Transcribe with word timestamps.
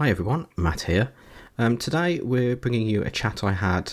Hi 0.00 0.10
everyone, 0.10 0.48
Matt 0.56 0.80
here. 0.82 1.12
Um, 1.56 1.78
today 1.78 2.18
we're 2.18 2.56
bringing 2.56 2.88
you 2.88 3.04
a 3.04 3.10
chat 3.12 3.44
I 3.44 3.52
had 3.52 3.92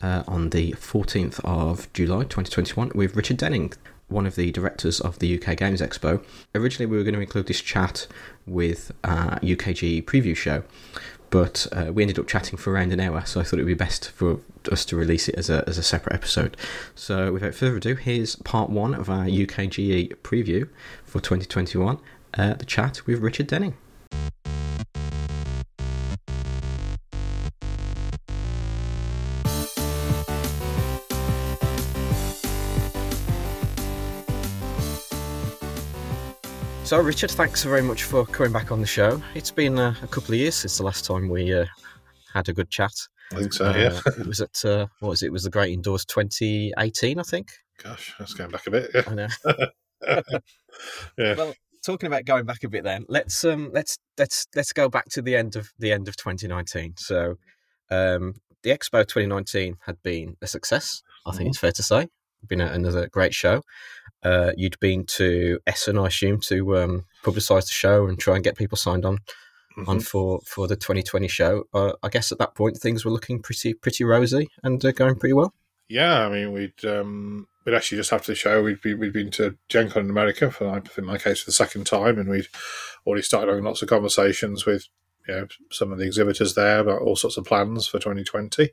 uh, 0.00 0.22
on 0.28 0.50
the 0.50 0.74
14th 0.74 1.40
of 1.42 1.92
July 1.92 2.22
2021 2.22 2.92
with 2.94 3.16
Richard 3.16 3.38
Denning, 3.38 3.72
one 4.06 4.26
of 4.26 4.36
the 4.36 4.52
directors 4.52 5.00
of 5.00 5.18
the 5.18 5.36
UK 5.42 5.56
Games 5.56 5.80
Expo. 5.80 6.24
Originally, 6.54 6.86
we 6.86 6.96
were 6.96 7.02
going 7.02 7.16
to 7.16 7.20
include 7.20 7.48
this 7.48 7.60
chat 7.60 8.06
with 8.46 8.92
uh, 9.02 9.40
UKG 9.40 10.04
preview 10.04 10.36
show, 10.36 10.62
but 11.30 11.66
uh, 11.72 11.92
we 11.92 12.04
ended 12.04 12.20
up 12.20 12.28
chatting 12.28 12.56
for 12.56 12.72
around 12.72 12.92
an 12.92 13.00
hour, 13.00 13.26
so 13.26 13.40
I 13.40 13.42
thought 13.42 13.58
it 13.58 13.64
would 13.64 13.66
be 13.66 13.74
best 13.74 14.08
for 14.12 14.38
us 14.70 14.84
to 14.84 14.94
release 14.94 15.28
it 15.28 15.34
as 15.34 15.50
a, 15.50 15.68
as 15.68 15.78
a 15.78 15.82
separate 15.82 16.14
episode. 16.14 16.56
So, 16.94 17.32
without 17.32 17.56
further 17.56 17.78
ado, 17.78 17.96
here's 17.96 18.36
part 18.36 18.70
one 18.70 18.94
of 18.94 19.10
our 19.10 19.24
UKGE 19.24 20.14
preview 20.22 20.68
for 21.04 21.18
2021 21.18 21.98
uh, 22.34 22.54
the 22.54 22.64
chat 22.64 23.04
with 23.04 23.18
Richard 23.18 23.48
Denning. 23.48 23.76
So, 36.90 37.00
Richard, 37.00 37.30
thanks 37.30 37.62
very 37.62 37.82
much 37.82 38.02
for 38.02 38.26
coming 38.26 38.52
back 38.52 38.72
on 38.72 38.80
the 38.80 38.86
show. 38.88 39.22
It's 39.36 39.52
been 39.52 39.78
uh, 39.78 39.94
a 40.02 40.08
couple 40.08 40.34
of 40.34 40.40
years 40.40 40.56
since 40.56 40.76
the 40.76 40.82
last 40.82 41.04
time 41.04 41.28
we 41.28 41.54
uh, 41.54 41.64
had 42.34 42.48
a 42.48 42.52
good 42.52 42.68
chat. 42.68 42.90
I 43.30 43.36
think 43.36 43.52
so, 43.52 43.70
yeah. 43.76 44.00
Uh, 44.04 44.10
it 44.18 44.26
was 44.26 44.40
at, 44.40 44.64
uh, 44.64 44.88
what 44.98 45.10
was 45.10 45.22
it? 45.22 45.26
It 45.26 45.32
was 45.32 45.44
the 45.44 45.50
Great 45.50 45.72
Indoors 45.72 46.04
2018, 46.06 47.20
I 47.20 47.22
think. 47.22 47.52
Gosh, 47.80 48.12
that's 48.18 48.34
going 48.34 48.50
back 48.50 48.66
a 48.66 48.72
bit. 48.72 48.90
Yeah. 48.92 49.02
I 49.06 49.14
know. 49.14 49.28
yeah. 51.16 51.34
Well, 51.36 51.54
talking 51.86 52.08
about 52.08 52.24
going 52.24 52.44
back 52.44 52.64
a 52.64 52.68
bit, 52.68 52.82
then 52.82 53.06
let's 53.08 53.44
um 53.44 53.70
let's 53.72 53.96
let's 54.18 54.48
let's 54.56 54.72
go 54.72 54.88
back 54.88 55.04
to 55.10 55.22
the 55.22 55.36
end 55.36 55.54
of 55.54 55.70
the 55.78 55.92
end 55.92 56.08
of 56.08 56.16
2019. 56.16 56.94
So, 56.96 57.36
um, 57.92 58.34
the 58.64 58.70
Expo 58.70 59.06
2019 59.06 59.76
had 59.86 60.02
been 60.02 60.36
a 60.42 60.48
success. 60.48 61.04
I 61.24 61.30
think 61.30 61.44
Mhm. 61.44 61.50
it's 61.50 61.58
fair 61.58 61.70
to 61.70 61.84
say. 61.84 62.08
Been 62.48 62.60
a, 62.60 62.66
another 62.66 63.06
great 63.06 63.32
show. 63.32 63.62
Uh, 64.22 64.52
you'd 64.56 64.78
been 64.80 65.04
to 65.06 65.58
Essen, 65.66 65.98
I 65.98 66.06
assume, 66.08 66.40
to 66.42 66.76
um, 66.78 67.04
publicise 67.24 67.66
the 67.66 67.72
show 67.72 68.06
and 68.06 68.18
try 68.18 68.34
and 68.34 68.44
get 68.44 68.56
people 68.56 68.76
signed 68.76 69.04
on 69.04 69.18
on 69.86 69.98
Mhm. 70.00 70.02
for, 70.06 70.40
for 70.46 70.66
the 70.66 70.76
2020 70.76 71.28
show. 71.28 71.64
Uh, 71.72 71.92
I 72.02 72.08
guess 72.08 72.32
at 72.32 72.38
that 72.38 72.54
point 72.54 72.76
things 72.76 73.04
were 73.04 73.10
looking 73.12 73.40
pretty 73.40 73.72
pretty 73.72 74.04
rosy 74.04 74.48
and 74.62 74.84
uh, 74.84 74.92
going 74.92 75.14
pretty 75.14 75.32
well. 75.32 75.54
Yeah, 75.88 76.26
I 76.26 76.28
mean, 76.28 76.52
we'd 76.52 76.84
um, 76.84 77.46
we'd 77.64 77.74
actually 77.74 77.98
just 77.98 78.12
after 78.12 78.32
the 78.32 78.36
show, 78.36 78.62
we'd 78.62 78.80
be, 78.82 78.94
we'd 78.94 79.12
been 79.12 79.30
to 79.32 79.56
Gen 79.68 79.88
Con 79.90 80.04
in 80.04 80.10
America 80.10 80.50
for 80.50 80.82
my 81.02 81.18
case 81.18 81.40
for 81.40 81.46
the 81.46 81.52
second 81.54 81.86
time, 81.86 82.18
and 82.18 82.28
we'd 82.28 82.48
already 83.06 83.22
started 83.22 83.48
having 83.48 83.64
lots 83.64 83.80
of 83.82 83.88
conversations 83.88 84.66
with 84.66 84.86
you 85.28 85.34
know 85.34 85.46
some 85.70 85.92
of 85.92 85.98
the 85.98 86.04
exhibitors 86.06 86.54
there 86.54 86.80
about 86.80 87.00
all 87.02 87.16
sorts 87.16 87.36
of 87.36 87.44
plans 87.44 87.86
for 87.86 87.98
2020. 87.98 88.70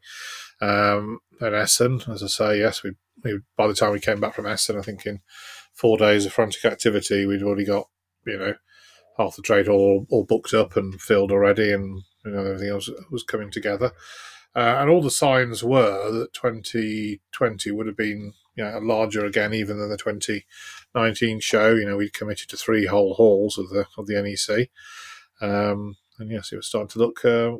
Um, 0.61 1.19
and 1.39 1.55
Essen, 1.55 2.01
as 2.07 2.23
I 2.23 2.27
say, 2.27 2.59
yes, 2.59 2.83
we, 2.83 2.91
we 3.23 3.39
by 3.55 3.67
the 3.67 3.73
time 3.73 3.91
we 3.91 3.99
came 3.99 4.19
back 4.19 4.35
from 4.35 4.45
Essen, 4.45 4.77
I 4.77 4.81
think 4.81 5.05
in 5.05 5.21
four 5.73 5.97
days 5.97 6.25
of 6.25 6.33
frantic 6.33 6.65
activity, 6.65 7.25
we'd 7.25 7.43
already 7.43 7.65
got 7.65 7.87
you 8.25 8.37
know 8.37 8.53
half 9.17 9.35
the 9.35 9.41
trade 9.41 9.67
all 9.67 10.05
all 10.09 10.25
booked 10.25 10.53
up 10.53 10.75
and 10.75 10.99
filled 10.99 11.31
already, 11.31 11.71
and 11.71 12.01
you 12.25 12.31
know 12.31 12.43
everything 12.43 12.69
else 12.69 12.89
was 13.11 13.23
coming 13.23 13.51
together. 13.51 13.91
Uh, 14.55 14.77
and 14.79 14.89
all 14.89 15.01
the 15.01 15.11
signs 15.11 15.63
were 15.63 16.11
that 16.11 16.33
2020 16.33 17.71
would 17.71 17.85
have 17.85 17.97
been 17.97 18.33
you 18.55 18.63
know, 18.63 18.79
larger 18.79 19.23
again, 19.23 19.53
even 19.53 19.77
than 19.77 19.89
the 19.89 19.97
2019 19.97 21.39
show. 21.39 21.75
You 21.75 21.85
know, 21.85 21.97
we'd 21.97 22.13
committed 22.13 22.49
to 22.49 22.57
three 22.57 22.87
whole 22.87 23.13
halls 23.13 23.57
of 23.57 23.69
the 23.69 23.85
of 23.97 24.07
the 24.07 24.19
NEC, 24.19 24.69
um, 25.41 25.97
and 26.17 26.31
yes, 26.31 26.51
it 26.51 26.55
was 26.55 26.67
starting 26.67 26.89
to 26.89 26.99
look 26.99 27.23
uh, 27.23 27.57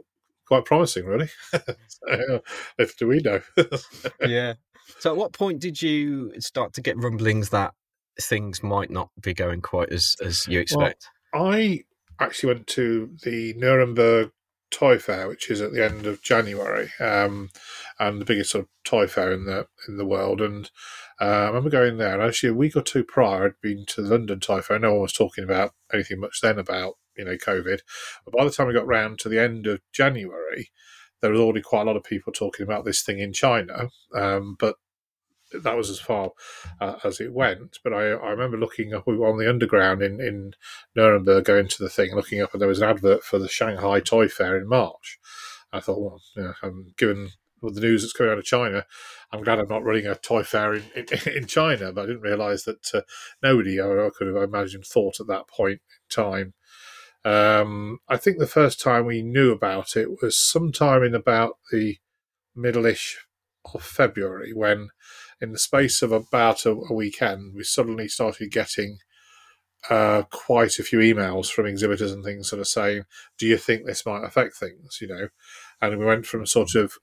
quite 0.48 0.66
promising, 0.66 1.06
really. 1.06 1.30
so, 1.52 2.42
little 2.80 2.96
do 2.98 3.08
we 3.08 3.20
know. 3.20 3.42
yeah. 4.26 4.54
So 5.00 5.12
at 5.12 5.18
what 5.18 5.34
point 5.34 5.60
did 5.60 5.82
you 5.82 6.34
start 6.40 6.74
to 6.74 6.82
get 6.82 6.98
rumblings 6.98 7.50
that 7.50 7.74
things 8.20 8.64
might 8.64 8.90
not 8.90 9.10
be 9.22 9.34
going 9.34 9.62
quite 9.62 9.92
as 9.92 10.16
as 10.24 10.48
you 10.48 10.60
expect? 10.60 11.10
I 11.34 11.84
actually 12.20 12.54
went 12.54 12.68
to 12.68 13.12
the 13.24 13.54
Nuremberg 13.58 14.32
Toy 14.72 14.98
Fair, 14.98 15.28
which 15.28 15.50
is 15.50 15.62
at 15.62 15.72
the 15.72 15.84
end 15.84 16.06
of 16.08 16.22
January, 16.24 16.90
um, 17.00 17.50
and 18.00 18.20
the 18.20 18.26
biggest 18.26 18.52
sort 18.52 18.66
of 18.66 18.70
toy 18.84 19.08
fair 19.08 19.32
in 19.32 19.46
the 19.46 19.68
in 19.88 19.98
the 19.98 20.06
world. 20.06 20.42
And 20.42 20.70
uh, 21.22 21.26
I 21.26 21.48
remember 21.48 21.70
going 21.70 21.98
there. 21.98 22.14
And 22.14 22.24
actually, 22.24 22.50
a 22.50 22.56
week 22.56 22.76
or 22.76 22.82
two 22.82 23.04
prior, 23.04 23.46
I'd 23.46 23.62
been 23.62 23.86
to 23.88 24.02
the 24.02 24.10
London 24.10 24.40
Toy 24.40 24.62
Fair. 24.62 24.80
No 24.80 24.94
one 24.94 25.02
was 25.04 25.14
talking 25.14 25.44
about 25.44 25.74
anything 25.94 26.20
much 26.20 26.42
then 26.42 26.60
about 26.60 26.96
you 27.18 27.26
know 27.26 27.36
COVID. 27.36 27.80
But 28.26 28.34
by 28.38 28.44
the 28.44 28.52
time 28.52 28.68
we 28.68 28.74
got 28.74 28.88
round 28.88 29.20
to 29.20 29.30
the 29.30 29.40
end 29.40 29.68
of 29.68 29.82
January, 29.92 30.72
there 31.22 31.32
was 31.32 31.40
already 31.40 31.62
quite 31.62 31.82
a 31.82 31.86
lot 31.86 31.98
of 31.98 32.04
people 32.04 32.34
talking 32.34 32.64
about 32.64 32.86
this 32.86 33.02
thing 33.02 33.20
in 33.20 33.34
China. 33.34 33.90
Um, 34.16 34.56
but 34.60 34.76
that 35.64 35.78
was 35.78 35.90
as 35.90 36.00
far 36.00 36.32
uh, 36.82 36.96
as 37.04 37.20
it 37.20 37.34
went. 37.34 37.80
But 37.84 37.94
I, 37.94 38.12
I 38.12 38.30
remember 38.30 38.58
looking 38.58 38.94
up 38.94 39.08
on 39.08 39.38
the 39.38 39.50
underground 39.50 40.02
in, 40.02 40.20
in 40.20 40.54
Nuremberg, 40.96 41.46
going 41.46 41.68
to 41.68 41.84
the 41.84 41.90
thing, 41.90 42.14
looking 42.16 42.42
up, 42.42 42.54
and 42.54 42.62
there 42.62 42.68
was 42.70 42.82
an 42.82 42.90
advert 42.90 43.24
for 43.24 43.40
the 43.40 43.48
Shanghai 43.48 44.00
Toy 44.00 44.28
Fair 44.28 44.58
in 44.58 44.68
March. 44.68 45.20
I 45.72 45.80
thought, 45.80 46.00
well, 46.36 46.56
um, 46.64 46.94
given 46.98 47.32
the 47.62 47.82
news 47.82 48.02
that's 48.02 48.14
coming 48.14 48.32
out 48.32 48.38
of 48.38 48.46
China, 48.46 48.86
I'm 49.32 49.44
glad 49.44 49.60
I'm 49.60 49.68
not 49.68 49.84
running 49.84 50.06
a 50.06 50.16
toy 50.16 50.44
fair 50.44 50.76
in, 50.76 50.84
in, 50.96 51.06
in 51.36 51.48
China. 51.48 51.92
But 51.92 52.04
I 52.04 52.06
didn't 52.08 52.22
realise 52.22 52.64
that 52.64 52.94
uh, 52.94 53.02
nobody, 53.42 53.80
I, 53.80 53.86
I 53.86 54.10
could 54.16 54.28
have 54.28 54.38
imagined, 54.38 54.86
thought 54.86 55.20
at 55.20 55.28
that 55.28 55.48
point 55.48 55.82
in 55.82 56.24
time. 56.24 56.54
Um, 57.26 58.00
I 58.08 58.18
think 58.18 58.38
the 58.38 58.48
first 58.48 58.80
time 58.80 59.06
we 59.06 59.22
knew 59.22 59.52
about 59.52 59.98
it 59.98 60.22
was 60.22 60.40
sometime 60.40 61.04
in 61.04 61.14
about 61.14 61.58
the 61.72 61.98
middle-ish 62.56 63.26
of 63.74 63.84
February 63.84 64.54
when 64.54 64.90
in 65.42 65.52
the 65.52 65.60
space 65.60 66.02
of 66.02 66.12
about 66.12 66.66
a, 66.66 66.72
a 66.72 66.94
weekend, 66.94 67.54
we 67.56 67.64
suddenly 67.64 68.08
started 68.08 68.52
getting 68.52 69.00
uh, 69.90 70.24
quite 70.32 70.80
a 70.80 70.84
few 70.84 71.00
emails 71.00 71.52
from 71.52 71.66
exhibitors 71.66 72.12
and 72.12 72.24
things 72.24 72.50
sort 72.50 72.60
of 72.60 72.68
saying, 72.68 73.04
do 73.38 73.46
you 73.46 73.58
think 73.58 73.86
this 73.86 74.06
might 74.06 74.24
affect 74.24 74.56
things, 74.56 74.98
you 75.02 75.08
know? 75.08 75.28
And 75.82 76.00
we 76.00 76.06
went 76.06 76.26
from 76.26 76.46
sort 76.46 76.76
of 76.76 76.94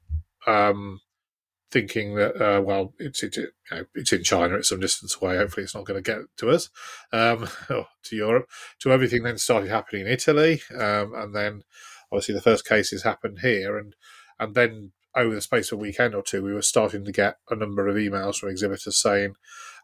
um, 0.46 1.00
thinking 1.70 2.14
that, 2.14 2.40
uh, 2.40 2.60
well, 2.60 2.94
it's, 2.98 3.22
it, 3.22 3.36
you 3.36 3.48
know, 3.70 3.84
it's 3.94 4.12
in 4.12 4.22
China, 4.22 4.56
it's 4.56 4.68
some 4.68 4.80
distance 4.80 5.16
away, 5.20 5.36
hopefully 5.36 5.64
it's 5.64 5.74
not 5.74 5.84
going 5.84 6.02
to 6.02 6.12
get 6.12 6.22
to 6.36 6.50
us, 6.50 6.70
um, 7.12 7.48
or 7.70 7.86
to 8.04 8.16
Europe, 8.16 8.48
to 8.80 8.92
everything 8.92 9.22
then 9.22 9.38
started 9.38 9.70
happening 9.70 10.02
in 10.02 10.12
Italy. 10.12 10.62
Um, 10.72 11.14
and 11.14 11.34
then 11.34 11.62
obviously 12.12 12.34
the 12.34 12.40
first 12.40 12.66
cases 12.66 13.02
happened 13.02 13.40
here. 13.40 13.76
And, 13.76 13.94
and 14.38 14.54
then 14.54 14.92
over 15.16 15.34
the 15.34 15.40
space 15.40 15.70
of 15.72 15.78
a 15.78 15.82
weekend 15.82 16.14
or 16.14 16.22
two, 16.22 16.42
we 16.42 16.52
were 16.52 16.62
starting 16.62 17.04
to 17.04 17.12
get 17.12 17.36
a 17.50 17.56
number 17.56 17.88
of 17.88 17.96
emails 17.96 18.36
from 18.36 18.50
exhibitors 18.50 19.00
saying, 19.00 19.34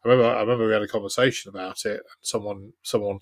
I 0.05 0.09
remember, 0.09 0.35
I 0.35 0.41
remember 0.41 0.67
we 0.67 0.73
had 0.73 0.83
a 0.83 0.89
conversation 0.89 1.51
about 1.51 1.85
it, 1.85 2.01
and 2.01 2.23
someone, 2.23 2.73
someone 2.83 3.19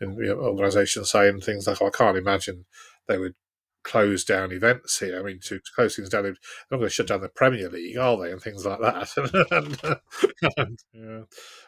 in 0.00 0.14
the 0.14 0.34
organisation 0.34 1.04
saying 1.04 1.40
things 1.40 1.66
like, 1.66 1.82
oh, 1.82 1.88
"I 1.88 1.90
can't 1.90 2.16
imagine 2.16 2.66
they 3.08 3.18
would 3.18 3.34
close 3.82 4.24
down 4.24 4.52
events 4.52 4.98
here. 4.98 5.18
I 5.18 5.22
mean, 5.22 5.40
to, 5.44 5.60
close 5.74 5.96
things 5.96 6.08
down, 6.08 6.24
they're 6.24 6.34
not 6.70 6.78
going 6.78 6.88
to 6.88 6.90
shut 6.90 7.08
down 7.08 7.20
the 7.20 7.28
Premier 7.28 7.68
League, 7.68 7.96
are 7.96 8.16
they? 8.16 8.32
And 8.32 8.40
things 8.40 8.66
like 8.66 8.80
that. 8.80 9.08
and, 9.50 10.56
and, 10.56 10.78
yeah. 10.92 11.20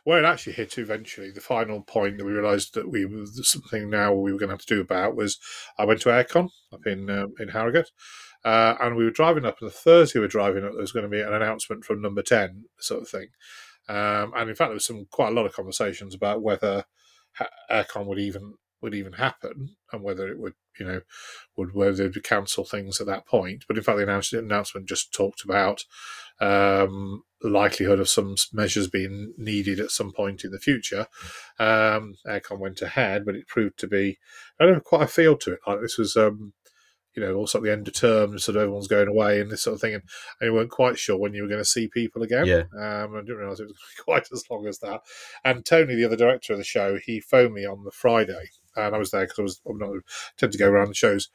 Where 0.04 0.22
it 0.22 0.26
actually 0.26 0.54
hit 0.54 0.78
eventually, 0.78 1.30
the 1.30 1.40
final 1.40 1.82
point 1.82 2.18
that 2.18 2.24
we 2.24 2.32
realised 2.32 2.74
that 2.74 2.90
we 2.90 3.06
something 3.42 3.90
now 3.90 4.12
we 4.12 4.32
were 4.32 4.38
going 4.38 4.48
to 4.48 4.54
have 4.54 4.66
to 4.66 4.74
do 4.74 4.80
about 4.80 5.16
was 5.16 5.38
I 5.78 5.84
went 5.84 6.00
to 6.02 6.10
Airecon 6.10 6.50
up 6.72 6.86
in 6.86 7.08
um, 7.10 7.34
in 7.38 7.48
Harrogate. 7.48 7.90
Uh, 8.44 8.74
and 8.80 8.96
we 8.96 9.04
were 9.04 9.10
driving 9.10 9.44
up, 9.44 9.58
and 9.60 9.70
the 9.70 9.74
Thursday 9.74 10.18
we 10.18 10.24
were 10.24 10.28
driving 10.28 10.64
up, 10.64 10.72
there 10.72 10.80
was 10.80 10.92
going 10.92 11.04
to 11.04 11.08
be 11.08 11.20
an 11.20 11.32
announcement 11.32 11.84
from 11.84 12.02
number 12.02 12.22
10, 12.22 12.64
sort 12.80 13.02
of 13.02 13.08
thing. 13.08 13.28
Um, 13.88 14.32
and 14.36 14.50
in 14.50 14.56
fact, 14.56 14.70
there 14.70 14.74
was 14.74 14.84
some 14.84 15.06
quite 15.10 15.28
a 15.28 15.34
lot 15.34 15.46
of 15.46 15.54
conversations 15.54 16.14
about 16.14 16.42
whether 16.42 16.84
Airecon 17.70 18.06
would 18.06 18.18
even 18.18 18.54
would 18.82 18.94
even 18.94 19.14
happen 19.14 19.76
and 19.92 20.02
whether 20.02 20.28
it 20.28 20.38
would, 20.38 20.54
you 20.78 20.86
know, 20.86 21.00
would 21.56 21.72
whether 21.74 22.08
they'd 22.08 22.24
cancel 22.24 22.64
things 22.64 23.00
at 23.00 23.06
that 23.06 23.26
point. 23.26 23.64
But 23.68 23.78
in 23.78 23.82
fact, 23.82 23.96
the 23.96 24.02
announcement, 24.02 24.44
announcement 24.44 24.88
just 24.88 25.14
talked 25.14 25.44
about 25.44 25.84
um, 26.40 27.22
the 27.40 27.48
likelihood 27.48 28.00
of 28.00 28.08
some 28.08 28.34
measures 28.52 28.88
being 28.88 29.32
needed 29.38 29.78
at 29.78 29.90
some 29.90 30.12
point 30.12 30.44
in 30.44 30.50
the 30.50 30.58
future. 30.58 31.06
Um, 31.58 32.16
Airecon 32.26 32.58
went 32.58 32.82
ahead, 32.82 33.24
but 33.24 33.36
it 33.36 33.46
proved 33.46 33.78
to 33.78 33.86
be 33.86 34.18
I 34.58 34.64
don't 34.64 34.74
know 34.74 34.80
quite 34.80 35.04
a 35.04 35.06
feel 35.06 35.36
to 35.38 35.52
it. 35.52 35.60
Like 35.66 35.80
this 35.80 35.96
was. 35.96 36.16
Um, 36.16 36.52
you 37.14 37.22
know, 37.22 37.34
also 37.34 37.58
at 37.58 37.64
the 37.64 37.72
end 37.72 37.86
of 37.88 37.94
term, 37.94 38.38
sort 38.38 38.56
of 38.56 38.62
everyone's 38.62 38.88
going 38.88 39.08
away 39.08 39.40
and 39.40 39.50
this 39.50 39.62
sort 39.62 39.74
of 39.74 39.80
thing, 39.80 39.94
and, 39.94 40.02
and 40.40 40.48
you 40.48 40.54
weren't 40.54 40.70
quite 40.70 40.98
sure 40.98 41.16
when 41.16 41.34
you 41.34 41.42
were 41.42 41.48
going 41.48 41.60
to 41.60 41.64
see 41.64 41.88
people 41.88 42.22
again. 42.22 42.46
Yeah. 42.46 42.62
Um, 42.74 43.14
I 43.14 43.20
didn't 43.20 43.36
realise 43.36 43.60
it 43.60 43.64
was 43.64 43.72
going 43.72 43.74
to 43.74 43.96
be 43.96 44.02
quite 44.02 44.28
as 44.32 44.44
long 44.50 44.66
as 44.66 44.78
that. 44.78 45.02
And 45.44 45.64
Tony, 45.64 45.94
the 45.94 46.06
other 46.06 46.16
director 46.16 46.54
of 46.54 46.58
the 46.58 46.64
show, 46.64 46.96
he 46.96 47.20
phoned 47.20 47.52
me 47.52 47.66
on 47.66 47.84
the 47.84 47.90
Friday, 47.90 48.48
and 48.76 48.94
I 48.94 48.98
was 48.98 49.10
there 49.10 49.22
because 49.22 49.38
I 49.38 49.42
was 49.42 49.60
I'm 49.68 49.78
not 49.78 49.90
tend 50.36 50.52
to 50.52 50.58
go 50.58 50.68
around 50.68 50.88
the 50.88 50.94
shows 50.94 51.28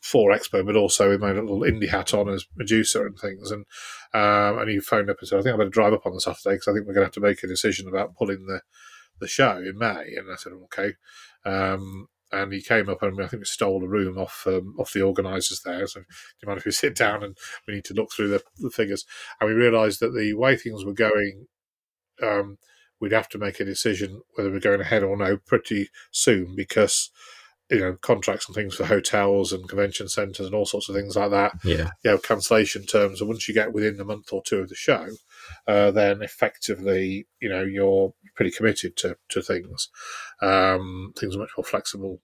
for 0.00 0.30
Expo, 0.30 0.64
but 0.64 0.76
also 0.76 1.10
with 1.10 1.20
my 1.20 1.32
little 1.32 1.60
indie 1.60 1.88
hat 1.88 2.14
on 2.14 2.28
as 2.28 2.46
Medusa 2.56 3.02
and 3.02 3.18
things. 3.18 3.50
And 3.50 3.66
um, 4.14 4.58
and 4.58 4.70
he 4.70 4.80
phoned 4.80 5.10
up 5.10 5.18
and 5.20 5.28
said, 5.28 5.38
I 5.38 5.42
think 5.42 5.54
I 5.54 5.58
better 5.58 5.70
drive 5.70 5.92
up 5.92 6.06
on 6.06 6.14
the 6.14 6.20
Saturday 6.20 6.56
because 6.56 6.68
I 6.68 6.72
think 6.72 6.86
we're 6.86 6.94
going 6.94 7.02
to 7.02 7.06
have 7.06 7.12
to 7.14 7.20
make 7.20 7.42
a 7.42 7.48
decision 7.48 7.88
about 7.88 8.16
pulling 8.16 8.46
the 8.46 8.60
the 9.20 9.28
show 9.28 9.58
in 9.58 9.78
May. 9.78 10.14
And 10.16 10.32
I 10.32 10.36
said, 10.36 10.52
okay. 10.64 10.94
Um, 11.44 12.08
and 12.30 12.52
he 12.52 12.60
came 12.60 12.88
up 12.90 13.02
and 13.02 13.22
I 13.22 13.26
think 13.26 13.40
we 13.40 13.46
stole 13.46 13.82
a 13.82 13.88
room 13.88 14.18
off 14.18 14.44
um, 14.46 14.74
off 14.78 14.92
the 14.92 15.02
organisers 15.02 15.62
there. 15.64 15.86
So, 15.86 16.00
do 16.00 16.06
you 16.42 16.48
mind 16.48 16.58
if 16.58 16.66
we 16.66 16.72
sit 16.72 16.94
down 16.94 17.22
and 17.22 17.36
we 17.66 17.74
need 17.74 17.84
to 17.86 17.94
look 17.94 18.12
through 18.12 18.28
the, 18.28 18.42
the 18.58 18.70
figures? 18.70 19.04
And 19.40 19.48
we 19.48 19.54
realised 19.54 20.00
that 20.00 20.14
the 20.14 20.34
way 20.34 20.56
things 20.56 20.84
were 20.84 20.94
going, 20.94 21.46
um, 22.22 22.58
we'd 23.00 23.12
have 23.12 23.28
to 23.28 23.38
make 23.38 23.60
a 23.60 23.64
decision 23.64 24.22
whether 24.34 24.50
we're 24.50 24.60
going 24.60 24.80
ahead 24.80 25.02
or 25.02 25.16
no 25.16 25.36
pretty 25.36 25.88
soon 26.10 26.54
because 26.56 27.10
you 27.70 27.80
know 27.80 27.96
contracts 28.00 28.48
and 28.48 28.54
things 28.54 28.74
for 28.74 28.86
hotels 28.86 29.52
and 29.52 29.68
convention 29.68 30.08
centres 30.08 30.46
and 30.46 30.54
all 30.54 30.64
sorts 30.64 30.88
of 30.88 30.94
things 30.94 31.16
like 31.16 31.30
that. 31.30 31.52
Yeah, 31.64 31.90
you 32.02 32.10
know 32.10 32.18
cancellation 32.18 32.84
terms. 32.86 33.20
And 33.20 33.28
once 33.28 33.46
you 33.46 33.54
get 33.54 33.72
within 33.72 34.00
a 34.00 34.04
month 34.04 34.32
or 34.32 34.42
two 34.42 34.58
of 34.58 34.68
the 34.68 34.74
show, 34.74 35.08
uh, 35.66 35.90
then 35.90 36.22
effectively 36.22 37.26
you 37.40 37.48
know 37.48 37.62
you're 37.62 38.14
pretty 38.34 38.50
committed 38.50 38.96
to 38.98 39.16
to 39.30 39.42
things. 39.42 39.90
Um, 40.40 41.12
things 41.18 41.36
are 41.36 41.40
much 41.40 41.52
more 41.56 41.64
flexible 41.64 42.20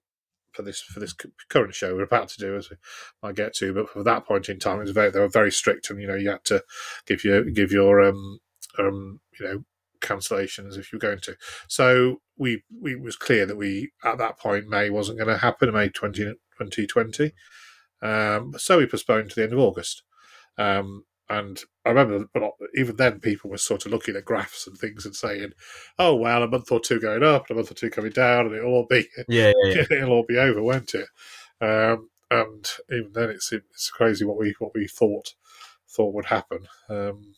for 0.53 0.63
this 0.63 0.81
for 0.81 1.01
this 1.01 1.15
current 1.49 1.75
show 1.75 1.95
we're 1.95 2.05
about 2.05 2.29
to 2.29 2.39
do, 2.39 2.57
as 2.57 2.71
we 2.71 2.77
might 3.23 3.37
get 3.37 3.55
to. 3.55 3.75
But 3.75 3.91
for 3.91 4.03
that 4.03 4.27
point 4.27 4.49
in 4.49 4.59
time, 4.59 4.79
it 4.79 4.85
was 4.85 4.93
very 4.93 5.11
they 5.11 5.21
were 5.21 5.29
very 5.29 5.53
strict, 5.53 5.91
and 5.91 6.01
you 6.01 6.07
know 6.07 6.15
you 6.15 6.31
had 6.31 6.45
to 6.45 6.63
give 7.07 7.25
your 7.25 7.45
give 7.45 7.71
your 7.71 8.01
um 8.01 8.39
um 8.79 9.21
you 9.39 9.47
know 9.47 9.65
cancellations 10.05 10.79
if 10.79 10.93
you're 10.93 11.01
going 11.01 11.21
to. 11.21 11.37
So 11.69 12.21
we 12.37 12.63
we 12.81 12.95
was 12.95 13.17
clear 13.17 13.47
that 13.47 13.57
we 13.57 13.93
at 14.05 14.19
that 14.19 14.39
point 14.39 14.69
May 14.69 14.91
wasn't 14.91 15.19
going 15.19 15.31
to 15.31 15.39
happen. 15.39 15.73
May 15.73 15.89
20, 15.89 16.25
2020. 16.59 17.33
Um, 18.03 18.55
so 18.59 18.79
we 18.79 18.87
postponed 18.87 19.31
to 19.31 19.37
the 19.37 19.45
end 19.45 19.53
of 19.53 19.59
August. 19.59 20.03
Um, 20.59 21.05
and 21.29 21.59
I 21.85 21.91
remember, 21.91 22.27
but 22.35 22.51
even 22.75 22.97
then, 22.97 23.21
people 23.21 23.49
were 23.49 23.57
sort 23.57 23.87
of 23.87 23.93
looking 23.93 24.15
at 24.15 24.27
graphs 24.27 24.67
and 24.67 24.77
things 24.77 25.07
and 25.07 25.17
saying, 25.17 25.53
"Oh 25.99 26.15
well, 26.15 26.43
a 26.43 26.49
month 26.49 26.71
or 26.71 26.81
two 26.81 27.01
going 27.01 27.23
up, 27.23 27.49
and 27.49 27.57
a 27.57 27.61
month 27.61 27.71
or 27.71 27.75
two 27.75 27.89
coming 27.89 28.13
down, 28.13 28.47
and 28.47 28.55
it'll 28.55 28.73
all 28.73 28.87
be 28.89 29.09
yeah, 29.29 29.53
yeah, 29.65 29.75
yeah. 29.75 29.85
it'll 29.91 30.13
all 30.13 30.27
be 30.29 30.37
over, 30.37 30.63
won't 30.63 30.95
it?" 30.95 31.09
Um, 31.63 32.11
and 32.31 32.69
even 32.91 33.13
then, 33.15 33.31
it's 33.31 33.53
it's 33.53 33.91
crazy 33.91 34.25
what 34.25 34.37
we 34.37 34.55
what 34.59 34.73
we 34.75 34.87
thought 34.87 35.35
thought 35.89 36.15
would 36.15 36.27
happen. 36.27 36.67
Um, 36.91 37.35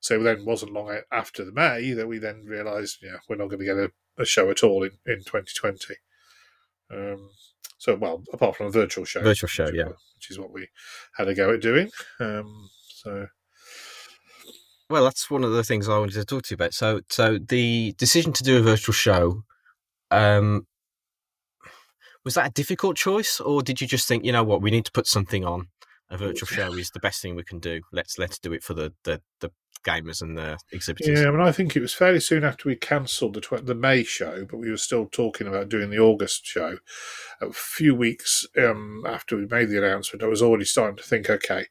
so 0.00 0.22
then 0.22 0.46
wasn't 0.46 0.72
long 0.72 0.98
after 1.12 1.44
the 1.44 1.52
May 1.52 1.92
that 1.92 2.08
we 2.08 2.18
then 2.18 2.44
realised, 2.46 2.98
yeah, 3.02 3.18
we're 3.28 3.36
not 3.36 3.48
going 3.48 3.60
to 3.60 3.64
get 3.66 3.76
a, 3.76 3.90
a, 4.18 4.24
show 4.24 4.50
at 4.50 4.64
all 4.64 4.82
in, 4.82 4.92
in 5.06 5.18
2020. 5.18 5.94
Um, 6.90 7.30
so, 7.76 7.94
well, 7.96 8.24
apart 8.32 8.56
from 8.56 8.66
a 8.66 8.70
virtual 8.70 9.04
show. 9.04 9.20
Virtual 9.20 9.48
show, 9.48 9.66
which 9.66 9.74
yeah. 9.74 9.86
Is, 9.86 10.12
which 10.16 10.30
is 10.30 10.38
what 10.38 10.52
we 10.52 10.68
had 11.16 11.28
a 11.28 11.34
go 11.34 11.52
at 11.52 11.60
doing. 11.60 11.90
Um, 12.18 12.70
so. 12.88 13.26
Well, 14.88 15.04
that's 15.04 15.30
one 15.30 15.44
of 15.44 15.52
the 15.52 15.62
things 15.62 15.88
I 15.88 15.98
wanted 15.98 16.14
to 16.14 16.24
talk 16.24 16.44
to 16.44 16.52
you 16.52 16.56
about. 16.56 16.72
So, 16.72 17.02
so 17.10 17.38
the 17.38 17.94
decision 17.98 18.32
to 18.32 18.42
do 18.42 18.58
a 18.58 18.62
virtual 18.62 18.94
show, 18.94 19.44
um, 20.10 20.66
was 22.24 22.34
that 22.34 22.48
a 22.48 22.52
difficult 22.52 22.96
choice, 22.96 23.38
or 23.38 23.62
did 23.62 23.80
you 23.80 23.86
just 23.86 24.08
think, 24.08 24.24
you 24.24 24.32
know 24.32 24.44
what, 24.44 24.62
we 24.62 24.70
need 24.70 24.86
to 24.86 24.92
put 24.92 25.06
something 25.06 25.44
on? 25.44 25.68
A 26.12 26.16
virtual 26.16 26.48
show 26.48 26.72
is 26.72 26.90
the 26.90 26.98
best 26.98 27.22
thing 27.22 27.36
we 27.36 27.44
can 27.44 27.60
do. 27.60 27.82
Let's 27.92 28.18
let's 28.18 28.36
do 28.40 28.52
it 28.52 28.64
for 28.64 28.74
the 28.74 28.92
the, 29.04 29.22
the 29.38 29.52
gamers 29.84 30.22
and 30.22 30.36
the 30.36 30.58
exhibitors. 30.72 31.20
Yeah, 31.20 31.28
I 31.28 31.30
mean, 31.30 31.40
I 31.40 31.52
think 31.52 31.76
it 31.76 31.80
was 31.80 31.94
fairly 31.94 32.20
soon 32.20 32.44
after 32.44 32.68
we 32.68 32.76
cancelled 32.76 33.34
the 33.34 33.40
tw- 33.40 33.64
the 33.64 33.74
May 33.74 34.04
show, 34.04 34.46
but 34.48 34.58
we 34.58 34.70
were 34.70 34.76
still 34.76 35.06
talking 35.06 35.46
about 35.46 35.68
doing 35.68 35.90
the 35.90 35.98
August 35.98 36.46
show. 36.46 36.78
A 37.40 37.52
few 37.52 37.94
weeks 37.94 38.46
um, 38.58 39.04
after 39.06 39.36
we 39.36 39.46
made 39.46 39.70
the 39.70 39.78
announcement, 39.78 40.22
I 40.22 40.26
was 40.26 40.42
already 40.42 40.64
starting 40.64 40.96
to 40.96 41.02
think, 41.02 41.30
okay, 41.30 41.66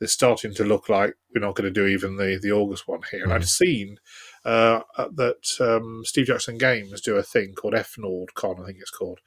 it's 0.00 0.12
starting 0.12 0.54
to 0.54 0.64
look 0.64 0.88
like 0.88 1.14
we're 1.34 1.40
not 1.40 1.54
going 1.54 1.72
to 1.72 1.80
do 1.80 1.86
even 1.86 2.16
the 2.16 2.38
the 2.40 2.52
August 2.52 2.88
one 2.88 3.02
here. 3.10 3.22
And 3.22 3.30
mm-hmm. 3.30 3.42
I'd 3.42 3.48
seen 3.48 3.98
uh, 4.44 4.80
that 4.96 5.44
um, 5.60 6.02
Steve 6.04 6.26
Jackson 6.26 6.56
Games 6.56 7.00
do 7.02 7.16
a 7.16 7.22
thing 7.22 7.52
called 7.54 7.74
FNordCon, 7.74 8.62
I 8.62 8.66
think 8.66 8.78
it's 8.80 8.90
called, 8.90 9.20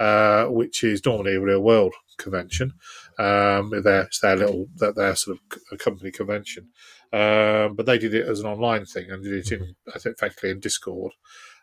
uh, 0.00 0.46
which 0.46 0.82
is 0.82 1.04
normally 1.04 1.36
a 1.36 1.40
real 1.40 1.62
world 1.62 1.94
convention. 2.18 2.72
Um, 3.18 3.70
their, 3.84 4.02
it's 4.02 4.20
their 4.20 4.36
little 4.36 4.66
their, 4.74 4.92
their 4.92 5.14
sort 5.14 5.38
of 5.72 5.78
company 5.78 6.10
convention, 6.10 6.70
um, 7.12 7.76
but 7.76 7.86
they 7.86 7.98
did 7.98 8.14
it 8.14 8.26
as 8.26 8.40
an 8.40 8.46
online 8.46 8.84
thing 8.84 9.10
and 9.10 9.22
did 9.22 9.32
it 9.32 9.52
in 9.52 9.76
I 9.94 9.98
think 9.98 10.16
effectively 10.16 10.50
in 10.50 10.60
Discord. 10.60 11.12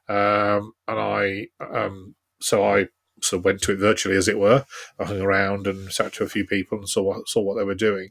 Um, 0.07 0.73
and 0.87 0.99
I 0.99 1.47
um, 1.59 2.15
so 2.39 2.63
I 2.63 2.87
sort 3.21 3.39
of 3.39 3.45
went 3.45 3.61
to 3.61 3.71
it 3.71 3.79
virtually, 3.79 4.17
as 4.17 4.27
it 4.27 4.37
were. 4.37 4.65
I 4.99 5.05
hung 5.05 5.21
around 5.21 5.67
and 5.67 5.91
sat 5.91 6.13
to 6.13 6.23
a 6.23 6.29
few 6.29 6.45
people 6.45 6.77
and 6.77 6.89
saw 6.89 7.03
what, 7.03 7.27
saw 7.27 7.41
what 7.41 7.57
they 7.57 7.63
were 7.63 7.75
doing, 7.75 8.09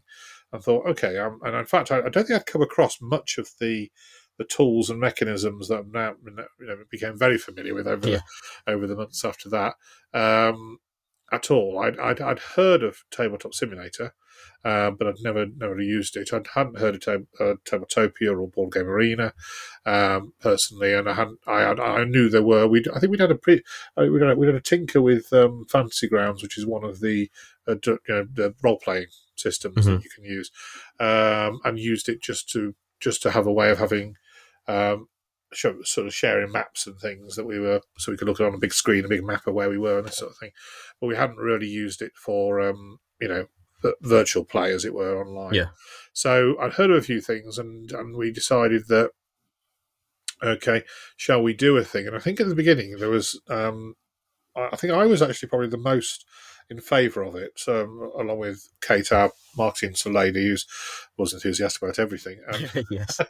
and 0.52 0.62
thought, 0.62 0.86
okay. 0.86 1.18
Um, 1.18 1.40
and 1.44 1.54
in 1.54 1.66
fact, 1.66 1.90
I, 1.90 1.98
I, 1.98 2.08
don't 2.08 2.26
think 2.26 2.40
I'd 2.40 2.46
come 2.46 2.62
across 2.62 2.98
much 3.00 3.38
of 3.38 3.50
the 3.60 3.90
the 4.38 4.44
tools 4.44 4.88
and 4.88 4.98
mechanisms 4.98 5.68
that 5.68 5.80
I'm 5.80 5.92
now 5.92 6.14
you 6.24 6.66
know 6.66 6.76
became 6.90 7.18
very 7.18 7.36
familiar 7.36 7.74
with 7.74 7.86
over 7.86 8.08
yeah. 8.08 8.20
the, 8.66 8.72
over 8.72 8.86
the 8.86 8.96
months 8.96 9.24
after 9.24 9.48
that. 9.50 9.74
Um, 10.14 10.78
at 11.32 11.50
all. 11.50 11.78
I'd, 11.78 11.98
I'd, 11.98 12.20
I'd, 12.20 12.38
heard 12.38 12.82
of 12.82 13.04
Tabletop 13.10 13.54
Simulator, 13.54 14.14
uh, 14.64 14.90
but 14.90 15.06
I'd 15.06 15.22
never 15.22 15.46
never 15.46 15.80
used 15.80 16.16
it. 16.16 16.32
I 16.32 16.42
hadn't 16.54 16.78
heard 16.78 16.96
of 16.96 17.00
tab- 17.00 17.26
uh, 17.40 17.54
Tabletopia 17.64 18.38
or 18.38 18.48
Board 18.48 18.72
Game 18.72 18.86
Arena 18.86 19.32
um, 19.86 20.34
personally, 20.40 20.92
and 20.92 21.08
I 21.08 21.14
hadn't. 21.14 21.40
I, 21.46 21.64
I 21.64 22.04
knew 22.04 22.28
there 22.28 22.42
were. 22.42 22.66
We 22.68 22.84
I 22.94 23.00
think 23.00 23.10
we'd 23.10 23.20
had 23.20 23.30
a 23.30 23.36
pre. 23.36 23.62
Uh, 23.96 24.06
we 24.12 24.20
had 24.20 24.36
we 24.36 24.46
had 24.46 24.54
a 24.54 24.60
tinker 24.60 25.00
with 25.00 25.32
um, 25.32 25.66
Fantasy 25.70 26.08
Grounds, 26.08 26.42
which 26.42 26.58
is 26.58 26.66
one 26.66 26.84
of 26.84 27.00
the 27.00 27.30
uh, 27.66 27.76
you 27.84 27.98
know, 28.08 28.26
the 28.32 28.54
role 28.62 28.78
playing 28.78 29.06
systems 29.36 29.78
mm-hmm. 29.78 29.94
that 29.94 30.04
you 30.04 30.10
can 30.10 30.24
use, 30.24 30.50
um, 31.00 31.60
and 31.64 31.78
used 31.78 32.08
it 32.08 32.22
just 32.22 32.48
to 32.50 32.74
just 33.00 33.22
to 33.22 33.30
have 33.30 33.46
a 33.46 33.52
way 33.52 33.70
of 33.70 33.78
having 33.78 34.16
um, 34.68 35.08
sort 35.54 36.06
of 36.06 36.14
sharing 36.14 36.52
maps 36.52 36.86
and 36.86 36.98
things 36.98 37.36
that 37.36 37.44
we 37.44 37.58
were 37.58 37.80
so 37.98 38.12
we 38.12 38.18
could 38.18 38.28
look 38.28 38.40
on 38.40 38.54
a 38.54 38.58
big 38.58 38.72
screen, 38.72 39.04
a 39.04 39.08
big 39.08 39.24
map 39.24 39.46
of 39.46 39.54
where 39.54 39.70
we 39.70 39.78
were 39.78 39.98
and 39.98 40.06
this 40.06 40.18
sort 40.18 40.32
of 40.32 40.38
thing. 40.38 40.50
But 41.00 41.06
we 41.06 41.16
hadn't 41.16 41.38
really 41.38 41.68
used 41.68 42.02
it 42.02 42.12
for 42.14 42.60
um, 42.60 42.98
you 43.20 43.28
know 43.28 43.46
virtual 44.00 44.44
play, 44.44 44.72
as 44.72 44.84
it 44.84 44.94
were, 44.94 45.20
online. 45.20 45.54
Yeah. 45.54 45.66
So 46.12 46.56
I'd 46.60 46.74
heard 46.74 46.90
of 46.90 46.96
a 46.96 47.02
few 47.02 47.20
things, 47.20 47.58
and 47.58 47.90
and 47.92 48.16
we 48.16 48.32
decided 48.32 48.88
that 48.88 49.10
okay, 50.42 50.82
shall 51.16 51.42
we 51.42 51.54
do 51.54 51.76
a 51.76 51.84
thing? 51.84 52.06
And 52.06 52.16
I 52.16 52.18
think 52.18 52.40
at 52.40 52.48
the 52.48 52.54
beginning 52.54 52.96
there 52.98 53.10
was 53.10 53.40
um, 53.48 53.94
I 54.56 54.76
think 54.76 54.92
I 54.92 55.06
was 55.06 55.22
actually 55.22 55.48
probably 55.48 55.68
the 55.68 55.78
most 55.78 56.24
in 56.70 56.80
favour 56.80 57.22
of 57.22 57.34
it, 57.34 57.52
so, 57.56 58.12
along 58.18 58.38
with 58.38 58.68
Kate, 58.80 59.10
our 59.12 59.30
marketing 59.56 59.94
lady, 60.12 60.48
who 60.48 60.56
was 61.16 61.32
enthusiastic 61.32 61.82
about 61.82 61.98
everything. 61.98 62.40
Um, 62.52 62.84
yes. 62.90 63.20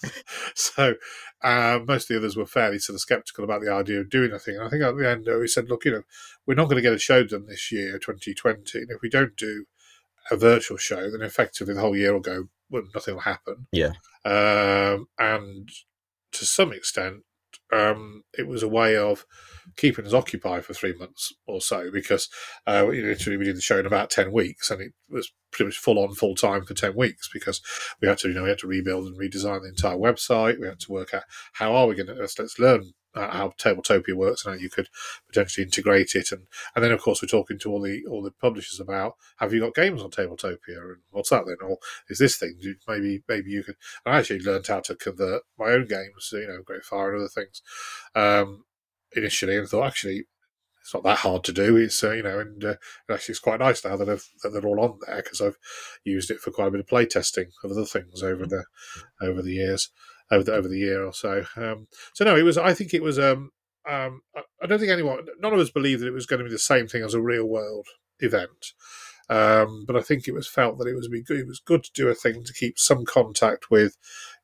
so 0.54 0.94
uh, 1.42 1.80
most 1.86 2.04
of 2.04 2.08
the 2.08 2.16
others 2.18 2.36
were 2.36 2.46
fairly 2.46 2.78
sort 2.78 2.94
of 2.94 3.00
sceptical 3.00 3.44
about 3.44 3.60
the 3.60 3.72
idea 3.72 4.00
of 4.00 4.10
doing 4.10 4.32
a 4.32 4.38
thing. 4.38 4.56
And 4.56 4.64
I 4.64 4.68
think 4.68 4.82
at 4.82 4.96
the 4.96 5.08
end 5.08 5.26
we 5.26 5.46
said, 5.48 5.68
look, 5.68 5.84
you 5.84 5.90
know, 5.90 6.02
we're 6.46 6.54
not 6.54 6.64
going 6.64 6.76
to 6.76 6.82
get 6.82 6.92
a 6.92 6.98
show 6.98 7.24
done 7.24 7.46
this 7.46 7.70
year, 7.70 7.98
2020. 7.98 8.78
And 8.78 8.90
if 8.90 9.02
we 9.02 9.10
don't 9.10 9.36
do 9.36 9.66
a 10.30 10.36
virtual 10.36 10.76
show, 10.76 11.10
then 11.10 11.22
effectively 11.22 11.74
the 11.74 11.80
whole 11.80 11.96
year 11.96 12.12
will 12.12 12.20
go, 12.20 12.48
well, 12.70 12.84
nothing 12.94 13.14
will 13.14 13.22
happen. 13.22 13.66
Yeah. 13.72 13.92
Um, 14.24 15.08
and 15.18 15.68
to 16.32 16.46
some 16.46 16.72
extent, 16.72 17.24
um, 17.72 18.24
it 18.36 18.46
was 18.46 18.62
a 18.62 18.68
way 18.68 18.96
of 18.96 19.24
keeping 19.76 20.06
us 20.06 20.12
occupied 20.12 20.64
for 20.64 20.74
three 20.74 20.94
months 20.94 21.32
or 21.46 21.60
so 21.60 21.90
because 21.92 22.28
uh, 22.66 22.84
literally 22.84 23.36
we 23.36 23.44
did 23.44 23.56
the 23.56 23.60
show 23.60 23.78
in 23.78 23.86
about 23.86 24.10
10 24.10 24.32
weeks 24.32 24.70
and 24.70 24.80
it 24.80 24.92
was 25.08 25.32
pretty 25.52 25.66
much 25.66 25.78
full 25.78 25.98
on 25.98 26.14
full 26.14 26.34
time 26.34 26.64
for 26.64 26.74
10 26.74 26.96
weeks 26.96 27.28
because 27.32 27.60
we 28.00 28.08
had 28.08 28.18
to 28.18 28.28
you 28.28 28.34
know 28.34 28.44
we 28.44 28.48
had 28.48 28.58
to 28.58 28.66
rebuild 28.66 29.06
and 29.06 29.18
redesign 29.18 29.62
the 29.62 29.68
entire 29.68 29.96
website. 29.96 30.60
We 30.60 30.66
had 30.66 30.80
to 30.80 30.92
work 30.92 31.14
out 31.14 31.22
how 31.54 31.74
are 31.74 31.86
we 31.86 31.94
going 31.94 32.08
to 32.08 32.14
let's, 32.14 32.38
let's 32.38 32.58
learn 32.58 32.92
uh, 33.14 33.30
how 33.30 33.48
Tabletopia 33.58 34.14
works 34.14 34.44
and 34.44 34.54
how 34.54 34.60
you 34.60 34.70
could 34.70 34.88
potentially 35.26 35.64
integrate 35.64 36.14
it, 36.14 36.32
and 36.32 36.46
and 36.74 36.84
then 36.84 36.92
of 36.92 37.00
course 37.00 37.22
we're 37.22 37.28
talking 37.28 37.58
to 37.58 37.70
all 37.70 37.80
the 37.80 38.04
all 38.06 38.22
the 38.22 38.30
publishers 38.30 38.80
about 38.80 39.16
have 39.38 39.52
you 39.52 39.60
got 39.60 39.74
games 39.74 40.02
on 40.02 40.10
Tabletopia? 40.10 40.78
And 40.78 40.96
what's 41.10 41.30
that 41.30 41.44
then, 41.46 41.56
or 41.62 41.78
is 42.08 42.18
this 42.18 42.36
thing? 42.36 42.58
Maybe 42.88 43.22
maybe 43.28 43.50
you 43.50 43.62
could. 43.62 43.76
I 44.06 44.18
actually 44.18 44.40
learned 44.40 44.66
how 44.66 44.80
to 44.80 44.94
convert 44.94 45.42
my 45.58 45.70
own 45.70 45.86
games, 45.86 46.30
you 46.32 46.46
know, 46.46 46.62
Great 46.62 46.84
Fire 46.84 47.12
and 47.12 47.20
other 47.20 47.28
things, 47.28 47.62
um, 48.14 48.64
initially, 49.14 49.56
and 49.56 49.68
thought 49.68 49.86
actually 49.86 50.26
it's 50.80 50.94
not 50.94 51.02
that 51.04 51.18
hard 51.18 51.44
to 51.44 51.52
do. 51.52 51.76
It's 51.76 52.02
uh, 52.02 52.12
you 52.12 52.22
know, 52.22 52.40
and 52.40 52.64
uh, 52.64 52.74
actually 53.10 53.32
it's 53.32 53.40
quite 53.40 53.60
nice 53.60 53.84
now 53.84 53.96
that, 53.96 54.08
I've, 54.08 54.28
that 54.42 54.50
they're 54.50 54.66
all 54.66 54.80
on 54.80 54.98
there 55.06 55.22
because 55.22 55.40
I've 55.40 55.58
used 56.04 56.30
it 56.30 56.40
for 56.40 56.50
quite 56.50 56.68
a 56.68 56.70
bit 56.70 56.80
of 56.80 56.86
play 56.86 57.06
testing 57.06 57.50
of 57.62 57.70
other 57.70 57.84
things 57.84 58.22
over 58.22 58.46
the 58.46 58.64
over 59.20 59.42
the 59.42 59.52
years 59.52 59.90
over 60.30 60.44
the 60.44 60.54
over 60.54 60.68
the 60.68 60.78
year 60.78 61.04
or 61.04 61.12
so. 61.12 61.44
Um, 61.56 61.86
so 62.14 62.24
no, 62.24 62.36
it 62.36 62.42
was. 62.42 62.58
I 62.58 62.74
think 62.74 62.94
it 62.94 63.02
was. 63.02 63.18
Um, 63.18 63.50
um, 63.88 64.20
I 64.62 64.66
don't 64.66 64.78
think 64.78 64.90
anyone, 64.92 65.26
none 65.40 65.54
of 65.54 65.58
us 65.58 65.70
believed 65.70 66.02
that 66.02 66.06
it 66.06 66.12
was 66.12 66.26
going 66.26 66.38
to 66.38 66.44
be 66.44 66.50
the 66.50 66.58
same 66.58 66.86
thing 66.86 67.02
as 67.02 67.14
a 67.14 67.20
real 67.20 67.46
world 67.46 67.86
event. 68.20 68.72
Um, 69.30 69.84
but 69.86 69.96
I 69.96 70.02
think 70.02 70.26
it 70.26 70.34
was 70.34 70.48
felt 70.48 70.78
that 70.78 70.88
it 70.88 70.94
was 70.94 71.08
good. 71.08 71.38
It 71.38 71.46
was 71.46 71.60
good 71.60 71.84
to 71.84 71.90
do 71.94 72.08
a 72.08 72.14
thing 72.14 72.44
to 72.44 72.52
keep 72.52 72.78
some 72.78 73.04
contact 73.04 73.70
with 73.70 73.96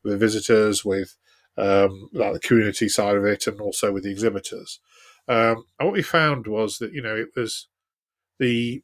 with 0.04 0.20
visitors, 0.20 0.84
with 0.84 1.16
um, 1.58 2.08
like 2.12 2.32
the 2.32 2.40
community 2.40 2.88
side 2.88 3.16
of 3.16 3.24
it, 3.24 3.46
and 3.46 3.60
also 3.60 3.92
with 3.92 4.04
the 4.04 4.10
exhibitors. 4.10 4.80
Um, 5.28 5.64
and 5.78 5.88
what 5.88 5.92
we 5.92 6.02
found 6.02 6.46
was 6.46 6.78
that 6.78 6.92
you 6.92 7.02
know 7.02 7.16
it 7.16 7.30
was 7.36 7.68
the 8.38 8.82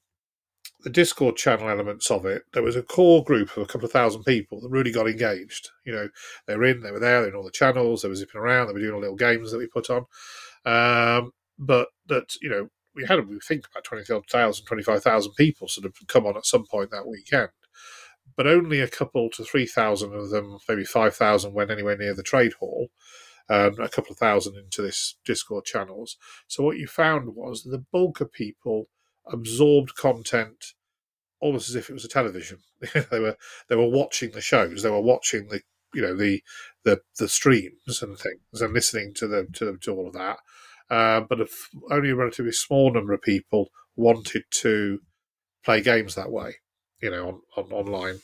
the 0.83 0.91
Discord 0.91 1.37
channel 1.37 1.69
elements 1.69 2.11
of 2.11 2.27
it, 2.27 2.43
there 2.53 2.63
was 2.63 2.77
a 2.77 2.83
core 2.83 3.23
group 3.23 3.57
of 3.57 3.63
a 3.63 3.67
couple 3.67 3.87
of 3.87 3.93
thousand 3.93 4.25
people 4.25 4.61
that 4.61 4.71
really 4.71 4.93
got 4.93 5.09
engaged. 5.09 5.71
You 5.85 5.93
know, 5.93 6.09
they 6.47 6.57
were 6.57 6.65
in, 6.65 6.83
they 6.83 6.91
were 6.91 6.99
there, 6.99 7.21
they 7.21 7.27
were 7.27 7.33
in 7.33 7.37
all 7.37 7.45
the 7.45 7.51
channels, 7.51 8.03
they 8.03 8.09
were 8.09 8.15
zipping 8.17 8.41
around, 8.41 8.67
they 8.67 8.73
were 8.73 8.81
doing 8.81 8.95
all 8.95 9.01
little 9.01 9.17
games 9.17 9.53
that 9.53 9.59
we 9.59 9.67
put 9.67 9.91
on. 9.91 10.05
Um, 10.65 11.33
but 11.59 11.89
that, 12.09 12.35
you 12.41 12.51
know, 12.51 12.69
we 12.95 13.07
had 13.07 13.27
we 13.29 13.39
think 13.41 13.67
about 13.71 13.85
20,000, 13.85 14.65
25,000 14.65 15.33
people 15.35 15.69
sort 15.69 15.87
of 15.87 15.95
come 16.09 16.27
on 16.27 16.37
at 16.37 16.47
some 16.47 16.67
point 16.67 16.91
that 16.91 17.07
weekend, 17.07 17.51
but 18.37 18.47
only 18.47 18.81
a 18.81 18.89
couple 18.89 19.31
to 19.31 19.45
three 19.45 19.67
thousand 19.67 20.15
of 20.15 20.31
them, 20.31 20.59
maybe 20.69 20.85
five 20.85 21.15
thousand, 21.15 21.55
went 21.55 21.71
anywhere 21.71 21.97
near 21.97 22.15
the 22.15 22.23
trade 22.23 22.55
hall. 22.55 22.89
Um, 23.49 23.75
a 23.81 23.89
couple 23.89 24.13
of 24.13 24.19
thousand 24.19 24.57
into 24.57 24.83
this 24.83 25.17
Discord 25.25 25.65
channels. 25.65 26.17
So 26.47 26.63
what 26.63 26.79
you 26.79 26.87
found 26.87 27.35
was 27.35 27.65
the 27.65 27.85
bulk 27.93 28.21
of 28.21 28.33
people 28.33 28.89
absorbed 29.31 29.95
content 29.95 30.75
almost 31.41 31.69
as 31.69 31.75
if 31.75 31.91
it 31.91 31.93
was 31.93 32.05
a 32.05 32.09
television. 32.09 32.59
they 33.11 33.21
were 33.21 33.37
they 33.69 33.77
were 33.77 33.89
watching 33.89 34.31
the 34.31 34.41
shows. 34.41 34.83
They 34.83 34.91
were 34.91 35.01
watching 35.01 35.49
the 35.49 35.61
you 35.93 36.01
know 36.01 36.17
the 36.17 36.43
the 36.85 37.01
the 37.19 37.29
streams 37.29 38.03
and 38.03 38.19
things 38.19 38.63
and 38.63 38.73
listening 38.73 39.13
to 39.15 39.27
the 39.27 39.47
to, 39.55 39.77
to 39.77 39.95
all 39.95 40.07
of 40.07 40.15
that. 40.15 40.39
Uh, 40.89 41.21
but 41.21 41.49
only 41.91 42.11
a 42.11 42.17
relatively 42.17 42.53
small 42.53 42.93
number 42.93 43.13
of 43.13 43.23
people 43.23 43.69
wanted 43.97 44.45
to 44.51 44.99
play 45.65 45.81
games 45.81 46.15
that 46.15 46.31
way, 46.31 46.57
you 47.01 47.11
know, 47.11 47.41
on, 47.57 47.65
on 47.65 47.73
online. 47.73 48.21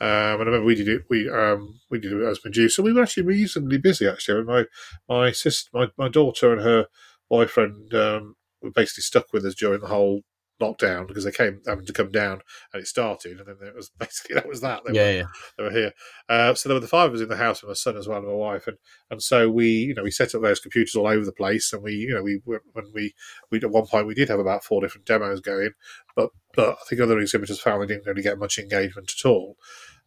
Um, 0.00 0.40
and 0.40 0.42
I 0.42 0.44
remember 0.44 0.64
we 0.64 0.74
did 0.74 0.88
it. 0.88 1.02
We 1.10 1.28
um, 1.28 1.80
we 1.90 2.00
did 2.00 2.12
it 2.12 2.24
as 2.24 2.40
Medusa. 2.44 2.82
We 2.82 2.92
were 2.92 3.02
actually 3.02 3.24
reasonably 3.24 3.78
busy. 3.78 4.08
Actually, 4.08 4.44
my 4.44 4.64
my 5.08 5.32
sister, 5.32 5.70
my, 5.74 5.88
my 5.96 6.08
daughter, 6.08 6.52
and 6.52 6.62
her 6.62 6.86
boyfriend 7.28 7.94
um, 7.94 8.36
were 8.60 8.70
basically 8.70 9.02
stuck 9.02 9.32
with 9.32 9.44
us 9.44 9.54
during 9.54 9.80
the 9.80 9.88
whole 9.88 10.22
lockdown 10.60 11.08
because 11.08 11.24
they 11.24 11.32
came 11.32 11.60
having 11.66 11.84
to 11.84 11.92
come 11.92 12.10
down 12.10 12.40
and 12.72 12.82
it 12.82 12.86
started 12.86 13.38
and 13.38 13.46
then 13.46 13.68
it 13.68 13.74
was 13.74 13.90
basically 13.98 14.34
that 14.34 14.48
was 14.48 14.60
that. 14.60 14.82
They 14.84 14.94
yeah, 14.94 15.02
were, 15.02 15.12
yeah. 15.12 15.24
they 15.56 15.64
were 15.64 15.70
here. 15.70 15.92
Uh, 16.28 16.54
so 16.54 16.68
there 16.68 16.76
were 16.76 16.80
the 16.80 16.86
five 16.86 17.10
of 17.10 17.14
us 17.14 17.20
in 17.20 17.28
the 17.28 17.36
house 17.36 17.62
with 17.62 17.68
my 17.68 17.74
son 17.74 17.96
as 17.96 18.08
well 18.08 18.18
and 18.18 18.26
my 18.26 18.32
wife 18.32 18.66
and 18.66 18.78
and 19.10 19.22
so 19.22 19.50
we 19.50 19.66
you 19.66 19.94
know 19.94 20.02
we 20.02 20.10
set 20.10 20.34
up 20.34 20.42
those 20.42 20.60
computers 20.60 20.94
all 20.94 21.06
over 21.06 21.24
the 21.24 21.32
place 21.32 21.72
and 21.72 21.82
we 21.82 21.92
you 21.92 22.14
know 22.14 22.22
we 22.22 22.40
when 22.44 22.84
we 22.94 23.14
we 23.50 23.58
at 23.58 23.70
one 23.70 23.86
point 23.86 24.06
we 24.06 24.14
did 24.14 24.28
have 24.28 24.40
about 24.40 24.64
four 24.64 24.80
different 24.80 25.06
demos 25.06 25.40
going 25.40 25.70
but 26.14 26.30
but 26.54 26.70
I 26.70 26.84
think 26.88 27.00
other 27.00 27.18
exhibitors 27.18 27.60
found 27.60 27.82
they 27.82 27.86
didn't 27.86 28.06
really 28.06 28.22
get 28.22 28.38
much 28.38 28.58
engagement 28.58 29.12
at 29.18 29.28
all 29.28 29.56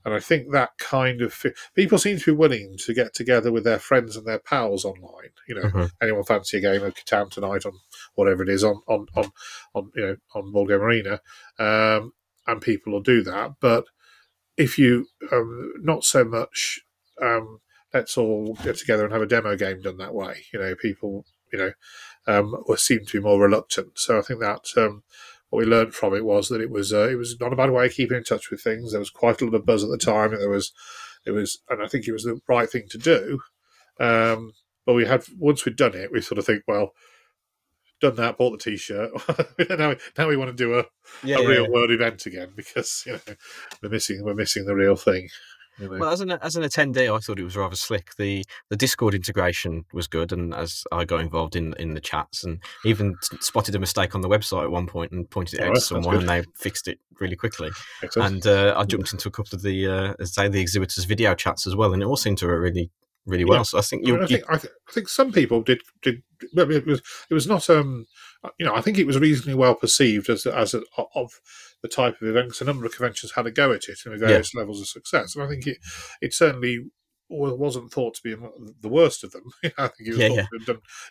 and 0.06 0.14
I 0.14 0.20
think 0.20 0.52
that 0.52 0.78
kind 0.78 1.22
of 1.22 1.44
people 1.74 1.98
seem 1.98 2.20
to 2.20 2.26
be 2.26 2.32
willing 2.32 2.78
to 2.86 2.94
get 2.94 3.14
together 3.14 3.52
with 3.52 3.64
their 3.64 3.80
friends 3.80 4.16
and 4.16 4.26
their 4.26 4.40
pals 4.40 4.86
online. 4.86 5.32
You 5.48 5.56
know, 5.56 5.64
Mhm. 5.64 5.92
anyone 6.02 6.24
fancy 6.24 6.58
a 6.58 6.62
game 6.62 6.84
of 6.84 6.94
Catan 6.96 7.32
tonight 7.32 7.66
on 7.66 7.74
whatever 8.14 8.44
it 8.44 8.50
is 8.50 8.64
on 8.64 8.82
on 8.88 9.08
on, 9.16 9.32
on 9.74 9.92
you 9.96 10.06
know 10.06 10.18
on 10.36 10.52
Board 10.52 10.70
Game 10.70 10.82
Arena, 10.82 11.22
um, 11.60 12.14
and 12.48 12.62
people 12.62 12.94
will 12.94 13.02
do 13.02 13.24
that. 13.24 13.56
But 13.60 13.86
if 14.58 14.78
you 14.80 15.08
um, 15.32 15.74
not 15.82 16.04
so 16.06 16.24
much, 16.24 16.82
um, 17.22 17.60
let's 17.94 18.18
all 18.18 18.54
get 18.64 18.78
together 18.78 19.04
and 19.04 19.12
have 19.12 19.22
a 19.24 19.28
demo 19.28 19.56
game 19.58 19.82
done 19.82 19.98
that 19.98 20.14
way. 20.14 20.46
You 20.54 20.60
know, 20.60 20.76
people 20.76 21.26
you 21.52 21.60
know 21.60 21.74
um, 22.28 22.64
were 22.68 22.78
seem 22.78 23.06
to 23.06 23.18
be 23.20 23.24
more 23.24 23.42
reluctant. 23.42 23.98
So 23.98 24.20
I 24.20 24.22
think 24.22 24.40
that. 24.42 24.66
Um, 24.78 25.04
what 25.50 25.60
we 25.60 25.66
learned 25.66 25.94
from 25.94 26.14
it 26.16 26.26
was 26.26 26.50
that 26.50 26.62
it 26.62 26.70
was 26.70 26.92
uh, 26.94 27.08
it 27.10 27.16
was 27.16 27.38
not 27.40 27.54
a 27.54 27.56
bad 27.56 27.72
way 27.72 27.86
of 27.86 27.94
keeping 27.94 28.18
in 28.18 28.24
touch 28.24 28.50
with 28.52 28.62
things. 28.62 28.92
There 28.92 29.00
was 29.00 29.10
quite 29.10 29.42
a 29.42 29.46
lot 29.46 29.54
of 29.54 29.66
buzz 29.66 29.84
at 29.84 29.90
the 29.90 29.98
time. 29.98 30.32
and 30.34 30.42
There 30.42 30.50
was 30.50 30.72
it 31.26 31.32
was, 31.32 31.60
and 31.70 31.82
I 31.82 31.88
think 31.88 32.08
it 32.08 32.12
was 32.14 32.24
the 32.24 32.40
right 32.48 32.70
thing 32.70 32.86
to 32.92 32.98
do. 32.98 33.40
Um, 34.00 34.54
but 34.86 34.94
we 34.94 35.06
had 35.06 35.24
once 35.38 35.66
we'd 35.66 35.76
done 35.76 35.96
it, 35.96 36.12
we 36.12 36.22
sort 36.22 36.38
of 36.38 36.46
think, 36.46 36.64
well, 36.68 36.92
done 38.02 38.16
that, 38.16 38.38
bought 38.38 38.52
the 38.52 38.72
t-shirt. 38.72 39.12
now, 39.80 39.90
we- 39.90 39.98
now 40.18 40.28
we 40.28 40.38
want 40.38 40.50
to 40.50 40.56
do 40.56 40.78
a, 40.78 40.86
Yeah, 41.24 41.38
a 41.38 41.42
yeah, 41.42 41.48
real 41.48 41.64
yeah. 41.64 41.70
world 41.70 41.92
event 41.92 42.26
again 42.26 42.50
because 42.56 43.04
you 43.06 43.14
know 43.14 43.20
we're 43.82 43.90
missing 43.90 44.24
we're 44.24 44.34
missing 44.34 44.66
the 44.66 44.76
real 44.76 44.96
thing. 44.96 45.30
Well, 45.80 46.10
as 46.10 46.22
an 46.22 46.32
as 46.32 46.56
an 46.56 46.64
attendee, 46.64 47.14
I 47.14 47.20
thought 47.20 47.40
it 47.40 47.44
was 47.44 47.58
rather 47.58 47.76
slick. 47.76 48.16
the 48.18 48.44
The 48.70 48.78
Discord 48.78 49.14
integration 49.14 49.86
was 49.94 50.08
good, 50.08 50.32
and 50.32 50.54
as 50.54 50.84
I 50.92 51.06
got 51.06 51.22
involved 51.22 51.56
in 51.56 51.74
in 51.80 51.94
the 51.94 52.02
chats, 52.02 52.44
and 52.44 52.62
even 52.86 53.16
spotted 53.42 53.76
a 53.76 53.80
mistake 53.80 54.16
on 54.16 54.22
the 54.22 54.30
website 54.30 54.64
at 54.64 54.72
one 54.72 54.88
point 54.88 55.12
and 55.12 55.30
pointed 55.30 55.60
it 55.60 55.64
Oh, 55.64 55.70
out 55.70 55.76
to 55.76 55.82
someone, 55.82 56.18
and 56.18 56.30
they 56.30 56.44
fixed 56.56 56.88
it 56.88 57.00
really 57.20 57.36
quickly. 57.36 57.70
Excellent. 58.04 58.34
And 58.34 58.48
uh, 58.48 58.74
I 58.78 58.86
jumped 58.86 59.12
into 59.14 59.28
a 59.28 59.32
couple 59.32 59.56
of 59.56 59.62
the 59.62 59.88
uh, 59.88 60.26
say 60.26 60.48
the 60.48 60.62
exhibitors' 60.62 61.06
video 61.06 61.36
chats 61.36 61.68
as 61.68 61.76
well, 61.76 61.94
and 61.94 62.02
it 62.02 62.06
all 62.06 62.18
seemed 62.18 62.38
to 62.40 62.48
work 62.48 62.62
really 62.62 62.90
really 63.26 63.46
well. 63.46 63.60
Yeah. 63.60 63.64
So 63.64 63.78
I 63.78 63.82
think 63.82 64.06
I, 64.06 64.08
you, 64.08 64.14
mean, 64.14 64.24
I 64.24 64.28
think 64.28 64.44
I, 64.50 64.58
th- 64.58 64.74
I 64.88 64.92
think 64.92 65.10
some 65.10 65.32
people 65.32 65.62
did 65.62 65.82
did. 66.02 66.24
I 66.58 66.62
it 66.62 66.86
was 66.86 67.02
it 67.30 67.34
was 67.34 67.48
not 67.48 67.70
um 67.70 68.06
you 68.60 68.66
know 68.66 68.76
I 68.76 68.82
think 68.82 68.98
it 68.98 69.08
was 69.08 69.18
reasonably 69.20 69.56
well 69.56 69.76
perceived 69.76 70.30
as 70.30 70.46
as 70.46 70.74
a, 70.74 70.82
of 71.16 71.32
the 71.82 71.88
type 71.88 72.22
of 72.22 72.28
event 72.28 72.52
'cause 72.52 72.62
a 72.62 72.66
number 72.66 72.86
of 72.86 72.96
conventions 72.96 73.34
had 73.34 73.46
a 73.46 73.52
go 73.52 73.72
at 73.72 73.88
it 73.90 74.00
and 74.06 74.20
various 74.20 74.54
levels 74.56 74.82
of 74.82 74.88
success 74.88 75.36
and 75.36 75.44
I 75.44 75.48
think 75.48 75.68
it 75.68 75.78
it 76.22 76.34
certainly 76.34 76.86
wasn't 77.28 77.92
thought 77.92 78.14
to 78.14 78.22
be 78.24 78.36
the 78.82 78.88
worst 78.88 79.24
of 79.24 79.32
them. 79.32 79.44
I 79.64 79.88
think 79.88 80.08
it 80.08 80.10
was 80.12 80.20
Yeah, 80.20 80.28
thought 80.28 80.36
yeah. 80.38 80.44
to 80.44 80.58
have 80.60 80.66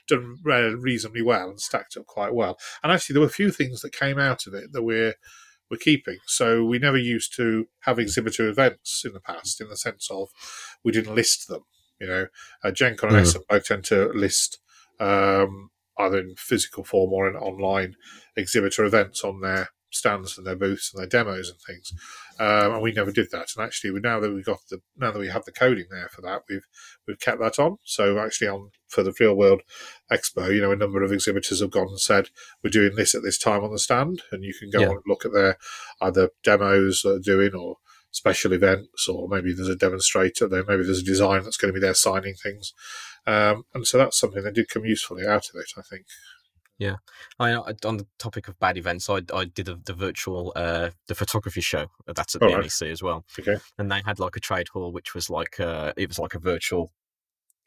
done 0.08 0.38
done 0.44 0.80
reasonably 0.80 1.22
well 1.22 1.50
and 1.50 1.60
stacked 1.60 1.96
up 1.96 2.06
quite 2.06 2.32
well. 2.32 2.56
And 2.82 2.92
actually, 2.92 3.14
there 3.14 3.20
were 3.20 3.26
a 3.26 3.30
few 3.30 3.50
things 3.50 3.80
that 3.80 3.92
came 3.92 4.18
out 4.18 4.46
of 4.46 4.54
it 4.54 4.72
that 4.72 4.82
we're 4.82 5.14
we're 5.70 5.76
keeping. 5.78 6.18
So 6.26 6.64
we 6.64 6.78
never 6.78 6.98
used 6.98 7.34
to 7.36 7.66
have 7.80 7.98
exhibitor 7.98 8.48
events 8.48 9.02
in 9.04 9.12
the 9.12 9.20
past, 9.20 9.60
in 9.60 9.68
the 9.68 9.76
sense 9.76 10.08
of 10.10 10.28
we 10.84 10.92
didn't 10.92 11.14
list 11.16 11.48
them. 11.48 11.62
You 12.00 12.06
know, 12.06 12.26
uh, 12.62 12.70
Gen 12.70 12.96
Con 12.96 13.14
and 13.14 13.26
Mm. 13.26 13.64
Tend 13.64 13.84
to 13.86 14.08
list 14.14 14.58
um, 15.00 15.70
either 15.98 16.18
in 16.18 16.34
physical 16.36 16.84
form 16.84 17.12
or 17.12 17.28
in 17.28 17.34
online 17.34 17.96
exhibitor 18.36 18.84
events 18.84 19.24
on 19.24 19.40
their 19.40 19.70
stands 19.94 20.36
and 20.36 20.46
their 20.46 20.56
booths 20.56 20.92
and 20.92 21.00
their 21.00 21.08
demos 21.08 21.48
and 21.50 21.58
things. 21.60 21.92
Um, 22.38 22.74
and 22.74 22.82
we 22.82 22.92
never 22.92 23.12
did 23.12 23.30
that. 23.30 23.48
And 23.56 23.64
actually, 23.64 23.92
we, 23.92 24.00
now 24.00 24.20
that 24.20 24.32
we've 24.32 24.44
got 24.44 24.60
the 24.70 24.80
now 24.96 25.12
that 25.12 25.18
we 25.18 25.28
have 25.28 25.44
the 25.44 25.52
coding 25.52 25.86
there 25.90 26.08
for 26.10 26.20
that, 26.22 26.42
we've 26.48 26.66
we've 27.06 27.20
kept 27.20 27.40
that 27.40 27.58
on. 27.58 27.78
So 27.84 28.18
actually, 28.18 28.48
on 28.48 28.70
for 28.88 29.02
the 29.02 29.14
Real 29.18 29.34
World 29.34 29.62
Expo, 30.10 30.54
you 30.54 30.60
know, 30.60 30.72
a 30.72 30.76
number 30.76 31.02
of 31.02 31.12
exhibitors 31.12 31.60
have 31.60 31.70
gone 31.70 31.88
and 31.88 32.00
said 32.00 32.28
we're 32.62 32.70
doing 32.70 32.96
this 32.96 33.14
at 33.14 33.22
this 33.22 33.38
time 33.38 33.64
on 33.64 33.72
the 33.72 33.78
stand, 33.78 34.22
and 34.32 34.44
you 34.44 34.54
can 34.54 34.70
go 34.70 34.80
Yeah. 34.80 34.88
on 34.88 34.96
and 34.96 35.04
look 35.06 35.24
at 35.24 35.32
their 35.32 35.58
either 36.00 36.30
demos 36.42 37.02
that 37.02 37.22
they're 37.24 37.36
doing 37.36 37.54
or 37.54 37.76
special 38.10 38.52
events, 38.52 39.08
or 39.08 39.28
maybe 39.28 39.52
there's 39.52 39.68
a 39.68 39.74
demonstrator 39.74 40.46
there, 40.46 40.64
maybe 40.68 40.84
there's 40.84 41.00
a 41.00 41.04
design 41.04 41.42
that's 41.42 41.56
going 41.56 41.74
to 41.74 41.78
be 41.78 41.84
there 41.84 41.94
signing 41.94 42.34
things. 42.34 42.72
Um, 43.26 43.64
and 43.74 43.84
so 43.86 43.98
that's 43.98 44.18
something 44.18 44.44
that 44.44 44.54
did 44.54 44.68
come 44.68 44.84
usefully 44.84 45.26
out 45.26 45.48
of 45.48 45.56
it, 45.56 45.66
I 45.76 45.82
think. 45.82 46.06
I, 47.38 47.52
I- 47.54 47.74
on 47.84 47.96
the 47.98 48.06
topic 48.18 48.48
of 48.48 48.58
bad 48.58 48.76
events, 48.76 49.08
I, 49.08 49.20
I 49.32 49.44
did 49.46 49.68
a, 49.68 49.76
the 49.84 49.92
virtual 49.94 50.52
uh, 50.56 50.90
the 51.08 51.14
photography 51.14 51.60
show. 51.60 51.86
That's 52.06 52.34
at 52.34 52.40
the 52.40 52.48
right. 52.48 52.62
NEC 52.64 52.88
as 52.90 53.02
well, 53.02 53.24
Okay. 53.38 53.56
and 53.78 53.90
they 53.90 54.02
had 54.04 54.18
like 54.18 54.36
a 54.36 54.40
trade 54.40 54.68
hall, 54.68 54.92
which 54.92 55.14
was 55.14 55.30
like 55.30 55.60
uh, 55.60 55.92
it 55.96 56.08
was 56.08 56.18
like 56.18 56.34
a 56.34 56.38
virtual 56.38 56.90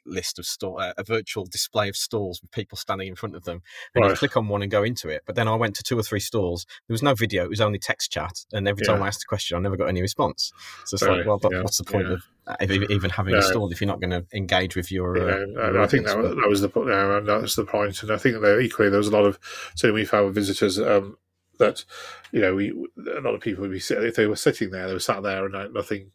list 0.08 0.40
of 0.40 0.46
store 0.46 0.82
uh, 0.82 0.94
a 0.98 1.04
virtual 1.04 1.46
display 1.46 1.90
of 1.90 1.96
stalls 1.96 2.42
with 2.42 2.52
people 2.52 2.78
standing 2.78 3.08
in 3.08 3.16
front 3.16 3.36
of 3.36 3.44
them 3.44 3.62
and 3.96 4.06
you 4.06 4.14
click 4.14 4.38
on 4.38 4.48
one 4.48 4.62
and 4.62 4.72
go 4.72 4.84
into 4.84 5.10
it 5.10 5.24
but 5.26 5.36
then 5.36 5.48
i 5.48 5.56
went 5.56 5.76
to 5.76 5.84
two 5.84 5.98
or 5.98 6.04
three 6.04 6.20
stalls 6.20 6.66
there 6.88 6.94
was 6.94 7.04
no 7.04 7.14
video 7.14 7.44
it 7.44 7.50
was 7.50 7.62
only 7.62 7.80
text 7.80 8.12
chat 8.12 8.46
and 8.54 8.68
every 8.68 8.86
time 8.86 9.02
i 9.02 9.08
asked 9.08 9.24
a 9.24 9.28
question 9.28 9.58
i 9.58 9.60
never 9.60 9.76
got 9.76 9.88
any 9.88 10.02
response. 10.02 10.52
So 10.86 10.96
it's 10.96 11.04
Right, 11.08 11.18
like 11.18 11.28
well 11.28 11.38
but 11.38 11.52
yeah, 11.52 11.62
what's 11.62 11.78
the 11.78 11.84
point 11.84 12.08
yeah. 12.08 12.14
of 12.14 12.24
uh, 12.48 12.56
even 12.90 13.10
having 13.10 13.36
a 13.36 13.42
stall 13.42 13.72
if 13.72 13.82
you're 13.82 13.88
not 13.88 14.00
going 14.00 14.12
to 14.12 14.26
engage 14.34 14.76
with 14.76 14.92
your 14.92 15.18
uh, 15.18 15.46
your 15.46 15.82
I 15.82 15.88
think 15.88 16.06
that, 16.06 16.18
that 16.18 16.48
was 16.48 16.62
the 16.62 16.70
po- 16.70 16.88
yeah, 16.88 17.20
that 17.20 17.42
was 17.42 17.56
the 17.56 17.66
point, 17.66 18.02
and 18.04 18.12
I 18.12 18.18
think 18.18 18.42
that 18.42 18.60
equally 18.60 18.90
there 18.90 19.00
was 19.00 19.08
a 19.08 19.12
lot 19.12 19.26
of 19.26 19.40
so 19.76 19.92
we 19.92 20.06
found 20.06 20.28
with 20.28 20.36
visitors 20.36 20.80
um, 20.80 21.18
that 21.60 21.84
you 22.32 22.40
know 22.40 22.56
we 22.56 22.70
a 22.70 23.22
lot 23.22 23.36
of 23.36 23.42
people 23.42 23.64
would 23.64 23.72
be 23.72 23.82
if 23.90 24.16
they 24.16 24.28
were 24.28 24.36
sitting 24.36 24.70
there 24.70 24.88
they 24.88 24.94
were 24.94 25.00
sat 25.00 25.24
there 25.24 25.46
and 25.46 25.74
nothing. 25.74 26.12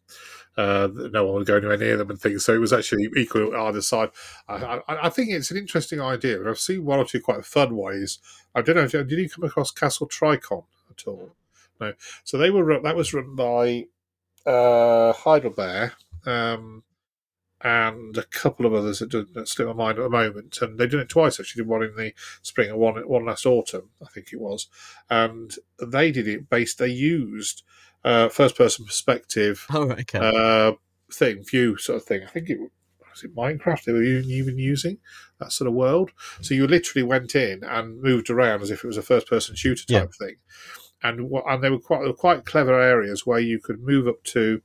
Uh, 0.55 0.87
no 0.93 1.25
one 1.25 1.35
would 1.35 1.47
go 1.47 1.57
anywhere 1.57 1.77
near 1.77 1.97
them 1.97 2.09
and 2.09 2.21
things. 2.21 2.45
So 2.45 2.53
it 2.53 2.59
was 2.59 2.73
actually 2.73 3.09
equal 3.17 3.55
either 3.55 3.81
side. 3.81 4.09
I, 4.47 4.81
I, 4.87 5.07
I 5.07 5.09
think 5.09 5.31
it's 5.31 5.51
an 5.51 5.57
interesting 5.57 5.99
idea, 5.99 6.39
and 6.39 6.49
I've 6.49 6.59
seen 6.59 6.85
one 6.85 6.99
or 6.99 7.05
two 7.05 7.21
quite 7.21 7.45
fun 7.45 7.75
ways. 7.75 8.19
I 8.53 8.61
don't 8.61 8.75
know. 8.75 8.87
Did 8.87 9.11
you 9.11 9.29
come 9.29 9.45
across 9.45 9.71
Castle 9.71 10.07
Tricon 10.07 10.65
at 10.91 11.07
all? 11.07 11.35
No. 11.79 11.93
So 12.23 12.37
they 12.37 12.51
were 12.51 12.79
that 12.81 12.95
was 12.95 13.13
run 13.13 13.35
by 13.35 13.87
uh, 14.45 15.13
Heidelbär. 15.13 15.93
Um, 16.25 16.83
and 17.63 18.17
a 18.17 18.23
couple 18.23 18.65
of 18.65 18.73
others 18.73 18.99
that, 18.99 19.33
that 19.33 19.47
slip 19.47 19.69
my 19.69 19.73
mind 19.73 19.97
at 19.97 20.03
the 20.03 20.09
moment. 20.09 20.59
And 20.61 20.77
they 20.77 20.85
did 20.85 20.99
it 20.99 21.09
twice 21.09 21.39
actually. 21.39 21.61
Did 21.63 21.69
one 21.69 21.83
in 21.83 21.95
the 21.95 22.13
spring 22.41 22.69
and 22.69 22.77
one 22.77 22.95
one 23.07 23.25
last 23.25 23.45
autumn, 23.45 23.89
I 24.01 24.09
think 24.09 24.33
it 24.33 24.39
was. 24.39 24.67
And 25.09 25.55
they 25.81 26.11
did 26.11 26.27
it 26.27 26.49
based. 26.49 26.77
They 26.77 26.89
used 26.89 27.63
uh, 28.03 28.29
first 28.29 28.55
person 28.57 28.85
perspective 28.85 29.65
oh 29.73 29.91
okay 29.91 30.19
uh, 30.19 30.73
thing, 31.13 31.43
view 31.43 31.77
sort 31.77 31.97
of 31.97 32.05
thing. 32.05 32.23
I 32.23 32.27
think 32.27 32.49
it 32.49 32.59
was 32.59 32.69
it 33.23 33.35
Minecraft 33.35 33.83
they 33.83 33.91
were 33.93 34.01
even 34.01 34.57
using 34.57 34.97
that 35.39 35.51
sort 35.51 35.67
of 35.67 35.73
world. 35.75 36.11
So 36.41 36.55
you 36.55 36.65
literally 36.65 37.03
went 37.03 37.35
in 37.35 37.63
and 37.63 38.01
moved 38.01 38.29
around 38.29 38.63
as 38.63 38.71
if 38.71 38.83
it 38.83 38.87
was 38.87 38.97
a 38.97 39.03
first 39.03 39.27
person 39.27 39.55
shooter 39.55 39.85
type 39.85 40.13
thing. 40.15 40.35
And 41.03 41.29
what 41.29 41.43
and 41.47 41.63
they 41.63 41.69
were 41.69 41.79
quite 41.79 42.01
they 42.01 42.07
were 42.07 42.13
quite 42.13 42.45
clever 42.45 42.79
areas 42.79 43.25
where 43.25 43.39
you 43.39 43.59
could 43.59 43.81
move 43.81 44.07
up 44.07 44.23
to 44.25 44.61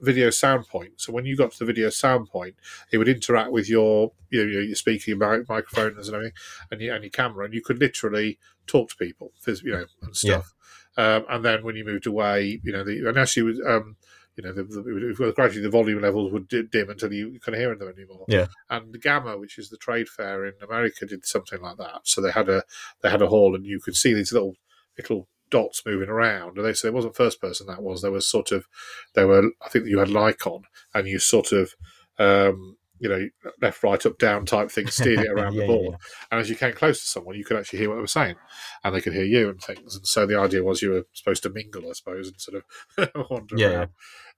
video 0.00 0.28
sound 0.28 0.68
point. 0.68 1.00
So 1.00 1.10
when 1.10 1.24
you 1.24 1.36
got 1.36 1.52
to 1.52 1.58
the 1.58 1.64
video 1.64 1.88
sound 1.88 2.28
point, 2.28 2.56
it 2.92 2.98
would 2.98 3.08
interact 3.08 3.50
with 3.50 3.70
your 3.70 4.12
you 4.28 4.44
know, 4.44 4.60
your 4.60 4.74
speaking 4.74 5.18
mic- 5.18 5.48
microphones 5.48 6.08
and 6.08 6.16
everything, 6.16 6.36
and 6.70 6.80
your, 6.82 6.94
and 6.94 7.04
your 7.04 7.10
camera, 7.10 7.46
and 7.46 7.54
you 7.54 7.62
could 7.62 7.78
literally 7.78 8.38
talk 8.66 8.90
to 8.90 8.96
people, 8.96 9.32
you 9.46 9.72
know, 9.72 9.86
and 10.02 10.14
stuff. 10.14 10.52
Um, 10.96 11.24
and 11.28 11.44
then 11.44 11.62
when 11.64 11.76
you 11.76 11.84
moved 11.84 12.06
away, 12.06 12.60
you 12.62 12.72
know, 12.72 12.84
the, 12.84 13.08
and 13.08 13.18
actually, 13.18 13.42
was, 13.42 13.60
um, 13.66 13.96
you 14.36 14.44
know, 14.44 14.52
the, 14.52 14.64
the, 14.64 15.32
gradually 15.34 15.62
the 15.62 15.70
volume 15.70 16.00
levels 16.00 16.32
would 16.32 16.48
dim 16.48 16.90
until 16.90 17.12
you 17.12 17.38
couldn't 17.40 17.60
hear 17.60 17.74
them 17.74 17.88
anymore. 17.88 18.24
Yeah. 18.28 18.46
And 18.68 19.00
GAMA, 19.00 19.38
which 19.38 19.58
is 19.58 19.70
the 19.70 19.76
trade 19.76 20.08
fair 20.08 20.44
in 20.44 20.54
America, 20.62 21.06
did 21.06 21.26
something 21.26 21.60
like 21.60 21.78
that. 21.78 22.00
So 22.04 22.20
they 22.20 22.30
had 22.30 22.48
a 22.48 22.62
they 23.02 23.10
had 23.10 23.22
a 23.22 23.28
hall, 23.28 23.54
and 23.54 23.64
you 23.64 23.80
could 23.80 23.96
see 23.96 24.14
these 24.14 24.32
little 24.32 24.56
little 24.96 25.28
dots 25.50 25.82
moving 25.86 26.08
around. 26.08 26.58
And 26.58 26.66
they 26.66 26.74
said 26.74 26.88
it 26.88 26.94
wasn't 26.94 27.16
first 27.16 27.40
person 27.40 27.66
that 27.66 27.82
was. 27.82 28.02
There 28.02 28.10
was 28.10 28.26
sort 28.26 28.52
of 28.52 28.66
there 29.14 29.26
were 29.26 29.50
I 29.64 29.68
think 29.68 29.86
you 29.86 29.98
had 29.98 30.08
Lycon, 30.08 30.62
and 30.94 31.08
you 31.08 31.18
sort 31.18 31.52
of 31.52 31.74
um, 32.18 32.75
you 32.98 33.08
know, 33.08 33.28
left, 33.60 33.82
right, 33.82 34.04
up, 34.06 34.18
down 34.18 34.46
type 34.46 34.70
thing, 34.70 34.86
steered 34.88 35.20
it 35.20 35.30
around 35.30 35.54
yeah, 35.54 35.62
the 35.62 35.66
board. 35.66 35.84
Yeah, 35.84 35.90
yeah. 35.90 36.26
And 36.30 36.40
as 36.40 36.50
you 36.50 36.56
came 36.56 36.72
close 36.72 37.00
to 37.00 37.06
someone, 37.06 37.36
you 37.36 37.44
could 37.44 37.56
actually 37.56 37.80
hear 37.80 37.88
what 37.88 37.96
they 37.96 38.00
were 38.00 38.06
saying, 38.06 38.36
and 38.84 38.94
they 38.94 39.00
could 39.00 39.12
hear 39.12 39.24
you 39.24 39.48
and 39.50 39.60
things. 39.60 39.96
And 39.96 40.06
so 40.06 40.26
the 40.26 40.38
idea 40.38 40.62
was 40.62 40.82
you 40.82 40.90
were 40.90 41.06
supposed 41.12 41.42
to 41.44 41.50
mingle, 41.50 41.88
I 41.88 41.92
suppose, 41.92 42.28
and 42.28 42.40
sort 42.40 42.62
of 42.96 43.10
wander 43.30 43.56
around. 43.56 43.90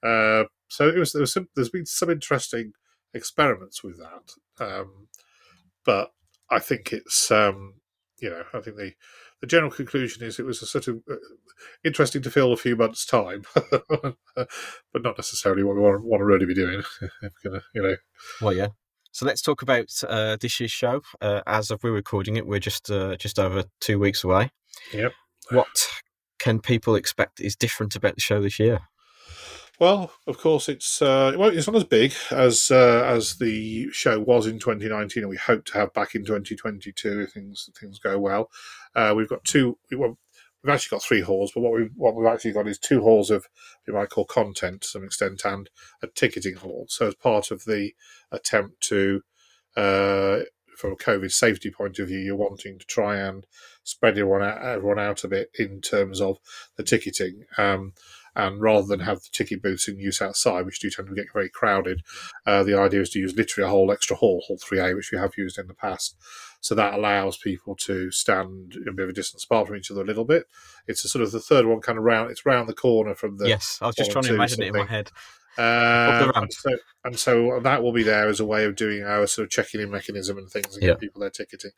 Uh, 0.03 0.49
so 0.69 0.89
it 0.89 0.99
was, 0.99 1.13
there 1.13 1.21
was 1.21 1.33
some, 1.33 1.49
there's 1.55 1.71
been 1.71 1.87
some 1.87 2.11
interesting 2.11 2.73
experiments 3.15 3.83
with 3.83 3.99
that, 3.99 4.65
um, 4.65 5.09
but 5.85 6.11
I 6.51 6.59
think 6.59 6.93
it's 6.93 7.31
um, 7.31 7.75
you 8.21 8.31
know 8.31 8.45
I 8.53 8.61
think 8.61 8.77
the 8.77 8.93
the 9.41 9.47
general 9.47 9.71
conclusion 9.71 10.25
is 10.25 10.39
it 10.39 10.47
was 10.47 10.63
a 10.63 10.67
sort 10.67 10.89
of 10.89 11.01
uh, 11.11 11.17
interesting 11.85 12.23
to 12.23 12.31
fill 12.31 12.53
a 12.53 12.57
few 12.57 12.77
months' 12.77 13.07
time, 13.07 13.45
but 13.55 15.03
not 15.03 15.19
necessarily 15.19 15.63
what 15.63 15.77
we 15.77 15.83
want, 15.83 16.05
want 16.05 16.21
to 16.21 16.25
really 16.25 16.47
be 16.47 16.55
doing. 16.55 16.83
gonna, 17.45 17.63
you 17.75 17.83
know. 17.83 17.97
Well, 18.41 18.53
yeah. 18.53 18.69
So 19.13 19.27
let's 19.27 19.43
talk 19.43 19.63
about 19.63 19.91
uh, 20.09 20.37
this 20.41 20.61
year's 20.61 20.73
show. 20.73 21.03
Uh, 21.21 21.41
as 21.47 21.71
of 21.71 21.83
we're 21.83 21.93
recording 21.93 22.37
it, 22.37 22.47
we're 22.47 22.59
just 22.59 22.91
uh, 22.91 23.17
just 23.17 23.39
over 23.39 23.65
two 23.81 23.99
weeks 23.99 24.25
away. 24.25 24.51
Yep. 24.93 25.13
What 25.51 25.89
can 26.39 26.61
people 26.61 26.95
expect 26.95 27.41
is 27.41 27.57
different 27.57 27.97
about 27.97 28.15
the 28.15 28.21
show 28.21 28.41
this 28.41 28.59
year? 28.59 28.81
Well, 29.79 30.11
of 30.27 30.39
course, 30.39 30.69
it's 30.69 31.01
uh, 31.01 31.35
well, 31.37 31.51
it's 31.51 31.69
not 31.69 31.77
as 31.77 31.85
big 31.85 32.13
as 32.33 32.71
uh, 32.71 33.05
as 33.07 33.37
the 33.37 33.89
show 33.93 34.19
was 34.19 34.47
in 34.47 34.59
2019, 34.59 35.23
and 35.23 35.31
we 35.31 35.37
hope 35.37 35.65
to 35.67 35.75
have 35.75 35.93
back 35.93 36.17
in 36.17 36.25
2022 36.25 37.21
if 37.21 37.33
things 37.33 37.71
things 37.79 38.01
go 38.01 38.19
well. 38.19 38.51
Uh, 38.97 39.15
we've 39.17 39.29
got 39.29 39.45
two. 39.45 39.79
Well, 39.93 40.19
we've 40.65 40.75
actually 40.75 40.97
got 40.97 41.05
three 41.05 41.21
halls, 41.21 41.53
but 41.55 41.61
what 41.61 41.75
we 41.75 41.91
what 41.95 42.17
we've 42.17 42.27
actually 42.27 42.53
got 42.53 42.67
is 42.67 42.79
two 42.79 43.03
halls 43.03 43.31
of 43.31 43.47
you 43.87 43.95
might 43.95 44.11
call 44.11 44.25
content 44.25 44.81
to 44.81 44.89
some 44.89 45.05
extent, 45.05 45.43
and 45.45 45.71
a 46.03 46.09
ticketing 46.09 46.57
hall. 46.57 46.87
So, 46.89 47.07
as 47.07 47.15
part 47.15 47.53
of 47.53 47.65
the 47.65 47.93
attempt 48.33 48.81
to, 48.89 49.23
uh, 49.77 50.41
from 50.77 50.93
a 50.93 50.97
COVID 50.97 51.31
safety 51.31 51.71
point 51.71 52.01
of 52.01 52.09
view, 52.09 52.19
you're 52.19 52.35
wanting 52.35 52.81
to 52.81 52.87
try 52.87 53.17
and 53.19 53.47
spread 53.85 54.19
everyone 54.19 54.43
out, 54.43 54.61
everyone 54.61 54.99
out 54.99 55.23
a 55.23 55.29
bit 55.29 55.51
in 55.57 55.81
terms 55.81 56.21
of 56.21 56.39
the 56.77 56.83
ticketing. 56.83 57.45
Um, 57.57 57.93
and 58.39 58.61
rather 58.61 58.87
than 58.87 59.01
have 59.01 59.19
the 59.19 59.29
ticket 59.33 59.61
booths 59.61 59.89
in 59.89 59.99
use 59.99 60.23
outside, 60.23 60.65
which 60.65 60.79
do 60.79 60.89
tend 60.89 61.09
to 61.09 61.15
get 61.15 61.33
very 61.33 61.49
crowded, 61.51 62.03
uh, 62.47 62.63
the 62.63 62.79
idea 62.79 63.01
is 63.01 63.11
to 63.11 63.19
use 63.19 63.37
literally 63.37 63.67
a 63.67 63.71
whole 63.71 63.91
extra 63.91 64.17
hall, 64.17 64.43
Hall 64.47 64.59
3A, 64.59 64.95
which 64.95 65.11
we 65.11 65.19
have 65.19 65.37
used 65.37 65.59
in 65.59 65.67
the 65.67 65.75
past. 65.75 66.17
So 66.61 66.77
that 66.77 66.95
allows 66.95 67.37
people 67.37 67.75
to 67.83 68.13
stand 68.13 68.77
a 68.89 68.93
bit 68.93 69.05
of 69.05 69.11
a 69.11 69.13
distance 69.13 69.45
apart 69.45 69.67
from 69.67 69.77
each 69.77 69.91
other 69.91 70.03
a 70.03 70.07
little 70.07 70.25
bit. 70.25 70.45
It's 70.87 71.05
a 71.05 71.09
sort 71.09 71.25
of 71.25 71.33
the 71.33 71.41
third 71.41 71.67
one 71.67 71.81
kind 71.81 71.99
of 71.99 72.05
round, 72.05 72.31
it's 72.31 72.47
round 72.47 72.69
the 72.69 72.75
corner 72.75 73.17
from 73.17 73.39
the. 73.39 73.49
Yes, 73.49 73.79
I 73.83 73.87
was 73.87 73.97
just 73.97 74.13
trying 74.13 74.25
to 74.25 74.35
imagine 74.35 74.63
it 74.63 74.69
in 74.69 74.77
my 74.77 74.87
head. 74.87 75.11
Uh, 75.59 76.31
and, 76.37 76.53
so, 76.53 76.71
and, 77.05 77.19
so, 77.19 77.61
that 77.65 77.83
will 77.83 77.93
be 77.93 78.05
there 78.05 78.29
as 78.29 78.39
a 78.39 78.45
way 78.45 78.65
of 78.65 78.77
doing 78.77 79.03
our 79.03 79.27
sort 79.27 79.45
of 79.45 79.51
checking 79.51 79.81
in 79.81 79.91
mechanism 79.91 80.39
and 80.39 80.49
things 80.49 80.77
and 80.77 80.85
yeah. 80.85 80.95
people 80.95 81.21
their 81.21 81.31
ticketing. 81.31 81.73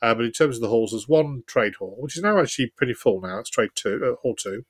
Uh, 0.00 0.14
but 0.14 0.24
in 0.24 0.30
terms 0.30 0.56
of 0.56 0.62
the 0.62 0.68
halls, 0.68 0.92
there's 0.92 1.08
one 1.08 1.42
trade 1.48 1.74
hall, 1.74 1.96
which 1.98 2.16
is 2.16 2.22
now 2.22 2.38
actually 2.38 2.68
pretty 2.76 2.94
full 2.94 3.20
now. 3.20 3.40
It's 3.40 3.50
trade 3.50 3.70
two, 3.74 4.00
uh, 4.04 4.20
hall 4.22 4.36
two. 4.36 4.64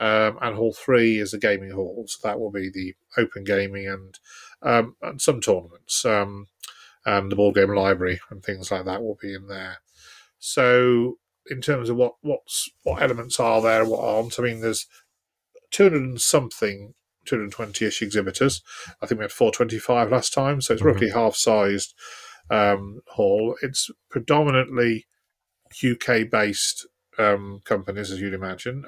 Um, 0.00 0.38
and 0.42 0.56
Hall 0.56 0.72
3 0.72 1.18
is 1.18 1.32
a 1.32 1.38
gaming 1.38 1.70
hall, 1.70 2.04
so 2.08 2.18
that 2.26 2.40
will 2.40 2.50
be 2.50 2.68
the 2.68 2.94
open 3.16 3.44
gaming 3.44 3.86
and, 3.86 4.18
um, 4.62 4.96
and 5.00 5.20
some 5.20 5.40
tournaments. 5.40 6.04
Um, 6.04 6.48
and 7.06 7.30
the 7.30 7.36
board 7.36 7.54
game 7.54 7.74
library 7.74 8.20
and 8.30 8.42
things 8.42 8.70
like 8.70 8.84
that 8.86 9.02
will 9.02 9.18
be 9.20 9.34
in 9.34 9.46
there. 9.46 9.78
So, 10.38 11.18
in 11.50 11.60
terms 11.60 11.90
of 11.90 11.96
what 11.96 12.14
what's 12.22 12.70
what 12.82 13.02
elements 13.02 13.38
are 13.38 13.60
there 13.60 13.82
and 13.82 13.90
what 13.90 14.00
aren't, 14.00 14.38
I 14.38 14.42
mean, 14.42 14.60
there's 14.60 14.86
200 15.70 16.02
and 16.02 16.20
something, 16.20 16.94
220 17.26 17.84
ish 17.84 18.02
exhibitors. 18.02 18.62
I 19.02 19.06
think 19.06 19.18
we 19.18 19.24
had 19.24 19.32
425 19.32 20.10
last 20.10 20.32
time, 20.32 20.60
so 20.60 20.72
it's 20.72 20.82
mm-hmm. 20.82 20.88
roughly 20.88 21.10
half 21.10 21.36
sized 21.36 21.94
um, 22.50 23.00
hall. 23.08 23.56
It's 23.62 23.90
predominantly 24.10 25.06
UK 25.84 26.30
based 26.30 26.86
um, 27.18 27.60
companies, 27.64 28.10
as 28.10 28.20
you'd 28.20 28.34
imagine. 28.34 28.84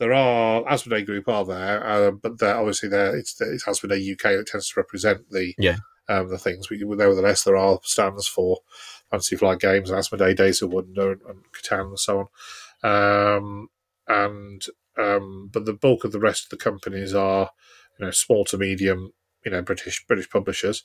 Um, 0.00 0.08
there 0.08 0.14
are 0.14 0.62
Asmodee 0.64 1.06
Group 1.06 1.28
are 1.28 1.44
there, 1.44 1.86
uh, 1.86 2.10
but 2.10 2.38
they're 2.38 2.56
obviously 2.56 2.88
there. 2.88 3.16
It's 3.16 3.40
it's 3.40 3.64
Asmodee 3.64 4.12
UK 4.12 4.36
that 4.36 4.46
tends 4.46 4.70
to 4.70 4.80
represent 4.80 5.30
the 5.30 5.54
yeah 5.58 5.76
um, 6.08 6.28
the 6.28 6.38
things. 6.38 6.70
We, 6.70 6.78
nevertheless, 6.78 7.44
there 7.44 7.56
are 7.56 7.78
stands 7.82 8.26
for 8.26 8.58
Fantasy 9.10 9.36
Flight 9.36 9.60
Games, 9.60 9.90
Asmodee, 9.90 10.36
Days 10.36 10.62
of 10.62 10.72
Wonder, 10.72 11.12
and, 11.12 11.22
and 11.22 11.44
Catan, 11.52 11.88
and 11.88 11.98
so 11.98 12.28
on. 12.82 13.36
Um, 13.38 13.68
and 14.08 14.64
um, 14.98 15.50
but 15.52 15.64
the 15.64 15.72
bulk 15.72 16.04
of 16.04 16.12
the 16.12 16.20
rest 16.20 16.44
of 16.44 16.50
the 16.50 16.62
companies 16.62 17.14
are, 17.14 17.50
you 17.98 18.04
know, 18.04 18.10
small 18.10 18.44
to 18.46 18.58
medium, 18.58 19.12
you 19.44 19.52
know, 19.52 19.62
British 19.62 20.04
British 20.06 20.28
publishers, 20.28 20.84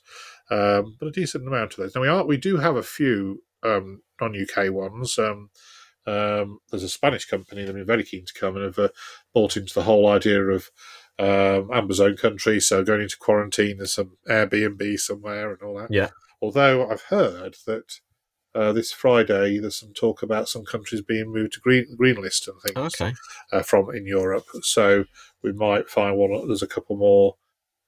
um, 0.50 0.96
but 0.98 1.08
a 1.08 1.12
decent 1.12 1.46
amount 1.46 1.72
of 1.72 1.78
those. 1.78 1.94
Now 1.94 2.02
we 2.02 2.08
are 2.08 2.24
we 2.24 2.36
do 2.36 2.58
have 2.58 2.76
a 2.76 2.82
few 2.82 3.42
um, 3.62 4.02
non 4.20 4.34
UK 4.36 4.72
ones. 4.72 5.18
Um, 6.08 6.60
there's 6.70 6.82
a 6.82 6.88
Spanish 6.88 7.26
company 7.26 7.62
that 7.62 7.68
have 7.68 7.76
been 7.76 7.86
very 7.86 8.04
keen 8.04 8.24
to 8.24 8.32
come 8.32 8.56
and 8.56 8.64
have 8.64 8.78
uh, 8.78 8.88
bought 9.34 9.56
into 9.56 9.74
the 9.74 9.82
whole 9.82 10.08
idea 10.08 10.42
of 10.42 10.70
um, 11.18 11.70
Amber's 11.72 12.00
own 12.00 12.16
country, 12.16 12.60
so 12.60 12.82
going 12.82 13.02
into 13.02 13.16
quarantine, 13.18 13.78
there's 13.78 13.94
some 13.94 14.16
Airbnb 14.28 14.98
somewhere 15.00 15.50
and 15.52 15.62
all 15.62 15.76
that. 15.78 15.90
Yeah. 15.90 16.08
Although 16.40 16.88
I've 16.88 17.02
heard 17.02 17.56
that 17.66 17.94
uh, 18.54 18.72
this 18.72 18.92
Friday 18.92 19.58
there's 19.58 19.78
some 19.78 19.92
talk 19.92 20.22
about 20.22 20.48
some 20.48 20.64
countries 20.64 21.02
being 21.02 21.32
moved 21.32 21.52
to 21.52 21.60
green 21.60 21.94
green 21.96 22.20
list 22.20 22.48
and 22.48 22.56
things 22.62 22.94
okay. 23.00 23.14
uh, 23.52 23.62
from 23.62 23.94
in 23.94 24.06
Europe. 24.06 24.46
So 24.62 25.04
we 25.42 25.52
might 25.52 25.90
find 25.90 26.16
one. 26.16 26.46
There's 26.46 26.62
a 26.62 26.68
couple 26.68 26.96
more. 26.96 27.36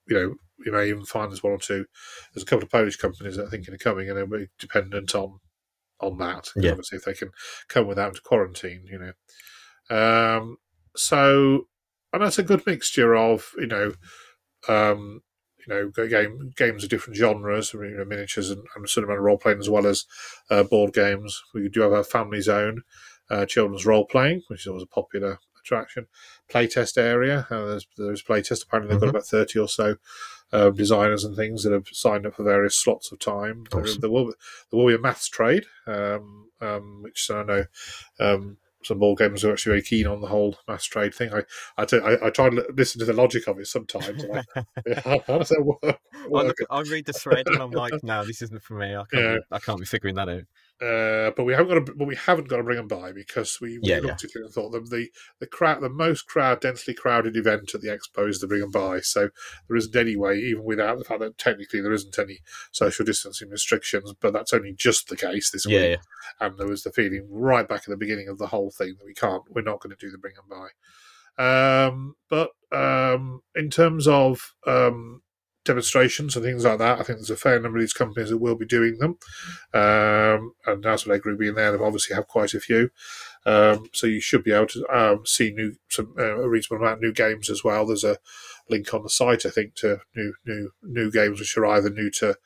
You 0.06 0.16
know, 0.16 0.34
we 0.64 0.72
may 0.72 0.88
even 0.88 1.04
find 1.04 1.30
there's 1.30 1.42
one 1.42 1.52
or 1.52 1.58
two. 1.58 1.86
There's 2.34 2.42
a 2.42 2.46
couple 2.46 2.64
of 2.64 2.70
Polish 2.70 2.96
companies 2.96 3.36
that 3.36 3.46
I 3.46 3.50
think 3.50 3.68
are 3.68 3.76
coming, 3.78 4.08
and 4.08 4.18
they'll 4.18 4.26
be 4.26 4.48
dependent 4.58 5.14
on 5.14 5.38
on 6.00 6.18
that. 6.18 6.50
Yeah. 6.56 6.70
Obviously, 6.70 6.98
if 6.98 7.04
they 7.04 7.14
can 7.14 7.30
come 7.68 7.86
without 7.86 8.22
quarantine, 8.22 8.86
you 8.86 8.98
know. 8.98 9.12
Um, 9.90 10.56
so, 10.96 11.66
and 12.12 12.22
that's 12.22 12.38
a 12.38 12.44
good 12.44 12.66
mixture 12.66 13.14
of 13.14 13.52
you 13.58 13.66
know, 13.66 13.92
um, 14.68 15.22
you 15.66 15.74
know, 15.74 16.06
game 16.06 16.52
games 16.56 16.84
of 16.84 16.90
different 16.90 17.16
genres, 17.16 17.72
you 17.74 17.80
know, 17.80 18.04
miniatures 18.04 18.50
and, 18.50 18.64
and 18.74 18.88
sort 18.88 19.08
of 19.08 19.18
role 19.18 19.38
playing 19.38 19.58
as 19.58 19.70
well 19.70 19.86
as 19.86 20.06
uh, 20.50 20.62
board 20.62 20.92
games. 20.92 21.42
We 21.54 21.68
do 21.68 21.82
have 21.82 21.92
our 21.92 22.04
family 22.04 22.40
zone, 22.40 22.82
uh, 23.30 23.46
children's 23.46 23.86
role 23.86 24.06
playing, 24.06 24.42
which 24.48 24.62
is 24.62 24.66
always 24.66 24.84
a 24.84 24.86
popular 24.86 25.38
attraction. 25.60 26.06
Playtest 26.50 26.98
area. 26.98 27.46
Uh, 27.50 27.66
there's 27.66 27.86
there's 27.96 28.22
playtest. 28.22 28.64
Apparently, 28.64 28.94
they've 28.94 29.00
mm-hmm. 29.00 29.06
got 29.06 29.10
about 29.10 29.26
thirty 29.26 29.58
or 29.58 29.68
so 29.68 29.96
uh, 30.52 30.70
designers 30.70 31.24
and 31.24 31.36
things 31.36 31.62
that 31.62 31.72
have 31.72 31.88
signed 31.92 32.26
up 32.26 32.34
for 32.34 32.42
various 32.42 32.76
slots 32.76 33.12
of 33.12 33.18
time. 33.18 33.64
Awesome. 33.72 34.00
There, 34.00 34.10
will 34.10 34.26
there 34.26 34.78
will 34.78 34.88
be 34.88 34.94
a 34.94 34.98
maths 34.98 35.28
trade, 35.28 35.64
um, 35.86 36.48
um, 36.60 37.02
which 37.02 37.30
I 37.30 37.42
know 37.42 37.64
um, 38.18 38.56
some 38.82 38.98
ball 38.98 39.16
gamers 39.16 39.44
are 39.44 39.52
actually 39.52 39.70
very 39.70 39.82
keen 39.82 40.06
on 40.06 40.20
the 40.20 40.28
whole 40.28 40.56
maths 40.66 40.86
trade 40.86 41.14
thing. 41.14 41.32
I 41.32 41.42
I, 41.76 41.84
t- 41.84 42.00
I, 42.00 42.26
I 42.26 42.30
try 42.30 42.48
and 42.48 42.62
listen 42.74 42.98
to 43.00 43.04
the 43.04 43.12
logic 43.12 43.46
of 43.46 43.58
it 43.58 43.66
sometimes. 43.66 44.24
I, 44.24 44.42
yeah, 44.86 45.00
how 45.00 45.38
does 45.38 45.50
that 45.50 45.62
work? 45.62 45.98
I, 46.14 46.52
I 46.70 46.80
read 46.82 47.06
the 47.06 47.12
thread 47.12 47.46
and 47.46 47.62
I'm 47.62 47.70
like, 47.70 48.02
no, 48.02 48.24
this 48.24 48.42
isn't 48.42 48.62
for 48.62 48.74
me. 48.74 48.94
I 48.94 49.04
can't. 49.10 49.24
Yeah. 49.24 49.34
Be, 49.34 49.40
I 49.52 49.58
can't 49.58 49.80
be 49.80 49.86
figuring 49.86 50.16
that 50.16 50.28
out. 50.28 50.42
Uh, 50.80 51.30
but 51.36 51.44
we 51.44 51.52
haven't 51.52 51.68
got 51.68 51.86
to, 51.86 51.94
but 51.94 52.08
we 52.08 52.16
haven't 52.16 52.48
got 52.48 52.56
to 52.56 52.62
bring 52.62 52.78
and 52.78 52.88
buy 52.88 53.12
because 53.12 53.60
we, 53.60 53.78
we 53.78 53.90
yeah, 53.90 53.96
looked 53.96 54.24
yeah. 54.24 54.30
at 54.30 54.36
it 54.36 54.44
and 54.44 54.50
thought 54.50 54.70
them 54.70 54.86
the 54.86 55.08
the 55.38 55.46
crowd 55.46 55.82
the 55.82 55.90
most 55.90 56.26
crowd 56.26 56.58
densely 56.58 56.94
crowded 56.94 57.36
event 57.36 57.74
at 57.74 57.82
the 57.82 57.88
expo 57.88 58.26
is 58.26 58.40
the 58.40 58.46
bring 58.46 58.62
and 58.62 58.72
buy. 58.72 59.00
So 59.00 59.28
there 59.68 59.76
isn't 59.76 59.94
any 59.94 60.16
way, 60.16 60.38
even 60.38 60.64
without 60.64 60.96
the 60.96 61.04
fact 61.04 61.20
that 61.20 61.36
technically 61.36 61.82
there 61.82 61.92
isn't 61.92 62.18
any 62.18 62.38
social 62.72 63.04
distancing 63.04 63.50
restrictions, 63.50 64.14
but 64.20 64.32
that's 64.32 64.54
only 64.54 64.72
just 64.72 65.08
the 65.08 65.16
case 65.16 65.50
this 65.50 65.66
yeah, 65.66 65.80
week. 65.80 65.98
And 66.40 66.56
there 66.56 66.68
was 66.68 66.82
the 66.82 66.92
feeling 66.92 67.26
right 67.28 67.68
back 67.68 67.82
at 67.82 67.88
the 67.88 67.96
beginning 67.98 68.28
of 68.28 68.38
the 68.38 68.46
whole 68.46 68.70
thing 68.70 68.94
that 68.98 69.04
we 69.04 69.12
can't, 69.14 69.42
we're 69.50 69.60
not 69.60 69.80
going 69.80 69.94
to 69.94 70.06
do 70.06 70.10
the 70.10 70.16
bring 70.16 70.34
and 70.38 70.48
buy. 70.48 70.68
Um, 71.38 72.16
but 72.28 72.50
um, 72.72 73.42
in 73.54 73.68
terms 73.68 74.08
of 74.08 74.54
um, 74.66 75.22
demonstrations 75.70 76.34
and 76.34 76.44
things 76.44 76.64
like 76.64 76.78
that. 76.78 76.98
I 76.98 77.02
think 77.02 77.18
there's 77.18 77.30
a 77.30 77.36
fair 77.36 77.60
number 77.60 77.78
of 77.78 77.82
these 77.82 77.92
companies 77.92 78.30
that 78.30 78.38
will 78.38 78.56
be 78.56 78.66
doing 78.66 78.98
them. 78.98 79.18
Um, 79.72 80.52
and 80.66 80.82
Asmodee 80.84 81.20
Group 81.20 81.38
being 81.38 81.54
there, 81.54 81.70
they 81.70 81.82
obviously 81.82 82.16
have 82.16 82.26
quite 82.26 82.54
a 82.54 82.60
few. 82.60 82.90
Um, 83.46 83.86
so 83.92 84.06
you 84.06 84.20
should 84.20 84.42
be 84.42 84.52
able 84.52 84.66
to 84.66 84.86
um, 84.92 85.26
see 85.26 85.52
new 85.52 85.76
some 85.88 86.14
uh, 86.18 86.42
a 86.42 86.48
reasonable 86.48 86.84
amount 86.84 86.98
of 86.98 87.02
new 87.02 87.12
games 87.12 87.48
as 87.48 87.62
well. 87.62 87.86
There's 87.86 88.04
a 88.04 88.18
link 88.68 88.92
on 88.92 89.02
the 89.02 89.08
site, 89.08 89.46
I 89.46 89.50
think, 89.50 89.74
to 89.76 90.00
new 90.14 90.34
new 90.44 90.70
new 90.82 91.10
games 91.10 91.38
which 91.38 91.56
are 91.56 91.66
either 91.66 91.88
new 91.88 92.10
to 92.18 92.36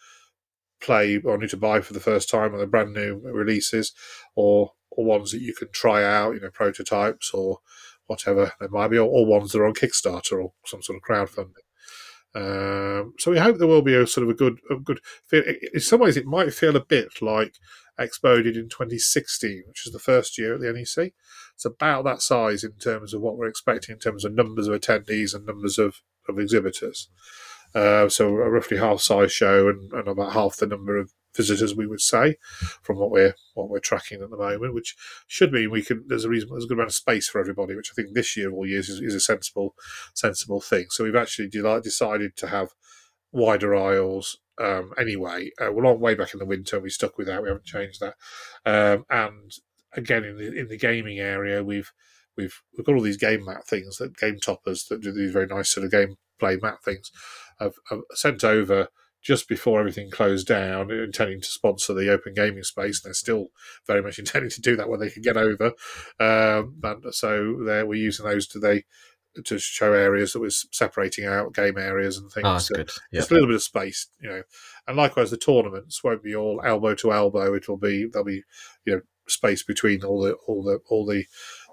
play 0.80 1.18
or 1.24 1.38
new 1.38 1.48
to 1.48 1.56
buy 1.56 1.80
for 1.80 1.94
the 1.94 2.00
first 2.00 2.28
time, 2.28 2.54
or 2.54 2.58
they're 2.58 2.66
brand 2.66 2.92
new 2.92 3.20
releases, 3.24 3.92
or 4.36 4.72
or 4.90 5.04
ones 5.04 5.32
that 5.32 5.40
you 5.40 5.54
can 5.54 5.68
try 5.72 6.04
out, 6.04 6.34
you 6.34 6.40
know, 6.40 6.50
prototypes 6.50 7.32
or 7.32 7.58
whatever 8.06 8.52
they 8.60 8.68
might 8.68 8.88
be, 8.88 8.98
or, 8.98 9.08
or 9.08 9.26
ones 9.26 9.50
that 9.50 9.60
are 9.60 9.66
on 9.66 9.74
Kickstarter 9.74 10.44
or 10.44 10.52
some 10.66 10.82
sort 10.82 10.98
of 10.98 11.02
crowdfunding. 11.02 11.63
Um, 12.34 13.14
so 13.18 13.30
we 13.30 13.38
hope 13.38 13.58
there 13.58 13.68
will 13.68 13.82
be 13.82 13.94
a 13.94 14.06
sort 14.06 14.24
of 14.24 14.30
a 14.30 14.34
good, 14.34 14.58
a 14.70 14.76
good. 14.76 15.00
Feel. 15.26 15.44
In 15.72 15.80
some 15.80 16.00
ways, 16.00 16.16
it 16.16 16.26
might 16.26 16.52
feel 16.52 16.76
a 16.76 16.84
bit 16.84 17.22
like 17.22 17.54
Expo 17.98 18.42
did 18.42 18.56
in 18.56 18.68
2016, 18.68 19.64
which 19.68 19.86
is 19.86 19.92
the 19.92 19.98
first 19.98 20.36
year 20.36 20.54
at 20.54 20.60
the 20.60 20.72
NEC. 20.72 21.12
It's 21.54 21.64
about 21.64 22.04
that 22.04 22.22
size 22.22 22.64
in 22.64 22.72
terms 22.72 23.14
of 23.14 23.20
what 23.20 23.36
we're 23.36 23.48
expecting 23.48 23.94
in 23.94 24.00
terms 24.00 24.24
of 24.24 24.34
numbers 24.34 24.66
of 24.66 24.78
attendees 24.78 25.34
and 25.34 25.46
numbers 25.46 25.78
of, 25.78 26.00
of 26.28 26.38
exhibitors. 26.38 27.08
Uh, 27.74 28.08
so 28.08 28.28
a 28.28 28.50
roughly 28.50 28.78
half 28.78 29.00
size 29.00 29.32
show 29.32 29.68
and, 29.68 29.92
and 29.92 30.08
about 30.08 30.32
half 30.32 30.56
the 30.56 30.66
number 30.66 30.96
of 30.96 31.12
visitors 31.36 31.74
we 31.74 31.86
would 31.86 32.00
say 32.00 32.36
from 32.82 32.98
what 32.98 33.10
we're 33.10 33.34
what 33.54 33.68
we're 33.68 33.78
tracking 33.78 34.22
at 34.22 34.30
the 34.30 34.36
moment, 34.36 34.74
which 34.74 34.94
should 35.26 35.52
mean 35.52 35.70
we 35.70 35.82
can 35.82 36.04
there's 36.06 36.24
a 36.24 36.28
reason 36.28 36.48
there's 36.50 36.64
a 36.64 36.68
good 36.68 36.74
amount 36.74 36.90
of 36.90 36.94
space 36.94 37.28
for 37.28 37.40
everybody, 37.40 37.74
which 37.74 37.90
I 37.92 37.94
think 37.94 38.14
this 38.14 38.36
year 38.36 38.52
all 38.52 38.66
years 38.66 38.88
is, 38.88 39.00
is 39.00 39.14
a 39.14 39.20
sensible 39.20 39.74
sensible 40.14 40.60
thing. 40.60 40.86
So 40.90 41.04
we've 41.04 41.16
actually 41.16 41.48
decided 41.48 42.36
to 42.36 42.48
have 42.48 42.70
wider 43.32 43.74
aisles 43.74 44.38
um, 44.60 44.92
anyway. 44.98 45.50
Uh, 45.60 45.72
we're 45.72 45.84
long 45.84 46.00
way 46.00 46.14
back 46.14 46.32
in 46.32 46.38
the 46.38 46.46
winter. 46.46 46.78
We 46.78 46.90
stuck 46.90 47.18
with 47.18 47.26
that. 47.26 47.42
We 47.42 47.48
haven't 47.48 47.66
changed 47.66 48.00
that. 48.00 48.14
Um, 48.64 49.04
and 49.10 49.52
again, 49.92 50.24
in 50.24 50.36
the 50.36 50.52
in 50.52 50.68
the 50.68 50.78
gaming 50.78 51.18
area, 51.18 51.62
we've 51.62 51.92
we've 52.36 52.62
we've 52.76 52.86
got 52.86 52.94
all 52.94 53.02
these 53.02 53.16
game 53.16 53.44
mat 53.44 53.66
things 53.66 53.96
that 53.98 54.16
game 54.16 54.38
toppers 54.38 54.86
that 54.86 55.02
do 55.02 55.12
these 55.12 55.32
very 55.32 55.46
nice 55.46 55.70
sort 55.70 55.84
of 55.84 55.90
game 55.90 56.16
play 56.38 56.58
mat 56.60 56.82
things. 56.84 57.10
I've, 57.60 57.78
I've 57.90 58.00
sent 58.12 58.44
over 58.44 58.88
just 59.24 59.48
before 59.48 59.80
everything 59.80 60.10
closed 60.10 60.46
down, 60.46 60.90
intending 60.90 61.40
to 61.40 61.48
sponsor 61.48 61.94
the 61.94 62.10
open 62.10 62.34
gaming 62.34 62.62
space. 62.62 63.02
And 63.02 63.08
they're 63.08 63.14
still 63.14 63.48
very 63.86 64.02
much 64.02 64.18
intending 64.20 64.50
to 64.50 64.60
do 64.60 64.76
that 64.76 64.88
when 64.88 65.00
they 65.00 65.10
can 65.10 65.22
get 65.22 65.36
over. 65.36 65.72
Um, 66.20 66.76
and 66.82 67.12
so 67.12 67.56
we're 67.58 67.94
using 67.94 68.26
those 68.26 68.46
to 68.48 68.58
they 68.60 68.84
to 69.44 69.58
show 69.58 69.92
areas 69.92 70.32
that 70.32 70.40
was 70.40 70.68
separating 70.70 71.24
out 71.24 71.54
game 71.54 71.76
areas 71.76 72.18
and 72.18 72.30
things. 72.30 72.46
Oh, 72.46 72.52
that's 72.52 72.68
so 72.68 72.74
good. 72.76 72.90
Yep. 73.10 73.20
Just 73.20 73.30
a 73.30 73.34
little 73.34 73.48
bit 73.48 73.56
of 73.56 73.62
space, 73.62 74.06
you 74.20 74.28
know. 74.28 74.42
And 74.86 74.96
likewise, 74.96 75.30
the 75.30 75.36
tournaments 75.36 76.04
won't 76.04 76.22
be 76.22 76.36
all 76.36 76.60
elbow 76.64 76.94
to 76.96 77.12
elbow. 77.12 77.54
It'll 77.54 77.76
be 77.76 78.06
there'll 78.06 78.26
be 78.26 78.42
you 78.84 78.94
know 78.94 79.00
space 79.26 79.62
between 79.62 80.04
all 80.04 80.22
the 80.22 80.34
all 80.46 80.62
the 80.62 80.80
all 80.88 81.04
the 81.04 81.24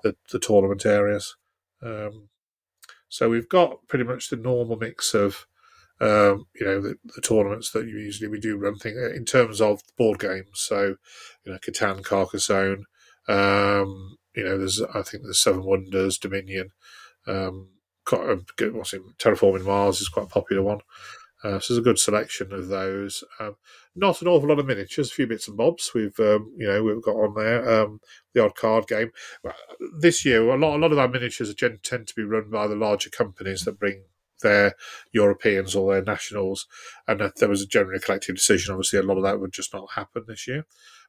the, 0.04 0.16
the 0.32 0.40
tournament 0.40 0.86
areas. 0.86 1.36
Um, 1.84 2.30
so 3.10 3.30
we've 3.30 3.50
got 3.50 3.88
pretty 3.88 4.06
much 4.06 4.30
the 4.30 4.38
normal 4.38 4.78
mix 4.78 5.14
of 5.14 5.46
um, 6.02 6.46
you 6.56 6.66
know 6.66 6.82
the, 6.82 6.96
the, 7.16 7.22
tournaments 7.22 7.72
that 7.72 7.86
you 7.86 7.98
usually 7.98 8.28
we 8.28 8.40
do 8.40 8.58
run 8.58 8.76
thing 8.76 8.98
in 9.16 9.24
terms 9.24 9.62
of 9.62 9.82
board 9.98 10.20
games. 10.20 10.48
So 10.54 10.96
you 11.46 11.52
know 11.52 11.60
Catan, 11.60 12.04
Carcassonne. 12.04 12.86
Um, 13.28 14.18
you 14.36 14.44
know, 14.44 14.58
there's 14.58 14.82
I 14.82 15.04
think 15.04 15.24
there's 15.24 15.42
Seven 15.42 15.64
Wonders, 15.64 16.18
Dominion. 16.18 16.70
Um, 17.28 17.70
um 18.12 18.46
what's 18.72 18.94
it? 18.94 19.02
Terraforming 19.20 19.66
Mars 19.66 20.02
is 20.02 20.10
quite 20.10 20.26
a 20.26 20.30
popular 20.30 20.64
one. 20.64 20.80
Uh, 21.44 21.60
so 21.60 21.74
there's 21.74 21.80
a 21.80 21.90
good 21.90 22.00
selection 22.00 22.54
of 22.54 22.68
those. 22.68 23.24
Um, 23.40 23.56
not 23.96 24.22
an 24.22 24.28
awful 24.28 24.50
lot 24.50 24.60
of 24.60 24.66
miniatures, 24.66 25.12
a 25.12 25.14
few 25.14 25.28
bits 25.28 25.48
and 25.48 25.58
bobs. 25.58 25.92
We've 25.94 26.20
um, 26.20 26.54
you 26.58 26.68
know 26.68 26.84
we've 26.84 27.02
got 27.02 27.16
on 27.16 27.34
there 27.36 27.84
um, 27.84 28.00
the 28.34 28.44
odd 28.44 28.56
card 28.56 28.88
game. 28.88 29.12
This 30.00 30.24
year, 30.26 30.50
a 30.50 30.58
lot 30.58 30.76
a 30.76 30.80
lot 30.80 30.92
of 30.92 31.00
our 31.00 31.08
miniatures 31.08 31.54
tend 31.56 32.08
to 32.08 32.16
be 32.16 32.24
run 32.24 32.50
by 32.50 32.68
the 32.68 32.76
larger 32.76 33.10
companies 33.10 33.66
that 33.66 33.80
bring 33.80 34.04
their 34.42 34.74
Europeans 35.12 35.76
or 35.76 35.94
their 35.94 36.04
nationals, 36.04 36.68
and 37.08 37.32
there 37.38 37.50
was 37.50 37.62
a 37.62 37.68
generally 37.68 38.00
collective 38.00 38.36
decision. 38.36 38.74
Obviously, 38.74 39.00
a 39.00 39.04
lot 39.04 39.18
of 39.18 39.24
that 39.24 39.40
would 39.40 39.54
just 39.54 39.74
not 39.74 39.92
happen 39.94 40.24
this 40.28 40.48
year, 40.48 40.66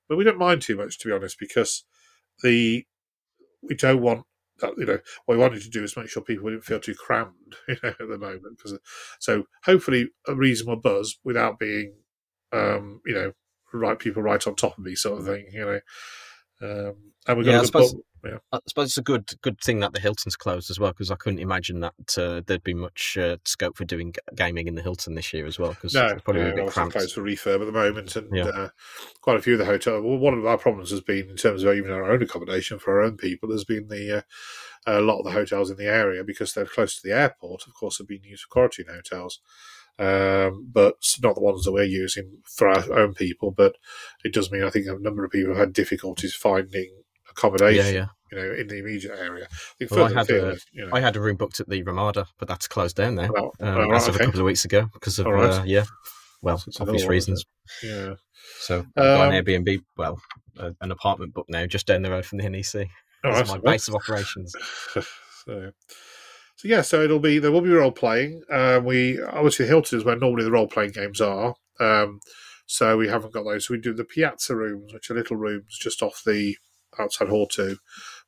but 0.09 0.16
we 0.16 0.25
don't 0.25 0.38
mind 0.38 0.62
too 0.62 0.77
much 0.77 0.99
to 0.99 1.09
be 1.09 1.14
honest 1.14 1.38
because 1.38 1.85
the 2.42 2.87
we 3.62 3.75
don't 3.75 4.03
want 4.03 4.25
that. 4.61 4.75
You 4.77 4.87
know, 4.87 4.99
what 5.27 5.37
we 5.37 5.40
wanted 5.40 5.62
to 5.62 5.71
do 5.71 5.83
is 5.83 5.97
make 5.97 6.09
sure 6.09 6.23
people 6.23 6.51
didn't 6.51 6.64
feel 6.64 6.81
too 6.81 6.95
crammed. 6.95 7.33
You 7.68 7.77
know, 7.83 7.90
at 7.90 8.09
the 8.09 8.18
moment, 8.18 8.59
because 8.59 8.79
so 9.21 9.45
hopefully 9.64 10.09
a 10.27 10.35
reasonable 10.35 10.81
buzz 10.81 11.18
without 11.25 11.59
being, 11.59 11.95
um, 12.53 13.01
you 13.07 13.14
know, 13.14 13.33
right 13.73 13.99
people 13.99 14.23
right 14.23 14.45
on 14.47 14.55
top 14.55 14.79
of 14.79 14.85
me 14.85 14.95
sort 14.95 15.21
of 15.21 15.27
thing. 15.27 15.47
You 15.53 15.64
know. 15.64 15.81
Um, 16.62 16.94
and 17.27 17.38
we've 17.38 17.46
got 17.46 17.53
yeah, 17.53 17.61
I 17.61 17.64
suppose, 17.64 17.94
yeah. 18.25 18.38
I 18.53 18.59
suppose 18.66 18.88
it's 18.88 18.98
a 18.98 19.03
good 19.03 19.31
good 19.42 19.61
thing 19.61 19.79
that 19.81 19.92
the 19.92 20.01
Hilton's 20.01 20.35
closed 20.35 20.70
as 20.70 20.81
well 20.81 20.90
because 20.90 21.11
I 21.11 21.14
couldn't 21.14 21.38
imagine 21.38 21.81
that 21.81 22.18
uh, 22.18 22.42
there'd 22.46 22.64
be 22.64 22.75
much 22.75 23.16
uh, 23.16 23.37
scope 23.44 23.77
for 23.77 23.85
doing 23.85 24.14
gaming 24.35 24.66
in 24.66 24.75
the 24.75 24.83
Hilton 24.83 25.14
this 25.14 25.33
year 25.33 25.46
as 25.46 25.59
well. 25.59 25.70
Because 25.70 25.94
no, 25.94 26.16
probably 26.25 26.42
yeah, 26.42 26.48
a 26.48 26.55
bit 26.57 26.70
cramped. 26.70 26.94
closed 26.94 27.14
for 27.14 27.22
refurb 27.22 27.61
at 27.61 27.66
the 27.66 27.72
moment, 27.72 28.16
and 28.16 28.35
yeah. 28.35 28.44
uh, 28.44 28.68
quite 29.20 29.37
a 29.37 29.42
few 29.42 29.53
of 29.53 29.61
the 29.61 29.64
hotels. 29.64 30.03
Well, 30.05 30.18
one 30.18 30.35
of 30.35 30.44
our 30.44 30.59
problems 30.59 30.90
has 30.90 31.01
been 31.01 31.31
in 31.31 31.37
terms 31.37 31.62
of 31.62 31.75
even 31.75 31.92
our 31.92 32.11
own 32.11 32.22
accommodation 32.22 32.81
for 32.81 32.98
our 32.98 33.03
own 33.03 33.16
people 33.16 33.53
has 33.53 33.64
been 33.64 33.87
the 33.87 34.18
uh, 34.18 34.22
a 34.87 35.01
lot 35.01 35.18
of 35.18 35.25
the 35.25 35.31
hotels 35.33 35.70
in 35.70 35.77
the 35.77 35.87
area 35.87 36.25
because 36.25 36.53
they're 36.53 36.66
close 36.66 37.01
to 37.01 37.09
the 37.09 37.14
airport. 37.14 37.66
Of 37.66 37.75
course, 37.75 37.98
have 37.98 38.09
been 38.09 38.25
used 38.25 38.42
for 38.42 38.48
quarantine 38.48 38.87
hotels. 38.88 39.40
Um, 39.98 40.68
but 40.72 40.94
not 41.22 41.35
the 41.35 41.42
ones 41.42 41.64
that 41.64 41.72
we're 41.72 41.85
using 41.85 42.38
for 42.44 42.68
our 42.68 42.98
own 42.98 43.14
people. 43.14 43.50
But 43.50 43.76
it 44.24 44.33
does 44.33 44.50
mean 44.50 44.64
I 44.64 44.70
think 44.70 44.87
a 44.87 44.98
number 44.98 45.24
of 45.24 45.31
people 45.31 45.55
have 45.55 45.61
had 45.61 45.72
difficulties 45.72 46.35
finding 46.35 46.90
accommodation. 47.31 47.94
Yeah, 47.94 48.00
yeah. 48.00 48.07
You 48.31 48.38
know, 48.38 48.55
in 48.55 48.66
the 48.68 48.78
immediate 48.78 49.18
area. 49.18 49.46
I, 49.81 49.87
well, 49.90 50.05
I 50.07 50.12
had 50.12 50.31
a, 50.31 50.57
you 50.72 50.87
know. 50.87 50.90
I 50.94 51.00
had 51.00 51.16
a 51.16 51.20
room 51.20 51.37
booked 51.37 51.61
at 51.61 51.68
the 51.68 51.83
Ramada, 51.83 52.26
but 52.38 52.48
that's 52.48 52.66
closed 52.66 52.96
down 52.96 53.16
now. 53.16 53.28
Well, 53.31 53.52
um, 53.61 53.90
right, 53.90 53.94
as 53.94 54.09
of 54.09 54.14
okay. 54.14 54.24
a 54.24 54.26
couple 54.26 54.40
of 54.40 54.46
weeks 54.46 54.64
ago 54.64 54.88
because 54.94 55.18
of 55.18 55.26
right. 55.26 55.50
uh, 55.50 55.62
yeah, 55.64 55.85
well, 56.42 56.59
so 56.59 56.83
obvious 56.83 57.07
reasons. 57.07 57.44
Yeah. 57.83 58.14
So 58.61 58.85
got 58.96 59.28
um, 59.28 59.33
an 59.33 59.44
Airbnb, 59.44 59.83
well, 59.96 60.20
uh, 60.59 60.70
an 60.81 60.90
apartment 60.90 61.35
booked 61.35 61.50
now, 61.50 61.66
just 61.66 61.87
down 61.87 62.02
the 62.02 62.11
road 62.11 62.26
from 62.26 62.38
the 62.38 62.48
NEC. 62.48 62.88
That's 63.22 63.50
my 63.50 63.59
base 63.59 63.88
of 63.88 63.94
operations. 63.94 64.55
so, 65.44 65.72
so 66.62 66.68
yeah, 66.68 66.83
so 66.83 67.03
it'll 67.03 67.18
be 67.18 67.40
there 67.40 67.51
will 67.51 67.61
be 67.61 67.70
role 67.70 67.90
playing. 67.90 68.44
Um, 68.48 68.85
we 68.85 69.20
obviously 69.20 69.66
Hilton 69.66 69.98
is 69.98 70.05
where 70.05 70.14
normally 70.14 70.44
the 70.44 70.53
role 70.53 70.68
playing 70.68 70.92
games 70.92 71.20
are. 71.20 71.57
Um, 71.81 72.20
so 72.66 72.96
we 72.96 73.09
haven't 73.09 73.33
got 73.33 73.42
those. 73.42 73.66
So 73.66 73.75
we 73.75 73.81
do 73.81 73.92
the 73.92 74.05
piazza 74.05 74.55
rooms, 74.55 74.94
which 74.94 75.11
are 75.11 75.14
little 75.14 75.35
rooms 75.35 75.77
just 75.77 76.05
off 76.05 76.22
the 76.25 76.57
outside 77.01 77.31
hall 77.31 77.48
two. 77.48 77.79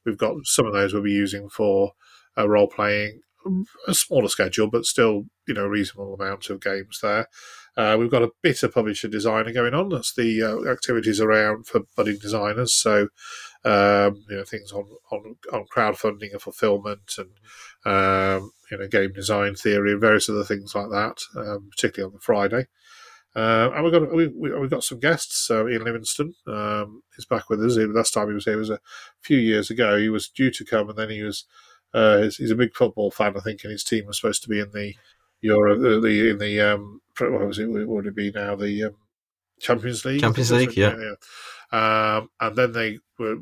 We've 0.04 0.18
got 0.18 0.34
some 0.46 0.66
of 0.66 0.72
those 0.72 0.92
we'll 0.92 1.04
be 1.04 1.12
using 1.12 1.48
for 1.48 1.92
uh, 2.36 2.48
role 2.48 2.66
playing, 2.66 3.20
a 3.86 3.94
smaller 3.94 4.26
schedule, 4.26 4.68
but 4.68 4.84
still, 4.84 5.26
you 5.46 5.54
know, 5.54 5.66
reasonable 5.68 6.14
amount 6.14 6.50
of 6.50 6.60
games 6.60 6.98
there. 7.02 7.28
Uh, 7.76 7.96
we've 7.98 8.10
got 8.10 8.22
a 8.22 8.30
bit 8.42 8.62
of 8.62 8.72
publisher 8.72 9.08
designer 9.08 9.52
going 9.52 9.74
on. 9.74 9.88
That's 9.88 10.14
the 10.14 10.42
uh, 10.42 10.70
activities 10.70 11.20
around 11.20 11.66
for 11.66 11.80
budding 11.96 12.18
designers. 12.18 12.72
So, 12.72 13.08
um, 13.64 14.24
you 14.28 14.36
know, 14.36 14.44
things 14.44 14.70
on, 14.72 14.84
on, 15.10 15.36
on 15.52 15.66
crowdfunding 15.74 16.32
and 16.32 16.40
fulfillment 16.40 17.18
and, 17.18 17.30
um, 17.84 18.52
you 18.70 18.78
know, 18.78 18.86
game 18.86 19.12
design 19.12 19.56
theory 19.56 19.92
and 19.92 20.00
various 20.00 20.28
other 20.28 20.44
things 20.44 20.74
like 20.74 20.90
that, 20.90 21.18
um, 21.36 21.68
particularly 21.70 22.12
on 22.12 22.14
the 22.14 22.20
Friday. 22.20 22.66
Uh, 23.36 23.70
and 23.74 23.82
we've 23.82 23.92
got 23.92 24.14
we, 24.14 24.28
we, 24.28 24.50
have 24.50 24.70
got 24.70 24.84
some 24.84 25.00
guests. 25.00 25.50
Uh, 25.50 25.66
Ian 25.66 25.82
Livingstone 25.82 26.34
um, 26.46 27.02
is 27.18 27.24
back 27.24 27.50
with 27.50 27.64
us. 27.64 27.76
Last 27.76 28.14
time 28.14 28.28
he 28.28 28.34
was 28.34 28.44
here 28.44 28.56
was 28.56 28.70
a 28.70 28.78
few 29.22 29.38
years 29.38 29.70
ago. 29.70 29.98
He 29.98 30.08
was 30.08 30.28
due 30.28 30.52
to 30.52 30.64
come, 30.64 30.88
and 30.88 30.98
then 30.98 31.10
he 31.10 31.22
was. 31.22 31.44
Uh, 31.92 32.22
he's, 32.22 32.36
he's, 32.38 32.50
a 32.50 32.56
big 32.56 32.74
football 32.74 33.12
fan, 33.12 33.36
I 33.36 33.40
think, 33.40 33.62
and 33.62 33.70
his 33.70 33.84
team 33.84 34.06
was 34.06 34.16
supposed 34.16 34.42
to 34.42 34.48
be 34.48 34.58
in 34.58 34.72
the 34.72 34.94
Euro, 35.44 35.74
uh, 35.74 36.00
the 36.00 36.30
in 36.30 36.38
the 36.38 36.60
um, 36.60 37.00
what 37.20 37.46
was 37.46 37.58
it? 37.58 37.66
What 37.66 37.86
would 37.86 38.06
it 38.06 38.16
be 38.16 38.32
now? 38.32 38.56
The 38.56 38.84
um, 38.84 38.96
Champions 39.60 40.04
League. 40.04 40.20
Champions 40.20 40.50
League, 40.50 40.76
yeah. 40.76 40.96
yeah. 40.96 41.14
Um, 41.70 42.30
and 42.40 42.56
then 42.56 42.72
they 42.72 42.98
were, 43.18 43.36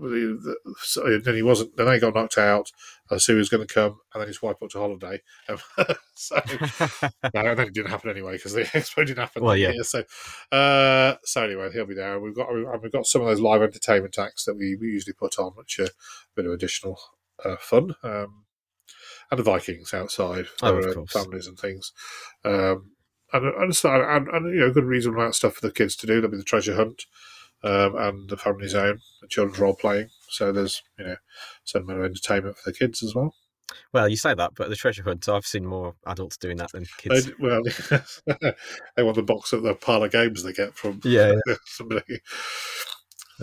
so 0.79 1.19
then 1.19 1.35
he 1.35 1.43
wasn't. 1.43 1.77
Then 1.77 1.87
they 1.87 2.01
got 2.01 2.15
knocked 2.15 2.39
out. 2.39 2.73
Uh, 3.09 3.19
Sue 3.19 3.37
was 3.37 3.49
going 3.49 3.67
to 3.67 3.73
come, 3.73 4.01
and 4.13 4.21
then 4.21 4.27
his 4.27 4.43
wife 4.43 4.57
went 4.61 4.73
to 4.73 4.79
holiday. 4.79 5.21
Um, 5.49 5.59
so 6.15 6.41
no, 7.35 7.55
then 7.55 7.61
it 7.61 7.75
didn't 7.75 7.91
happen 7.91 8.11
anyway 8.11 8.33
because 8.33 8.55
the 8.55 8.63
expo 8.65 9.07
didn't 9.07 9.19
happen. 9.19 9.45
Well, 9.45 9.57
yeah. 9.57 9.73
Here, 9.73 9.85
so, 9.85 10.03
uh, 10.51 11.17
so 11.25 11.45
anyway, 11.45 11.71
he'll 11.73 11.87
be 11.87 11.95
there. 11.95 12.19
We've 12.19 12.35
got 12.35 12.49
we've 12.83 12.93
got 12.93 13.07
some 13.07 13.23
of 13.23 13.29
those 13.29 13.41
live 13.41 13.63
entertainment 13.63 14.19
acts 14.19 14.45
that 14.47 14.55
we, 14.55 14.77
we 14.77 14.89
usually 14.89 15.15
put 15.15 15.39
on, 15.39 15.53
which 15.53 15.79
are 15.79 15.85
a 15.85 15.89
bit 16.35 16.47
of 16.47 16.53
additional 16.53 16.99
uh, 17.45 17.57
fun. 17.61 17.95
Um, 18.03 18.45
and 19.33 19.39
the 19.39 19.43
Vikings 19.43 19.95
outside 19.95 20.47
for 20.47 20.99
oh, 20.99 21.07
families 21.07 21.47
and 21.47 21.59
things. 21.59 21.91
Um, 22.45 22.91
and, 23.33 23.47
and, 23.47 23.75
and, 23.85 24.29
and, 24.29 24.55
you 24.55 24.61
know, 24.61 24.67
a 24.67 24.73
good 24.73 24.85
reasonable 24.85 25.21
amount 25.21 25.31
of 25.31 25.37
stuff 25.37 25.55
for 25.55 25.67
the 25.67 25.73
kids 25.73 25.97
to 25.97 26.07
do. 26.07 26.17
There'll 26.17 26.31
be 26.31 26.37
the 26.37 26.45
treasure 26.45 26.77
hunt 26.77 27.07
um, 27.65 27.97
and 27.97 28.29
the 28.29 28.37
family 28.37 28.69
zone, 28.69 29.01
the 29.23 29.29
children's 29.29 29.59
role 29.59 29.75
playing. 29.75 30.11
So 30.29 30.53
there's 30.53 30.83
you 30.99 31.07
know 31.07 31.17
some 31.65 31.85
amount 31.85 32.01
of 32.01 32.05
entertainment 32.05 32.59
for 32.59 32.71
the 32.71 32.77
kids 32.77 33.03
as 33.03 33.15
well. 33.15 33.35
Well, 33.95 34.07
you 34.07 34.19
say 34.19 34.35
that, 34.35 34.53
but 34.55 34.69
the 34.69 34.77
treasure 34.77 35.03
hunt, 35.03 35.27
I've 35.31 35.47
seen 35.47 35.65
more 35.65 35.95
adults 36.07 36.37
doing 36.37 36.59
that 36.59 36.73
than 36.73 36.85
kids. 36.99 37.27
They, 37.27 37.33
well, 37.39 37.63
they 38.97 39.03
want 39.03 39.17
the 39.17 39.23
box 39.23 39.55
of 39.55 39.63
the 39.63 39.75
pile 39.75 40.05
of 40.05 40.13
games 40.13 40.43
they 40.43 40.53
get 40.53 40.75
from 40.75 41.01
yeah, 41.05 41.33
yeah. 41.47 41.55
somebody. 41.65 42.21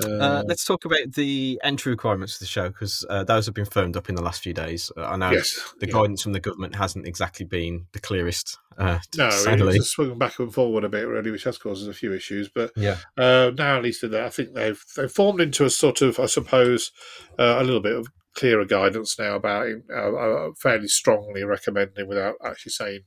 Uh, 0.04 0.10
uh, 0.10 0.44
let's 0.46 0.66
talk 0.66 0.86
about 0.86 1.14
the 1.14 1.60
entry 1.64 1.92
requirements 1.92 2.38
for 2.38 2.44
the 2.44 2.48
show 2.48 2.70
because 2.70 3.06
uh, 3.10 3.24
those 3.24 3.46
have 3.46 3.56
been 3.56 3.66
firmed 3.66 3.98
up 3.98 4.10
in 4.10 4.16
the 4.16 4.22
last 4.22 4.42
few 4.42 4.54
days. 4.54 4.92
Uh, 4.96 5.06
I 5.06 5.16
know 5.18 5.32
yes, 5.32 5.74
the 5.80 5.88
yeah. 5.88 5.94
guidance 5.94 6.24
from 6.24 6.34
the 6.34 6.40
government 6.40 6.76
hasn't 6.76 7.08
exactly 7.08 7.46
been 7.46 7.88
the 7.94 8.00
clearest. 8.00 8.58
Uh, 8.78 9.00
no, 9.18 9.30
sadly. 9.30 9.76
it's 9.76 9.90
swung 9.90 10.18
back 10.18 10.40
and 10.40 10.54
forward 10.54 10.84
a 10.84 10.90
bit 10.90 11.08
really, 11.08 11.32
which 11.32 11.44
has 11.44 11.58
caused 11.58 11.88
a 11.90 11.94
few 11.94 12.14
issues. 12.14 12.50
But 12.50 12.72
yeah, 12.76 12.98
uh, 13.18 13.52
now 13.58 13.78
at 13.78 13.84
least 13.84 14.04
in 14.04 14.12
that, 14.12 14.24
I 14.24 14.30
think 14.30 14.54
they've 14.54 14.82
they've 14.96 15.12
formed 15.12 15.42
into 15.42 15.66
a 15.66 15.70
sort 15.70 16.02
of, 16.02 16.20
I 16.20 16.28
suppose, 16.28 16.92
a 17.38 17.64
little 17.64 17.82
bit 17.82 17.96
of 17.96 18.08
clearer 18.36 18.66
guidance 18.66 19.20
now 19.20 19.36
about 19.36 19.68
uh, 19.94 20.50
fairly 20.58 20.88
strongly 20.88 21.44
recommending 21.44 22.08
without 22.08 22.36
actually 22.44 22.72
saying 22.72 23.02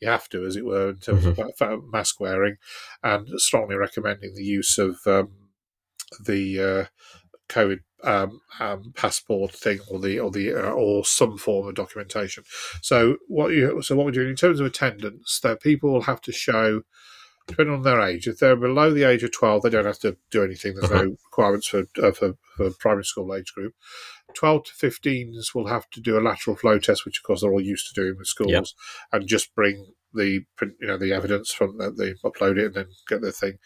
you 0.00 0.08
have 0.08 0.28
to, 0.30 0.44
as 0.44 0.56
it 0.56 0.64
were, 0.64 0.90
in 0.90 0.96
terms 0.96 1.24
mm-hmm. 1.24 1.62
of 1.62 1.84
mask 1.92 2.18
wearing, 2.18 2.56
and 3.04 3.28
strongly 3.40 3.76
recommending 3.76 4.34
the 4.34 4.42
use 4.42 4.76
of 4.76 4.96
um, 5.06 5.30
the 6.24 6.60
uh, 6.60 6.84
COVID 7.48 7.80
um, 8.04 8.40
um, 8.58 8.92
passport 8.96 9.52
thing 9.52 9.80
or 9.90 10.00
the 10.00 10.18
or 10.18 10.30
the 10.30 10.54
uh, 10.54 10.70
or 10.70 11.04
some 11.04 11.38
form 11.38 11.68
of 11.68 11.74
documentation. 11.74 12.44
So 12.80 13.16
what 13.28 13.52
you 13.52 13.82
so 13.82 13.96
what 13.96 14.06
we're 14.06 14.12
doing 14.12 14.30
in 14.30 14.36
terms 14.36 14.60
of 14.60 14.66
attendance, 14.66 15.40
that 15.40 15.60
people 15.60 15.92
will 15.92 16.02
have 16.02 16.20
to 16.22 16.32
show 16.32 16.82
depending 17.46 17.74
on 17.74 17.82
their 17.82 18.00
age. 18.00 18.26
If 18.26 18.38
they're 18.38 18.56
below 18.56 18.92
the 18.92 19.04
age 19.04 19.22
of 19.22 19.32
twelve, 19.32 19.62
they 19.62 19.70
don't 19.70 19.86
have 19.86 20.00
to 20.00 20.16
do 20.30 20.42
anything. 20.42 20.74
There's 20.74 20.90
uh-huh. 20.90 21.02
no 21.02 21.16
requirements 21.24 21.68
for, 21.68 21.84
uh, 22.02 22.12
for 22.12 22.34
for 22.56 22.70
primary 22.78 23.04
school 23.04 23.34
age 23.34 23.52
group. 23.54 23.74
Twelve 24.34 24.64
to 24.64 24.72
15s 24.72 25.54
will 25.54 25.66
have 25.66 25.90
to 25.90 26.00
do 26.00 26.18
a 26.18 26.20
lateral 26.20 26.56
flow 26.56 26.78
test, 26.78 27.04
which 27.04 27.18
of 27.18 27.22
course 27.22 27.42
they're 27.42 27.52
all 27.52 27.60
used 27.60 27.86
to 27.88 28.00
doing 28.00 28.16
with 28.16 28.26
schools, 28.26 28.50
yep. 28.50 28.64
and 29.12 29.28
just 29.28 29.54
bring 29.54 29.92
the 30.14 30.40
print, 30.56 30.74
you 30.80 30.86
know 30.86 30.96
the 30.96 31.12
evidence 31.12 31.52
from 31.52 31.78
that 31.78 31.96
they 31.96 32.14
upload 32.26 32.58
it 32.58 32.66
and 32.66 32.74
then 32.74 32.86
get 33.08 33.20
the 33.20 33.32
thing 33.32 33.58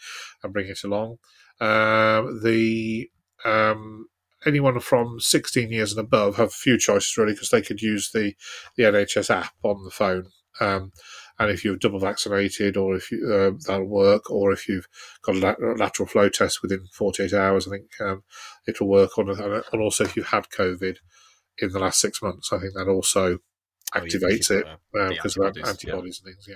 and 0.43 0.53
bring 0.53 0.67
it 0.67 0.83
along. 0.83 1.17
Um, 1.59 2.41
the 2.43 3.09
um, 3.45 4.07
anyone 4.45 4.79
from 4.79 5.19
16 5.19 5.71
years 5.71 5.91
and 5.91 5.99
above 5.99 6.37
have 6.37 6.47
a 6.47 6.51
few 6.51 6.77
choices 6.77 7.17
really 7.17 7.33
because 7.33 7.49
they 7.49 7.61
could 7.61 7.81
use 7.81 8.11
the 8.11 8.33
the 8.75 8.83
NHS 8.83 9.29
app 9.29 9.53
on 9.63 9.83
the 9.83 9.91
phone. 9.91 10.27
Um, 10.59 10.91
and 11.39 11.51
if 11.51 11.63
you're 11.63 11.75
double 11.75 11.99
vaccinated, 11.99 12.77
or 12.77 12.95
if 12.95 13.11
you, 13.11 13.31
uh, 13.31 13.51
that'll 13.67 13.85
work, 13.85 14.31
or 14.31 14.51
if 14.51 14.67
you've 14.67 14.87
got 15.21 15.35
a 15.35 15.55
lateral 15.77 16.07
flow 16.07 16.29
test 16.29 16.63
within 16.63 16.85
48 16.93 17.31
hours, 17.33 17.67
I 17.67 17.71
think 17.71 17.85
um, 18.01 18.23
it'll 18.67 18.87
work 18.87 19.19
on. 19.19 19.29
And 19.29 19.81
also, 19.81 20.03
if 20.03 20.15
you've 20.15 20.27
had 20.27 20.49
COVID 20.49 20.97
in 21.59 21.69
the 21.71 21.79
last 21.79 21.99
six 21.99 22.23
months, 22.23 22.51
I 22.51 22.57
think 22.57 22.73
that 22.73 22.87
also 22.87 23.37
oh, 23.93 23.99
activates 23.99 24.49
it 24.49 24.65
because 24.91 25.37
uh, 25.37 25.43
of 25.43 25.57
antibodies 25.57 26.21
yeah. 26.23 26.29
and 26.29 26.35
things. 26.35 26.47
Yeah. 26.47 26.55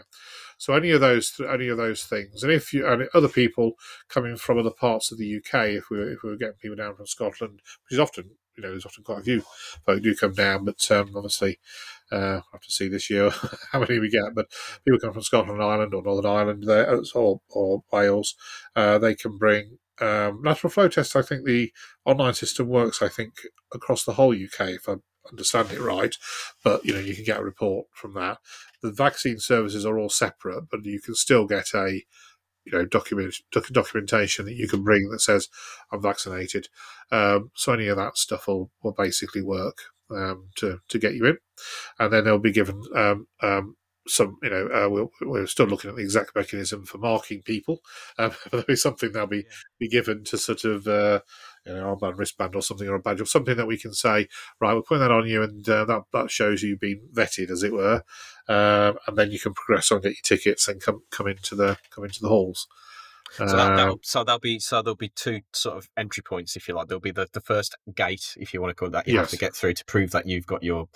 So 0.62 0.76
any 0.76 0.91
of 0.91 1.02
those, 1.02 1.41
any 1.52 1.69
of 1.69 1.78
those 1.78 2.04
things, 2.04 2.43
and 2.43 2.52
if 2.52 2.71
you 2.71 2.86
and 2.86 3.10
other 3.15 3.28
people 3.28 3.71
coming 4.10 4.38
from 4.38 4.60
other 4.60 4.69
parts 4.69 5.12
of 5.12 5.17
the 5.17 5.38
UK, 5.38 5.69
if 5.69 5.89
we 5.89 6.00
if 6.04 6.21
we 6.21 6.30
were 6.30 6.38
getting 6.38 6.60
people 6.62 6.76
down 6.76 6.95
from 6.95 7.08
Scotland, 7.08 7.62
which 7.84 7.93
is 7.93 8.00
often 8.00 8.30
you 8.56 8.62
know 8.62 8.69
there's 8.69 8.86
often 8.86 9.04
quite 9.04 9.21
a 9.21 9.24
few 9.24 9.41
folk 9.84 10.04
do 10.04 10.15
come 10.15 10.34
down, 10.34 10.63
but 10.63 10.91
um, 10.91 11.13
obviously 11.15 11.58
uh, 12.12 12.38
we'll 12.43 12.43
have 12.54 12.62
to 12.62 12.71
see 12.71 12.88
this 12.88 13.10
year 13.10 13.32
how 13.71 13.80
many 13.80 13.97
we 13.97 14.08
get. 14.08 14.36
But 14.36 14.52
people 14.86 15.00
come 15.00 15.13
from 15.13 15.24
Scotland, 15.24 15.63
Ireland, 15.63 15.95
or 15.95 16.04
Northern 16.04 16.32
Ireland, 16.32 16.69
or, 17.15 17.41
or 17.50 17.84
Wales, 17.91 18.36
uh, 18.76 19.00
they 19.00 19.15
can 19.15 19.39
bring 19.39 19.80
um, 20.00 20.43
lateral 20.43 20.69
flow 20.69 20.89
tests. 20.89 21.15
I 21.15 21.24
think 21.24 21.43
the 21.43 21.74
online 22.06 22.36
system 22.36 22.67
works. 22.67 23.02
I 23.02 23.08
think 23.08 23.34
across 23.74 24.04
the 24.04 24.13
whole 24.13 24.34
UK, 24.36 24.69
if 24.69 24.88
I 24.88 24.97
understand 25.30 25.71
it 25.71 25.80
right. 25.80 26.15
But 26.63 26.86
you 26.86 26.93
know, 26.93 27.00
you 27.00 27.15
can 27.15 27.24
get 27.24 27.39
a 27.39 27.43
report 27.43 27.88
from 27.93 28.13
that. 28.15 28.38
The 28.82 28.91
vaccine 28.91 29.39
services 29.39 29.86
are 29.86 29.98
all 29.98 30.10
separate, 30.10 30.70
but 30.70 30.86
you 30.86 31.02
can 31.02 31.15
still 31.15 31.46
get 31.46 31.74
a 31.74 32.04
you 32.65 32.72
know 32.72 32.86
document 32.86 33.36
doc, 33.52 33.67
documentation 33.67 34.46
that 34.46 34.56
you 34.56 34.67
can 34.67 34.84
bring 34.84 35.10
that 35.10 35.22
says 35.22 35.50
I'm 35.91 36.02
vaccinated. 36.02 36.67
Um, 37.12 37.52
so 37.56 37.74
any 37.74 37.88
of 37.88 37.98
that 37.98 38.17
stuff 38.17 38.48
will 38.48 38.72
will 38.84 38.94
basically 38.94 39.41
work 39.41 39.78
um, 40.10 40.50
to 40.58 40.80
to 40.88 41.00
get 41.00 41.13
you 41.13 41.26
in, 41.26 41.38
and 42.00 42.13
then 42.13 42.24
they'll 42.26 42.39
be 42.39 42.52
given 42.52 42.82
um, 42.96 43.28
um 43.41 43.76
some, 44.08 44.38
you 44.41 44.50
know, 44.50 44.67
uh, 44.67 44.89
we're, 44.89 45.08
we're, 45.22 45.46
still 45.46 45.67
looking 45.67 45.89
at 45.89 45.96
the 45.96 46.02
exact 46.02 46.36
mechanism 46.36 46.86
for 46.86 46.98
marking 46.98 47.41
people. 47.41 47.82
Um, 48.17 48.32
there'll 48.52 48.65
be 48.65 48.76
something 48.76 49.12
they'll 49.12 49.28
be, 49.28 49.46
be 49.80 49.88
given 49.88 50.24
to 50.26 50.38
sort 50.38 50.63
of, 50.63 50.88
uh, 50.88 51.20
you 51.65 51.74
know, 51.74 51.95
armband, 51.95 52.17
wristband, 52.17 52.56
or 52.56 52.62
something, 52.62 52.88
or 52.88 52.95
a 52.95 53.00
badge, 53.00 53.21
or 53.21 53.26
something 53.26 53.56
that 53.56 53.67
we 53.67 53.78
can 53.78 53.93
say, 53.93 54.28
right, 54.60 54.74
we're 54.74 54.82
putting 54.82 55.02
that 55.02 55.12
on 55.12 55.28
you, 55.28 55.43
and 55.43 55.67
uh, 55.69 55.86
that 55.86 56.04
that 56.13 56.32
shows 56.32 56.63
you've 56.63 56.80
been 56.80 57.02
vetted, 57.13 57.50
as 57.52 57.63
it 57.63 57.74
were, 57.74 58.04
um, 58.47 58.97
and 59.08 59.17
then 59.17 59.32
you 59.32 59.39
can 59.39 59.54
progress 59.54 59.91
on, 59.91 60.02
get 60.02 60.10
your 60.13 60.38
tickets, 60.38 60.67
and 60.67 60.82
come 60.82 61.04
come 61.12 61.28
into 61.28 61.56
the 61.56 61.78
come 61.89 62.04
into 62.04 62.19
the 62.21 62.30
halls. 62.30 62.67
So, 63.38 63.46
that, 63.46 63.88
will 63.88 64.00
so 64.04 64.24
there'll 64.24 64.39
be 64.39 64.60
so 64.60 64.82
there'll 64.82 64.96
be 64.96 65.10
two 65.15 65.41
sort 65.54 65.78
of 65.78 65.89
entry 65.96 66.24
points, 66.24 66.56
if 66.56 66.67
you 66.67 66.76
like. 66.76 66.88
There'll 66.88 67.00
be 67.00 67.12
the, 67.12 67.28
the 67.32 67.41
first 67.41 67.78
gate, 67.96 68.36
if 68.38 68.54
you 68.54 68.62
want 68.62 68.72
to 68.72 68.76
call 68.76 68.89
it 68.89 68.91
that, 68.91 69.08
you 69.08 69.13
yes. 69.13 69.22
have 69.22 69.30
to 69.30 69.38
get 69.38 69.56
through 69.56 69.74
to 69.76 69.86
prove 69.86 70.12
that 70.12 70.28
you've 70.28 70.46
got 70.46 70.63
your 70.63 70.89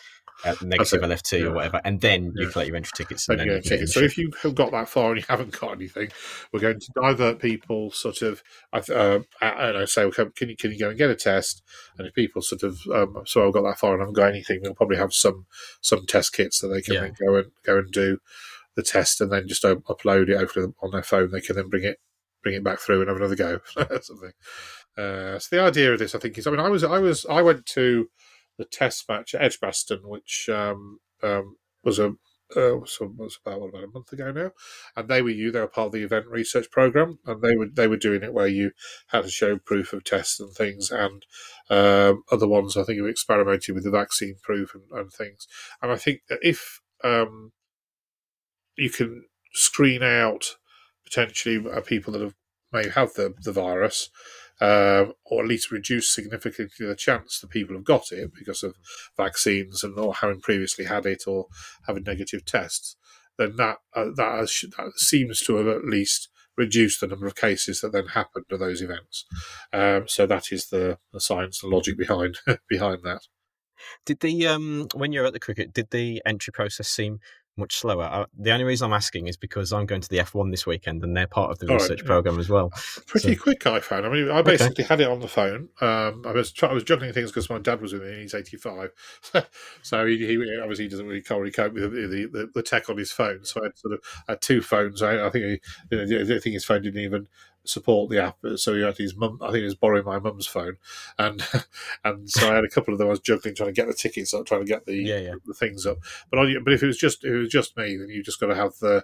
uh, 0.43 0.55
negative 0.61 1.01
LFT 1.01 1.39
yeah. 1.39 1.45
or 1.45 1.53
whatever, 1.53 1.79
and 1.85 2.01
then 2.01 2.33
you 2.35 2.49
collect 2.49 2.67
your 2.67 2.75
entry 2.75 2.91
tickets. 2.95 3.29
And, 3.29 3.39
and 3.39 3.49
then 3.49 3.61
tickets. 3.61 3.93
So 3.93 4.01
if 4.01 4.17
you 4.17 4.31
have 4.43 4.53
got 4.53 4.71
that 4.71 4.89
far 4.89 5.11
and 5.11 5.19
you 5.19 5.25
haven't 5.29 5.57
got 5.57 5.71
anything, 5.71 6.09
we're 6.51 6.59
going 6.59 6.79
to 6.79 6.91
divert 6.93 7.39
people. 7.39 7.91
Sort 7.91 8.21
of, 8.21 8.43
uh, 8.73 9.19
I 9.41 9.49
don't 9.49 9.73
know, 9.73 9.85
say, 9.85 10.09
can 10.11 10.49
you 10.49 10.57
can 10.57 10.71
you 10.71 10.79
go 10.79 10.89
and 10.89 10.97
get 10.97 11.09
a 11.09 11.15
test? 11.15 11.63
And 11.97 12.07
if 12.07 12.13
people 12.13 12.41
sort 12.41 12.63
of, 12.63 12.79
um, 12.93 13.23
so 13.25 13.47
I've 13.47 13.53
got 13.53 13.63
that 13.63 13.79
far 13.79 13.93
and 13.93 14.01
I 14.01 14.03
haven't 14.03 14.15
got 14.15 14.29
anything, 14.29 14.59
we'll 14.61 14.75
probably 14.75 14.97
have 14.97 15.13
some 15.13 15.45
some 15.81 16.05
test 16.05 16.33
kits 16.33 16.59
that 16.59 16.67
they 16.67 16.81
can 16.81 16.95
yeah. 16.95 17.09
go 17.25 17.35
and 17.35 17.51
go 17.63 17.77
and 17.77 17.91
do 17.91 18.19
the 18.75 18.83
test, 18.83 19.21
and 19.21 19.31
then 19.31 19.47
just 19.47 19.63
upload 19.63 20.27
it 20.27 20.35
over 20.35 20.73
on 20.81 20.91
their 20.91 21.03
phone. 21.03 21.31
They 21.31 21.41
can 21.41 21.55
then 21.55 21.69
bring 21.69 21.85
it 21.85 21.99
bring 22.45 22.55
it 22.55 22.63
back 22.63 22.79
through 22.79 23.01
and 23.01 23.09
have 23.09 23.17
another 23.17 23.35
go. 23.35 23.59
something. 24.01 24.31
Uh, 24.95 25.39
so 25.39 25.55
the 25.55 25.61
idea 25.61 25.91
of 25.91 25.99
this, 25.99 26.13
I 26.13 26.19
think, 26.19 26.37
is 26.37 26.45
I 26.45 26.51
mean, 26.51 26.59
I 26.59 26.69
was 26.69 26.83
I 26.83 26.99
was 26.99 27.25
I 27.25 27.41
went 27.41 27.65
to 27.67 28.07
the 28.57 28.65
test 28.65 29.09
match 29.09 29.33
at 29.33 29.41
Edgbaston, 29.41 30.01
which 30.03 30.47
um, 30.47 30.99
um, 31.23 31.57
was 31.83 31.97
a 31.97 32.13
uh, 32.55 32.77
was, 32.77 32.99
about 33.43 33.59
what, 33.59 33.69
about 33.69 33.83
a 33.83 33.87
month 33.87 34.13
ago 34.13 34.31
now, 34.31 34.51
and 34.95 35.09
they 35.09 35.23
were 35.23 35.31
you. 35.31 35.51
They 35.51 35.59
were 35.59 35.67
part 35.67 35.87
of 35.87 35.91
the 35.93 36.03
event 36.03 36.27
research 36.27 36.69
program, 36.69 37.17
and 37.25 37.41
they 37.41 37.55
were 37.55 37.65
they 37.65 37.87
were 37.87 37.97
doing 37.97 38.21
it 38.21 38.33
where 38.33 38.47
you 38.47 38.71
had 39.07 39.23
to 39.23 39.29
show 39.31 39.57
proof 39.57 39.91
of 39.91 40.03
tests 40.03 40.39
and 40.39 40.53
things, 40.53 40.91
and 40.91 41.25
um, 41.71 42.23
other 42.31 42.47
ones 42.47 42.77
I 42.77 42.83
think 42.83 42.97
you 42.97 43.07
experimented 43.07 43.73
with 43.73 43.83
the 43.83 43.89
vaccine 43.89 44.35
proof 44.43 44.75
and, 44.75 44.83
and 44.91 45.11
things. 45.11 45.47
And 45.81 45.91
I 45.91 45.95
think 45.95 46.21
that 46.29 46.39
if 46.43 46.81
um, 47.03 47.51
you 48.77 48.91
can 48.91 49.25
screen 49.53 50.03
out 50.03 50.57
potentially 51.15 51.65
uh, 51.71 51.81
people 51.81 52.13
that 52.13 52.21
have 52.21 52.35
may 52.73 52.89
have 52.89 53.13
the 53.13 53.33
the 53.41 53.51
virus, 53.51 54.09
um, 54.59 55.13
or 55.25 55.43
at 55.43 55.47
least 55.47 55.71
reduce 55.71 56.13
significantly 56.13 56.85
the 56.85 56.95
chance 56.95 57.39
that 57.39 57.49
people 57.49 57.75
have 57.75 57.85
got 57.85 58.11
it 58.11 58.31
because 58.33 58.63
of 58.63 58.75
vaccines 59.15 59.83
and 59.83 59.97
or 59.97 60.13
having 60.15 60.41
previously 60.41 60.85
had 60.85 61.05
it 61.05 61.23
or 61.27 61.47
having 61.87 62.03
negative 62.03 62.45
tests, 62.45 62.97
then 63.37 63.55
that 63.55 63.77
uh, 63.95 64.05
that, 64.15 64.39
has, 64.39 64.65
that 64.77 64.91
seems 64.97 65.41
to 65.41 65.55
have 65.55 65.67
at 65.67 65.85
least 65.85 66.29
reduced 66.57 67.01
the 67.01 67.07
number 67.07 67.27
of 67.27 67.35
cases 67.35 67.81
that 67.81 67.91
then 67.91 68.07
happened 68.07 68.45
to 68.49 68.57
those 68.57 68.81
events. 68.81 69.25
Um, 69.73 70.07
so 70.07 70.25
that 70.25 70.53
is 70.53 70.67
the, 70.67 70.97
the 71.11 71.19
science 71.19 71.61
and 71.61 71.71
logic 71.71 71.97
behind 71.97 72.37
behind 72.69 73.03
that. 73.03 73.21
Did 74.05 74.19
the 74.21 74.47
um 74.47 74.87
when 74.93 75.11
you're 75.11 75.25
at 75.25 75.33
the 75.33 75.39
cricket, 75.39 75.73
did 75.73 75.91
the 75.91 76.21
entry 76.25 76.51
process 76.51 76.87
seem 76.87 77.19
much 77.57 77.77
slower. 77.77 78.03
Uh, 78.03 78.25
the 78.37 78.51
only 78.51 78.65
reason 78.65 78.85
I'm 78.85 78.93
asking 78.93 79.27
is 79.27 79.37
because 79.37 79.71
I'm 79.71 79.85
going 79.85 80.01
to 80.01 80.09
the 80.09 80.17
F1 80.17 80.51
this 80.51 80.65
weekend, 80.65 81.03
and 81.03 81.15
they're 81.15 81.27
part 81.27 81.51
of 81.51 81.59
the 81.59 81.67
All 81.67 81.75
research 81.75 82.01
right, 82.01 82.07
program 82.07 82.39
as 82.39 82.49
well. 82.49 82.71
Pretty 83.07 83.35
so. 83.35 83.41
quick, 83.41 83.65
I 83.65 83.79
found. 83.79 84.05
I 84.05 84.09
mean, 84.09 84.29
I 84.29 84.41
basically 84.41 84.83
okay. 84.83 84.93
had 84.93 85.01
it 85.01 85.07
on 85.07 85.19
the 85.19 85.27
phone. 85.27 85.69
Um, 85.81 86.23
I 86.25 86.31
was 86.31 86.51
try- 86.51 86.69
I 86.69 86.73
was 86.73 86.83
juggling 86.83 87.13
things 87.13 87.31
because 87.31 87.49
my 87.49 87.59
dad 87.59 87.81
was 87.81 87.93
with 87.93 88.03
me, 88.03 88.09
and 88.09 88.21
he's 88.21 88.33
85, 88.33 88.91
so 89.81 90.05
he, 90.05 90.17
he, 90.17 90.37
obviously 90.61 90.87
doesn't 90.87 91.05
really 91.05 91.21
currently 91.21 91.51
cope 91.51 91.73
with 91.73 91.91
the, 91.91 92.29
the, 92.31 92.51
the, 92.53 92.63
tech 92.63 92.89
on 92.89 92.97
his 92.97 93.11
phone. 93.11 93.45
So 93.45 93.61
I 93.61 93.65
had 93.65 93.77
sort 93.77 93.93
of 93.93 93.99
had 94.27 94.41
two 94.41 94.61
phones. 94.61 95.01
I, 95.01 95.25
I 95.25 95.29
think 95.29 95.45
he, 95.45 95.95
you 95.95 96.05
know, 96.05 96.35
I 96.35 96.39
think 96.39 96.53
his 96.53 96.65
phone 96.65 96.81
didn't 96.81 97.01
even 97.01 97.27
support 97.67 98.09
the 98.09 98.23
app. 98.23 98.37
So 98.55 98.73
he 98.75 98.81
had 98.81 98.97
his 98.97 99.15
mum. 99.15 99.39
I 99.41 99.47
think 99.47 99.57
he 99.57 99.65
was 99.65 99.75
borrowing 99.75 100.05
my 100.05 100.19
mum's 100.19 100.47
phone, 100.47 100.77
and 101.17 101.45
and 102.03 102.29
so 102.29 102.51
I 102.51 102.55
had 102.55 102.63
a 102.63 102.69
couple 102.69 102.93
of 102.93 102.99
them. 102.99 103.07
I 103.07 103.11
was 103.11 103.19
juggling, 103.19 103.55
trying 103.55 103.69
to 103.69 103.73
get 103.73 103.87
the 103.87 103.93
tickets 103.93 104.33
up, 104.33 104.45
trying 104.45 104.61
to 104.61 104.67
get 104.67 104.85
the 104.85 104.95
yeah, 104.95 105.19
yeah. 105.19 105.33
the 105.45 105.53
things 105.53 105.85
up. 105.85 105.97
But 106.29 106.39
I, 106.39 106.53
but 106.63 106.73
if 106.73 106.83
it 106.83 106.87
was 106.87 106.97
just 106.97 107.23
it 107.23 107.35
was 107.35 107.44
just 107.47 107.77
me, 107.77 107.97
then 107.97 108.09
you 108.09 108.23
just 108.23 108.39
got 108.39 108.47
to 108.47 108.55
have 108.55 108.73
the. 108.79 109.03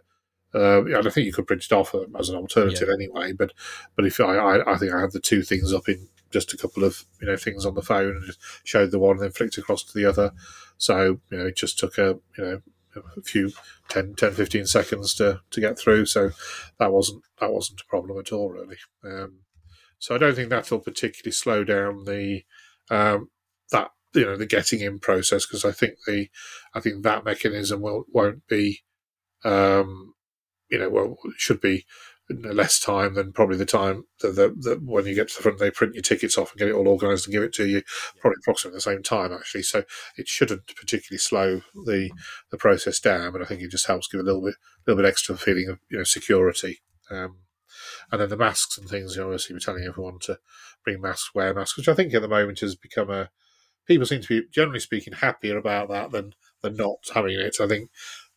Uh, 0.54 0.82
I 0.82 1.02
don't 1.02 1.14
think 1.14 1.26
you 1.26 1.32
could 1.32 1.48
print 1.48 1.64
it 1.64 1.72
off 1.72 1.96
as 2.20 2.28
an 2.28 2.36
alternative 2.36 2.90
yeah. 2.90 2.94
anyway. 2.94 3.32
But 3.32 3.54
but 3.96 4.06
if 4.06 4.20
I, 4.20 4.36
I, 4.36 4.74
I 4.74 4.78
think 4.78 4.94
I 4.94 5.00
had 5.00 5.14
the 5.14 5.22
two 5.22 5.44
things 5.44 5.74
up 5.74 5.88
in 5.88 6.10
just 6.30 6.54
a 6.54 6.58
couple 6.58 6.84
of 6.84 7.06
you 7.22 7.28
know 7.28 7.38
things 7.38 7.66
on 7.66 7.76
the 7.76 7.82
phone 7.82 8.18
and 8.18 8.26
just 8.26 8.40
showed 8.64 8.92
the 8.92 9.00
one 9.00 9.18
and 9.18 9.22
then 9.24 9.32
flicked 9.32 9.58
across 9.58 9.84
to 9.84 9.94
the 9.98 10.06
other. 10.06 10.32
So 10.78 11.22
you 11.30 11.38
know 11.38 11.46
it 11.46 11.56
just 11.56 11.80
took 11.80 11.98
a 11.98 12.20
you 12.38 12.44
know 12.44 12.62
a 12.96 13.22
few 13.22 13.52
10, 13.90 14.16
10 14.16 14.34
15 14.34 14.66
seconds 14.66 15.14
to, 15.16 15.42
to 15.52 15.62
get 15.62 15.78
through. 15.78 16.06
So 16.06 16.32
that 16.80 16.92
wasn't 16.92 17.24
that 17.40 17.52
wasn't 17.52 17.82
a 17.82 17.86
problem 17.86 18.20
at 18.20 18.32
all, 18.32 18.50
really. 18.50 18.78
Um, 19.04 19.40
so 20.00 20.16
I 20.16 20.18
don't 20.18 20.36
think 20.36 20.50
that'll 20.50 20.80
particularly 20.80 21.32
slow 21.32 21.64
down 21.64 22.06
the 22.06 22.44
um, 22.90 23.30
that 23.72 23.92
you 24.14 24.26
know 24.26 24.36
the 24.36 24.46
getting 24.46 24.82
in 24.82 25.00
process 25.00 25.46
because 25.46 25.66
I 25.66 25.72
think 25.72 25.96
the 26.06 26.30
I 26.74 26.80
think 26.80 27.04
that 27.04 27.26
mechanism 27.26 27.82
will 27.82 28.06
won't 28.12 28.48
be 28.48 28.82
um, 29.44 30.14
you 30.70 30.80
know 30.80 30.90
well 30.90 31.18
should 31.38 31.62
be 31.62 31.86
less 32.30 32.80
time 32.80 33.16
than 33.16 33.34
probably 33.34 33.58
the 33.58 33.66
time 33.66 34.06
that, 34.22 34.36
that, 34.36 34.62
that, 34.62 34.84
when 34.84 35.06
you 35.06 35.16
get 35.16 35.28
to 35.28 35.36
the 35.36 35.44
front, 35.44 35.60
they 35.60 35.72
print 35.72 35.96
your 35.96 36.02
tickets 36.02 36.38
off 36.38 36.52
and 36.52 36.60
get 36.60 36.70
it 36.70 36.74
all 36.74 36.88
organised 36.88 37.26
and 37.26 37.34
give 37.34 37.44
it 37.44 37.54
to 37.54 37.68
you, 37.68 37.82
probably 38.20 38.38
approximately 38.42 38.78
the 38.78 38.82
same 38.82 39.04
time 39.04 39.34
actually. 39.34 39.64
So 39.64 39.84
it 40.18 40.28
shouldn't 40.28 40.68
particularly 40.68 41.20
slow 41.20 41.62
the 41.86 42.12
the 42.50 42.58
process 42.58 43.00
down, 43.00 43.34
but 43.34 43.42
I 43.42 43.46
think 43.46 43.62
it 43.62 43.72
just 43.72 43.88
helps 43.88 44.08
give 44.08 44.22
a 44.22 44.24
little 44.24 44.42
bit 44.42 44.56
a 44.56 44.92
little 44.92 45.04
bit 45.04 45.10
extra 45.10 45.38
feeling 45.38 45.70
of 45.70 45.80
you 45.90 45.98
know 45.98 46.04
security. 46.04 46.82
Um, 47.10 47.38
and 48.12 48.22
then 48.22 48.30
the 48.30 48.38
masks 48.38 48.78
and 48.78 48.88
things, 48.88 49.16
you 49.16 49.22
know, 49.22 49.28
obviously 49.28 49.56
we're 49.56 49.60
telling 49.60 49.86
everyone 49.86 50.20
to 50.22 50.40
bring 50.84 51.02
masks, 51.02 51.34
wear 51.34 51.54
masks, 51.54 51.78
which 51.78 51.88
I 51.88 51.94
think 51.94 52.14
at 52.14 52.22
the 52.22 52.28
moment 52.28 52.60
has 52.60 52.76
become 52.76 53.10
a 53.10 53.30
people 53.92 54.08
seem 54.08 54.22
to 54.22 54.42
be 54.42 54.48
generally 54.52 54.80
speaking 54.80 55.14
happier 55.14 55.58
about 55.58 55.90
that 55.90 56.12
than 56.12 56.34
than 56.62 56.76
not 56.76 56.98
having 57.14 57.40
it. 57.40 57.58
I 57.60 57.68
think 57.68 57.90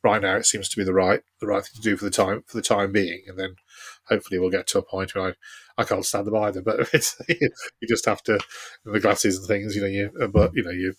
right 0.02 0.20
now 0.20 0.36
it 0.36 0.46
seems 0.46 0.68
to 0.68 0.76
be 0.76 0.84
the 0.84 0.94
right 0.94 1.22
the 1.40 1.46
right 1.46 1.64
thing 1.64 1.76
to 1.76 1.80
do 1.80 1.96
for 1.96 2.04
the 2.04 2.10
time 2.10 2.42
for 2.46 2.56
the 2.56 2.62
time 2.62 2.92
being, 2.92 3.22
and 3.28 3.38
then 3.38 3.56
hopefully 4.08 4.38
we'll 4.38 4.50
get 4.50 4.66
to 4.68 4.78
a 4.78 4.82
point 4.82 5.14
where 5.14 5.28
I, 5.28 5.32
I 5.76 5.84
can't 5.84 6.04
stand 6.04 6.26
them 6.26 6.36
either. 6.36 6.62
But 6.62 6.80
it's, 6.92 7.20
you 7.28 7.88
just 7.88 8.06
have 8.06 8.22
to 8.24 8.38
the 8.84 9.00
glasses 9.00 9.38
and 9.38 9.46
things, 9.46 9.74
you 9.74 9.82
know. 9.82 9.88
You 9.88 10.28
but 10.28 10.52
you 10.54 10.62
know 10.62 10.70
you 10.70 10.94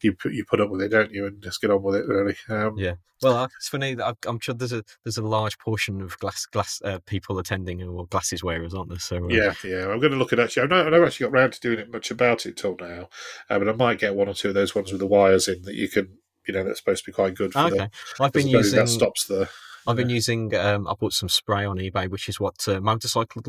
you 0.00 0.12
put 0.14 0.32
you 0.32 0.44
put 0.44 0.60
up 0.60 0.70
with 0.70 0.82
it, 0.82 0.88
don't 0.88 1.12
you, 1.12 1.26
and 1.26 1.42
just 1.42 1.60
get 1.60 1.70
on 1.70 1.82
with 1.82 1.96
it. 1.96 2.06
Really. 2.06 2.36
Um, 2.48 2.76
yeah. 2.76 2.94
Well, 3.20 3.48
it's 3.56 3.68
funny 3.68 3.94
that 3.94 4.16
I'm 4.26 4.38
sure 4.38 4.54
there's 4.54 4.72
a 4.72 4.84
there's 5.04 5.18
a 5.18 5.22
large 5.22 5.58
portion 5.58 6.00
of 6.00 6.16
glass 6.18 6.46
glass 6.46 6.80
uh, 6.84 7.00
people 7.06 7.38
attending 7.38 7.82
or 7.82 8.06
glasses 8.06 8.44
wearers, 8.44 8.74
aren't 8.74 8.90
there? 8.90 8.98
So 8.98 9.16
uh, 9.16 9.28
yeah, 9.28 9.54
yeah. 9.64 9.88
I'm 9.88 9.98
going 9.98 10.12
to 10.12 10.18
look 10.18 10.32
at 10.32 10.38
actually. 10.38 10.62
I've 10.62 10.70
not, 10.70 10.86
I've 10.86 10.92
never 10.92 11.06
actually 11.06 11.24
got 11.26 11.36
around 11.36 11.52
to 11.54 11.60
doing 11.60 11.80
it 11.80 11.92
much 11.92 12.10
about 12.10 12.46
it 12.46 12.56
till 12.56 12.76
now, 12.80 13.08
uh, 13.50 13.58
but 13.58 13.68
I 13.68 13.72
might 13.72 13.98
get 13.98 14.14
one 14.14 14.28
or 14.28 14.34
two 14.34 14.48
of 14.48 14.54
those 14.54 14.74
ones 14.74 14.92
with 14.92 15.00
the 15.00 15.06
wires 15.06 15.48
in 15.48 15.62
that 15.62 15.74
you 15.74 15.88
can 15.88 16.18
you 16.46 16.54
know 16.54 16.64
that's 16.64 16.78
supposed 16.78 17.04
to 17.04 17.10
be 17.10 17.14
quite 17.14 17.34
good. 17.34 17.52
For 17.52 17.60
okay, 17.60 17.76
the, 17.76 17.90
I've 18.20 18.32
been 18.32 18.48
using 18.48 18.78
that 18.78 18.88
stops 18.88 19.26
the. 19.26 19.48
I've 19.86 19.96
been 19.96 20.10
using. 20.10 20.54
Um, 20.54 20.86
I 20.86 20.94
bought 20.94 21.12
some 21.12 21.28
spray 21.28 21.64
on 21.64 21.78
eBay, 21.78 22.08
which 22.08 22.28
is 22.28 22.38
what 22.38 22.66
uh, 22.68 22.80
motorcycle 22.80 23.42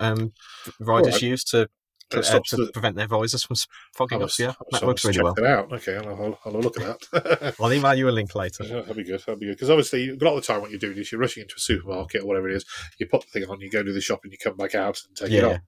um, 0.00 0.32
riders 0.80 1.14
right. 1.14 1.22
use 1.22 1.44
to 1.44 1.68
to, 2.10 2.20
uh, 2.20 2.40
to 2.46 2.56
the... 2.56 2.70
prevent 2.72 2.96
their 2.96 3.08
visors 3.08 3.42
from 3.42 3.56
fogging 3.94 4.22
up. 4.22 4.30
Yeah, 4.38 4.52
that 4.70 4.84
works 4.84 5.04
really 5.04 5.22
well. 5.22 5.34
It 5.36 5.44
out. 5.44 5.72
Okay, 5.72 5.96
I'll, 5.96 6.08
I'll, 6.08 6.38
I'll 6.44 6.52
look 6.52 6.80
at 6.80 7.00
that. 7.12 7.54
I'll 7.60 7.72
email 7.72 7.94
you 7.94 8.08
a 8.08 8.10
link 8.10 8.34
later. 8.34 8.64
Yeah, 8.64 8.76
that'll 8.76 8.94
be 8.94 9.04
good. 9.04 9.20
That'll 9.20 9.36
be 9.36 9.46
good 9.46 9.56
because 9.56 9.70
obviously 9.70 10.10
a 10.10 10.24
lot 10.24 10.36
of 10.36 10.42
the 10.42 10.52
time 10.52 10.60
what 10.60 10.70
you're 10.70 10.78
doing 10.78 10.98
is 10.98 11.10
you're 11.10 11.20
rushing 11.20 11.42
into 11.42 11.54
a 11.56 11.60
supermarket 11.60 12.22
or 12.22 12.26
whatever 12.26 12.48
it 12.48 12.56
is. 12.56 12.64
You 12.98 13.06
put 13.06 13.22
the 13.22 13.40
thing 13.40 13.50
on, 13.50 13.60
you 13.60 13.70
go 13.70 13.82
to 13.82 13.92
the 13.92 14.00
shop, 14.00 14.20
and 14.22 14.32
you 14.32 14.38
come 14.38 14.56
back 14.56 14.74
out 14.74 15.00
and 15.06 15.16
take 15.16 15.30
yeah, 15.30 15.38
it 15.38 15.44
on. 15.44 15.60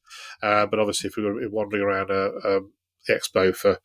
Uh, 0.42 0.66
but 0.66 0.78
obviously, 0.78 1.08
if 1.08 1.16
we 1.16 1.24
were 1.24 1.48
wandering 1.50 1.82
around 1.82 2.10
a, 2.10 2.30
um, 2.44 2.72
the 3.06 3.14
expo 3.14 3.54
for 3.54 3.78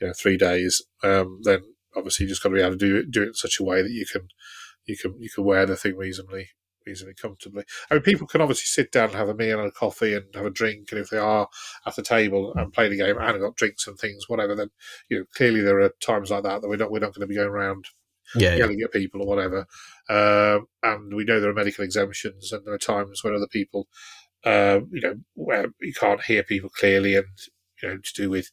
you 0.00 0.08
know 0.08 0.12
three 0.12 0.36
days, 0.36 0.82
um, 1.04 1.40
then 1.42 1.60
obviously 1.96 2.24
you 2.24 2.30
just 2.30 2.42
got 2.42 2.48
to 2.48 2.56
be 2.56 2.60
able 2.60 2.72
to 2.72 2.76
do 2.76 2.96
it, 2.96 3.10
do 3.10 3.22
it 3.22 3.28
in 3.28 3.34
such 3.34 3.60
a 3.60 3.64
way 3.64 3.82
that 3.82 3.90
you 3.90 4.06
can 4.10 4.28
you 4.84 4.96
can 4.96 5.14
you 5.20 5.30
can 5.30 5.44
wear 5.44 5.66
the 5.66 5.76
thing 5.76 5.96
reasonably 5.96 6.48
reasonably 6.86 7.14
comfortably. 7.14 7.64
I 7.90 7.94
mean, 7.94 8.02
people 8.02 8.26
can 8.26 8.40
obviously 8.40 8.66
sit 8.66 8.92
down 8.92 9.08
and 9.10 9.14
have 9.16 9.28
a 9.28 9.34
meal 9.34 9.58
and 9.58 9.68
a 9.68 9.72
coffee 9.72 10.14
and 10.14 10.26
have 10.34 10.46
a 10.46 10.50
drink, 10.50 10.88
and 10.90 11.00
if 11.00 11.10
they 11.10 11.18
are 11.18 11.48
at 11.86 11.96
the 11.96 12.02
table 12.02 12.52
and 12.54 12.72
play 12.72 12.88
the 12.88 12.96
game 12.96 13.16
and 13.18 13.40
got 13.40 13.56
drinks 13.56 13.86
and 13.86 13.98
things, 13.98 14.28
whatever, 14.28 14.54
then 14.54 14.70
you 15.08 15.18
know 15.18 15.24
clearly 15.34 15.60
there 15.60 15.80
are 15.80 15.92
times 16.00 16.30
like 16.30 16.42
that 16.42 16.62
that 16.62 16.68
we're 16.68 16.76
not 16.76 16.90
we're 16.90 17.00
not 17.00 17.14
going 17.14 17.20
to 17.20 17.26
be 17.26 17.36
going 17.36 17.48
around 17.48 17.86
yeah, 18.34 18.54
yelling 18.54 18.78
yeah. 18.78 18.86
at 18.86 18.92
people 18.92 19.22
or 19.22 19.26
whatever. 19.26 19.66
Uh, 20.08 20.60
and 20.82 21.14
we 21.14 21.24
know 21.24 21.40
there 21.40 21.50
are 21.50 21.54
medical 21.54 21.84
exemptions, 21.84 22.52
and 22.52 22.64
there 22.64 22.74
are 22.74 22.78
times 22.78 23.22
when 23.22 23.34
other 23.34 23.48
people, 23.48 23.88
uh, 24.44 24.80
you 24.90 25.00
know, 25.00 25.14
where 25.34 25.66
you 25.80 25.92
can't 25.92 26.24
hear 26.24 26.42
people 26.42 26.70
clearly, 26.70 27.16
and 27.16 27.26
you 27.82 27.88
know, 27.88 27.96
to 27.96 28.12
do 28.14 28.30
with. 28.30 28.50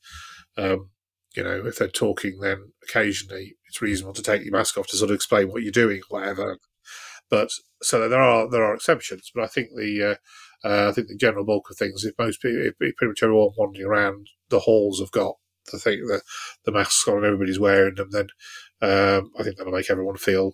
Um, 0.57 0.89
you 1.35 1.43
know, 1.43 1.67
if 1.67 1.77
they're 1.77 1.87
talking, 1.87 2.39
then 2.39 2.71
occasionally 2.81 3.57
it's 3.67 3.79
reasonable 3.79 4.13
to 4.13 4.23
take 4.23 4.43
your 4.43 4.53
mask 4.53 4.75
off 4.75 4.87
to 4.87 4.97
sort 4.97 5.11
of 5.11 5.15
explain 5.15 5.49
what 5.49 5.61
you're 5.61 5.71
doing, 5.71 6.01
whatever. 6.09 6.57
But 7.29 7.49
so 7.81 8.07
there 8.07 8.21
are 8.21 8.49
there 8.49 8.63
are 8.63 8.75
exceptions, 8.75 9.31
but 9.33 9.43
I 9.43 9.47
think 9.47 9.69
the 9.75 10.17
uh, 10.63 10.67
uh, 10.67 10.89
I 10.89 10.91
think 10.91 11.07
the 11.07 11.15
general 11.15 11.45
bulk 11.45 11.69
of 11.69 11.77
things, 11.77 12.03
if 12.03 12.13
most 12.17 12.41
people, 12.41 12.61
if 12.61 12.77
pretty 12.77 13.09
much 13.09 13.23
everyone 13.23 13.49
wandering 13.57 13.87
around 13.87 14.27
the 14.49 14.59
halls 14.59 14.99
have 14.99 15.11
got 15.11 15.35
the 15.71 15.79
thing, 15.79 16.05
the 16.07 16.21
the 16.65 16.71
masks 16.71 17.07
on, 17.07 17.17
and 17.17 17.25
everybody's 17.25 17.59
wearing 17.59 17.95
them, 17.95 18.09
then 18.11 18.27
um, 18.81 19.31
I 19.37 19.43
think 19.43 19.57
that'll 19.57 19.73
make 19.73 19.89
everyone 19.89 20.17
feel, 20.17 20.53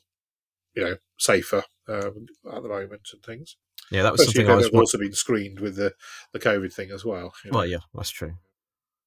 you 0.75 0.83
know, 0.83 0.95
safer 1.17 1.63
um, 1.88 2.27
at 2.51 2.63
the 2.63 2.69
moment 2.69 3.09
and 3.13 3.23
things. 3.23 3.55
Yeah, 3.91 4.03
that 4.03 4.13
was 4.13 4.21
Especially 4.21 4.45
something 4.45 4.53
I 4.53 4.57
was 4.57 4.69
also 4.69 4.97
been 4.97 5.13
screened 5.13 5.59
with 5.59 5.75
the 5.75 5.93
the 6.31 6.39
COVID 6.39 6.73
thing 6.73 6.91
as 6.91 7.05
well. 7.05 7.33
You 7.43 7.51
know? 7.51 7.59
Well, 7.59 7.67
yeah, 7.67 7.79
that's 7.93 8.09
true. 8.09 8.33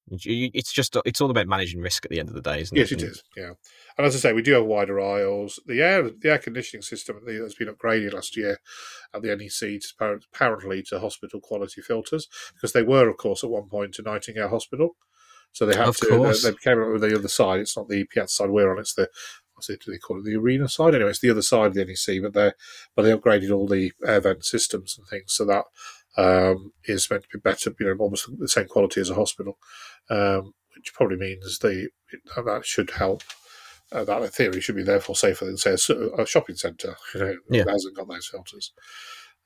It's 0.09 0.71
just 0.71 0.95
it's 1.05 1.19
all 1.19 1.29
about 1.29 1.47
managing 1.47 1.81
risk 1.81 2.05
at 2.05 2.11
the 2.11 2.19
end 2.19 2.29
of 2.29 2.35
the 2.35 2.41
day, 2.41 2.61
isn't 2.61 2.77
yes, 2.77 2.91
it? 2.91 3.01
Yes, 3.01 3.03
it 3.03 3.11
is. 3.11 3.23
Yeah, 3.35 3.51
and 3.97 4.07
as 4.07 4.15
I 4.15 4.19
say, 4.19 4.33
we 4.33 4.41
do 4.41 4.53
have 4.53 4.65
wider 4.65 5.01
aisles. 5.01 5.59
The 5.65 5.81
air 5.81 6.03
the 6.03 6.31
air 6.31 6.37
conditioning 6.37 6.81
system 6.81 7.19
has 7.27 7.55
been 7.55 7.67
upgraded 7.67 8.13
last 8.13 8.37
year 8.37 8.59
at 9.13 9.21
the 9.21 9.35
NEC 9.35 9.81
to, 9.81 10.19
apparently 10.33 10.81
to 10.83 10.99
hospital 10.99 11.41
quality 11.41 11.81
filters 11.81 12.27
because 12.53 12.71
they 12.71 12.83
were, 12.83 13.09
of 13.09 13.17
course, 13.17 13.43
at 13.43 13.49
one 13.49 13.67
point 13.67 13.95
to 13.95 14.01
Nightingale 14.01 14.49
Hospital. 14.49 14.95
So 15.51 15.65
they 15.65 15.75
had 15.75 15.89
of 15.89 15.97
to. 15.97 16.07
Course. 16.07 16.43
They, 16.43 16.51
they 16.51 16.57
came 16.57 16.81
up 16.81 16.91
with 16.93 17.01
the 17.01 17.15
other 17.15 17.27
side. 17.27 17.59
It's 17.59 17.75
not 17.75 17.89
the 17.89 18.05
Piazza 18.05 18.33
side 18.33 18.49
we're 18.49 18.71
on. 18.71 18.79
It's 18.79 18.93
the 18.93 19.09
what's 19.55 19.69
it? 19.69 19.81
Do 19.83 19.91
they 19.91 19.97
call 19.97 20.19
it 20.19 20.23
the 20.23 20.35
arena 20.35 20.69
side? 20.69 20.95
Anyway, 20.95 21.09
it's 21.09 21.19
the 21.19 21.31
other 21.31 21.41
side 21.41 21.67
of 21.67 21.73
the 21.73 21.83
NEC, 21.83 22.21
but 22.21 22.33
they 22.33 22.51
but 22.95 23.01
they 23.01 23.11
upgraded 23.11 23.51
all 23.51 23.67
the 23.67 23.91
air 24.05 24.21
vent 24.21 24.45
systems 24.45 24.95
and 24.97 25.07
things 25.07 25.33
so 25.33 25.43
that 25.45 25.65
um, 26.17 26.73
is 26.85 27.09
meant 27.09 27.23
to 27.23 27.29
be 27.37 27.39
better. 27.39 27.73
You 27.79 27.85
know, 27.87 27.95
almost 27.99 28.29
the 28.37 28.47
same 28.47 28.67
quality 28.67 29.01
as 29.01 29.09
a 29.09 29.15
hospital 29.15 29.57
um, 30.09 30.53
which 30.75 30.93
probably 30.93 31.17
means 31.17 31.59
the 31.59 31.89
that 32.35 32.65
should 32.65 32.91
help. 32.91 33.23
Uh, 33.91 34.03
that 34.03 34.21
in 34.21 34.27
theory 34.27 34.59
should 34.59 34.75
be 34.75 34.83
therefore 34.83 35.15
safer 35.15 35.45
than 35.45 35.57
say 35.57 35.71
a, 35.71 36.21
a 36.21 36.25
shopping 36.25 36.55
centre. 36.55 36.95
You 37.13 37.19
know, 37.19 37.35
yeah. 37.49 37.63
that 37.63 37.71
hasn't 37.71 37.95
got 37.95 38.09
those 38.09 38.27
filters. 38.27 38.73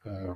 Um, 0.06 0.36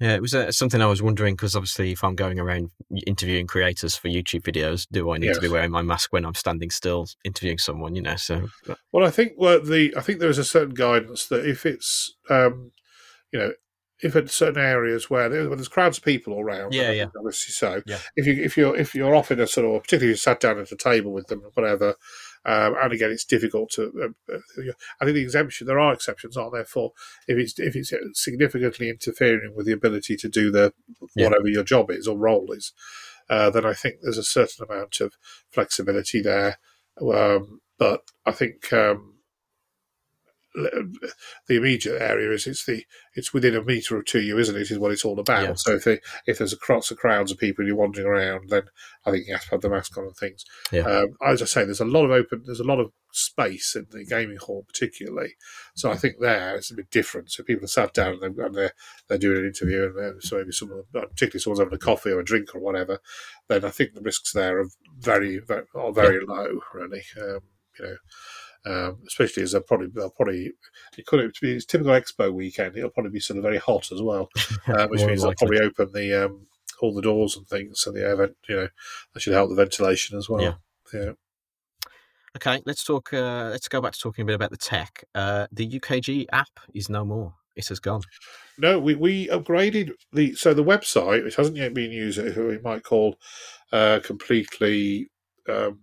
yeah, 0.00 0.14
it 0.14 0.22
was 0.22 0.34
uh, 0.34 0.52
something 0.52 0.82
I 0.82 0.86
was 0.86 1.02
wondering 1.02 1.34
because 1.34 1.54
obviously, 1.54 1.92
if 1.92 2.04
I'm 2.04 2.16
going 2.16 2.38
around 2.38 2.70
interviewing 3.06 3.46
creators 3.46 3.96
for 3.96 4.08
YouTube 4.08 4.42
videos, 4.42 4.86
do 4.90 5.10
I 5.10 5.18
need 5.18 5.28
yes. 5.28 5.36
to 5.36 5.42
be 5.42 5.48
wearing 5.48 5.70
my 5.70 5.82
mask 5.82 6.12
when 6.12 6.26
I'm 6.26 6.34
standing 6.34 6.70
still 6.70 7.06
interviewing 7.24 7.58
someone? 7.58 7.94
You 7.94 8.02
know, 8.02 8.16
so 8.16 8.48
well, 8.92 9.06
I 9.06 9.10
think 9.10 9.32
well, 9.36 9.60
the 9.60 9.94
I 9.96 10.00
think 10.02 10.18
there 10.18 10.28
is 10.28 10.38
a 10.38 10.44
certain 10.44 10.74
guidance 10.74 11.26
that 11.26 11.46
if 11.46 11.64
it's 11.64 12.14
um, 12.28 12.72
you 13.32 13.38
know 13.38 13.52
if 14.02 14.14
in 14.14 14.28
certain 14.28 14.62
areas 14.62 15.08
where, 15.08 15.28
there's 15.28 15.68
crowds 15.68 15.98
of 15.98 16.04
people 16.04 16.34
all 16.34 16.44
around, 16.44 16.74
yeah, 16.74 16.90
yeah, 16.90 17.06
obviously 17.16 17.52
so. 17.52 17.82
Yeah. 17.86 17.98
If 18.14 18.26
you 18.26 18.34
if 18.42 18.56
you're 18.56 18.76
if 18.76 18.94
you're 18.94 19.14
off 19.14 19.30
in 19.30 19.40
a 19.40 19.46
sort 19.46 19.66
of, 19.66 19.82
particularly 19.82 20.12
if 20.12 20.16
you 20.16 20.20
sat 20.20 20.40
down 20.40 20.58
at 20.58 20.72
a 20.72 20.76
table 20.76 21.12
with 21.12 21.28
them, 21.28 21.42
or 21.42 21.50
whatever, 21.54 21.96
um, 22.44 22.74
and 22.82 22.92
again, 22.92 23.10
it's 23.10 23.24
difficult 23.24 23.70
to. 23.70 24.12
Uh, 24.30 24.34
uh 24.34 24.72
I 25.00 25.04
think 25.04 25.14
the 25.14 25.22
exemption 25.22 25.66
there 25.66 25.78
are 25.78 25.94
exceptions, 25.94 26.36
aren't 26.36 26.52
there? 26.52 26.66
For 26.66 26.92
if 27.26 27.38
it's 27.38 27.58
if 27.58 27.74
it's 27.74 27.92
significantly 28.12 28.90
interfering 28.90 29.54
with 29.56 29.66
the 29.66 29.72
ability 29.72 30.16
to 30.16 30.28
do 30.28 30.50
the 30.50 30.74
yeah. 31.14 31.28
whatever 31.28 31.48
your 31.48 31.64
job 31.64 31.90
is 31.90 32.06
or 32.06 32.18
role 32.18 32.52
is, 32.52 32.72
uh, 33.30 33.48
then 33.48 33.64
I 33.64 33.72
think 33.72 33.96
there's 34.02 34.18
a 34.18 34.22
certain 34.22 34.66
amount 34.68 35.00
of 35.00 35.14
flexibility 35.50 36.20
there. 36.20 36.58
Um, 37.00 37.60
but 37.78 38.02
I 38.26 38.32
think. 38.32 38.72
Um, 38.72 39.14
the 40.56 41.56
immediate 41.56 42.00
area 42.00 42.30
is 42.32 42.46
it's 42.46 42.64
the 42.64 42.84
it's 43.14 43.34
within 43.34 43.54
a 43.54 43.62
meter 43.62 43.96
or 43.96 44.02
two 44.02 44.20
you, 44.20 44.38
isn't 44.38 44.56
it? 44.56 44.70
Is 44.70 44.78
what 44.78 44.92
it's 44.92 45.04
all 45.04 45.20
about. 45.20 45.48
Yeah. 45.48 45.54
So 45.54 45.74
if 45.74 45.84
they, 45.84 46.00
if 46.26 46.38
there's 46.38 46.52
a 46.52 46.58
cross 46.58 46.90
of 46.90 46.96
crowds 46.96 47.30
of 47.30 47.38
people 47.38 47.66
you're 47.66 47.76
wandering 47.76 48.06
around, 48.06 48.48
then 48.48 48.62
I 49.04 49.10
think 49.10 49.26
you 49.26 49.34
have 49.34 49.44
to 49.44 49.50
have 49.50 49.60
the 49.60 49.68
mask 49.68 49.96
on 49.98 50.04
and 50.04 50.16
things. 50.16 50.44
Yeah. 50.72 50.82
Um, 50.82 51.16
as 51.24 51.42
I 51.42 51.44
say, 51.44 51.64
there's 51.64 51.80
a 51.80 51.84
lot 51.84 52.04
of 52.04 52.10
open, 52.10 52.42
there's 52.46 52.60
a 52.60 52.64
lot 52.64 52.80
of 52.80 52.92
space 53.12 53.76
in 53.76 53.86
the 53.90 54.04
gaming 54.04 54.38
hall, 54.38 54.64
particularly. 54.66 55.34
So 55.74 55.90
I 55.90 55.96
think 55.96 56.16
there 56.20 56.56
it's 56.56 56.70
a 56.70 56.74
bit 56.74 56.90
different. 56.90 57.30
So 57.30 57.42
people 57.42 57.64
are 57.64 57.68
sat 57.68 57.92
down 57.92 58.18
and 58.22 58.36
they're, 58.36 58.46
and 58.46 58.54
they're, 58.54 58.72
they're 59.08 59.18
doing 59.18 59.40
an 59.40 59.46
interview, 59.46 59.92
and 59.96 60.22
so 60.22 60.38
maybe 60.38 60.52
someone, 60.52 60.84
particularly 60.92 61.40
someone's 61.40 61.60
having 61.60 61.74
a 61.74 61.78
coffee 61.78 62.10
or 62.10 62.20
a 62.20 62.24
drink 62.24 62.54
or 62.54 62.60
whatever. 62.60 63.00
Then 63.48 63.64
I 63.64 63.70
think 63.70 63.92
the 63.92 64.00
risks 64.00 64.32
there 64.32 64.60
are 64.60 64.68
very, 64.98 65.38
very, 65.38 65.64
are 65.74 65.92
very 65.92 66.24
yeah. 66.26 66.34
low, 66.34 66.60
really. 66.72 67.02
Um, 67.20 67.40
you 67.78 67.84
know 67.84 67.96
um, 68.66 68.98
especially 69.06 69.44
as 69.44 69.52
they'll 69.52 69.62
probably 69.62 69.88
they'll 69.94 70.10
probably 70.10 70.52
it 70.98 71.06
could 71.06 71.32
be 71.40 71.54
it's 71.54 71.64
typical 71.64 71.92
expo 71.92 72.32
weekend. 72.32 72.76
It'll 72.76 72.90
probably 72.90 73.12
be 73.12 73.20
sort 73.20 73.38
of 73.38 73.44
very 73.44 73.58
hot 73.58 73.92
as 73.92 74.02
well, 74.02 74.28
uh, 74.66 74.88
which 74.88 75.04
means 75.04 75.22
they'll 75.22 75.34
probably 75.34 75.60
open 75.60 75.92
the 75.92 76.24
um, 76.24 76.46
all 76.80 76.94
the 76.94 77.02
doors 77.02 77.36
and 77.36 77.46
things, 77.46 77.80
so 77.80 77.92
the 77.92 78.02
air 78.02 78.16
vent, 78.16 78.36
you 78.48 78.56
know, 78.56 78.68
that 79.12 79.20
should 79.20 79.32
help 79.32 79.48
the 79.48 79.54
ventilation 79.54 80.18
as 80.18 80.28
well. 80.28 80.42
Yeah. 80.42 80.54
yeah. 80.92 81.12
Okay, 82.36 82.62
let's 82.66 82.84
talk. 82.84 83.12
Uh, 83.14 83.48
let's 83.50 83.68
go 83.68 83.80
back 83.80 83.92
to 83.92 83.98
talking 83.98 84.22
a 84.22 84.26
bit 84.26 84.34
about 84.34 84.50
the 84.50 84.58
tech. 84.58 85.04
Uh, 85.14 85.46
the 85.52 85.66
UKG 85.66 86.26
app 86.32 86.60
is 86.74 86.90
no 86.90 87.04
more. 87.04 87.34
It 87.54 87.68
has 87.68 87.80
gone. 87.80 88.02
No, 88.58 88.78
we, 88.78 88.94
we 88.94 89.28
upgraded 89.28 89.92
the 90.12 90.34
so 90.34 90.52
the 90.52 90.64
website, 90.64 91.24
which 91.24 91.36
hasn't 91.36 91.56
yet 91.56 91.72
been 91.72 91.90
used, 91.90 92.18
who 92.18 92.48
we 92.48 92.58
might 92.58 92.82
call 92.82 93.16
uh, 93.72 94.00
completely 94.04 95.08
um, 95.48 95.80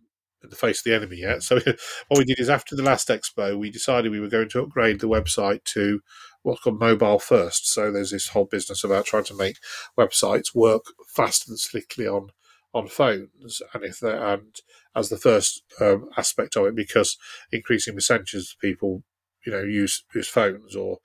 the 0.49 0.55
face 0.55 0.79
of 0.79 0.83
the 0.85 0.95
enemy 0.95 1.17
yet. 1.17 1.43
So 1.43 1.55
what 2.07 2.17
we 2.17 2.25
did 2.25 2.39
is 2.39 2.49
after 2.49 2.75
the 2.75 2.83
last 2.83 3.07
expo, 3.07 3.57
we 3.57 3.69
decided 3.69 4.11
we 4.11 4.19
were 4.19 4.29
going 4.29 4.49
to 4.49 4.61
upgrade 4.61 4.99
the 4.99 5.07
website 5.07 5.63
to 5.65 6.01
what's 6.41 6.61
called 6.61 6.79
mobile 6.79 7.19
first. 7.19 7.71
So 7.71 7.91
there's 7.91 8.11
this 8.11 8.29
whole 8.29 8.45
business 8.45 8.83
about 8.83 9.05
trying 9.05 9.23
to 9.25 9.35
make 9.35 9.57
websites 9.97 10.53
work 10.53 10.83
fast 11.15 11.47
and 11.47 11.59
slickly 11.59 12.07
on 12.07 12.29
on 12.73 12.87
phones, 12.87 13.61
and 13.73 13.83
if 13.83 14.01
and 14.01 14.55
as 14.95 15.09
the 15.09 15.17
first 15.17 15.61
um, 15.79 16.09
aspect 16.17 16.55
of 16.55 16.65
it, 16.65 16.75
because 16.75 17.17
increasing 17.51 17.93
percentages 17.93 18.55
of 18.55 18.61
people, 18.61 19.03
you 19.45 19.51
know, 19.51 19.61
use 19.61 20.03
use 20.15 20.27
phones 20.27 20.75
or 20.75 20.97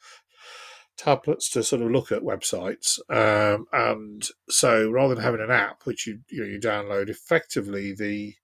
tablets 0.97 1.49
to 1.51 1.63
sort 1.63 1.83
of 1.83 1.91
look 1.91 2.11
at 2.11 2.23
websites. 2.23 2.99
Um, 3.09 3.67
and 3.73 4.27
so 4.49 4.91
rather 4.91 5.15
than 5.15 5.25
having 5.25 5.41
an 5.41 5.51
app 5.51 5.83
which 5.85 6.07
you 6.07 6.21
you 6.29 6.41
know 6.41 6.47
you 6.47 6.59
download, 6.59 7.09
effectively 7.09 7.95
the 7.95 8.35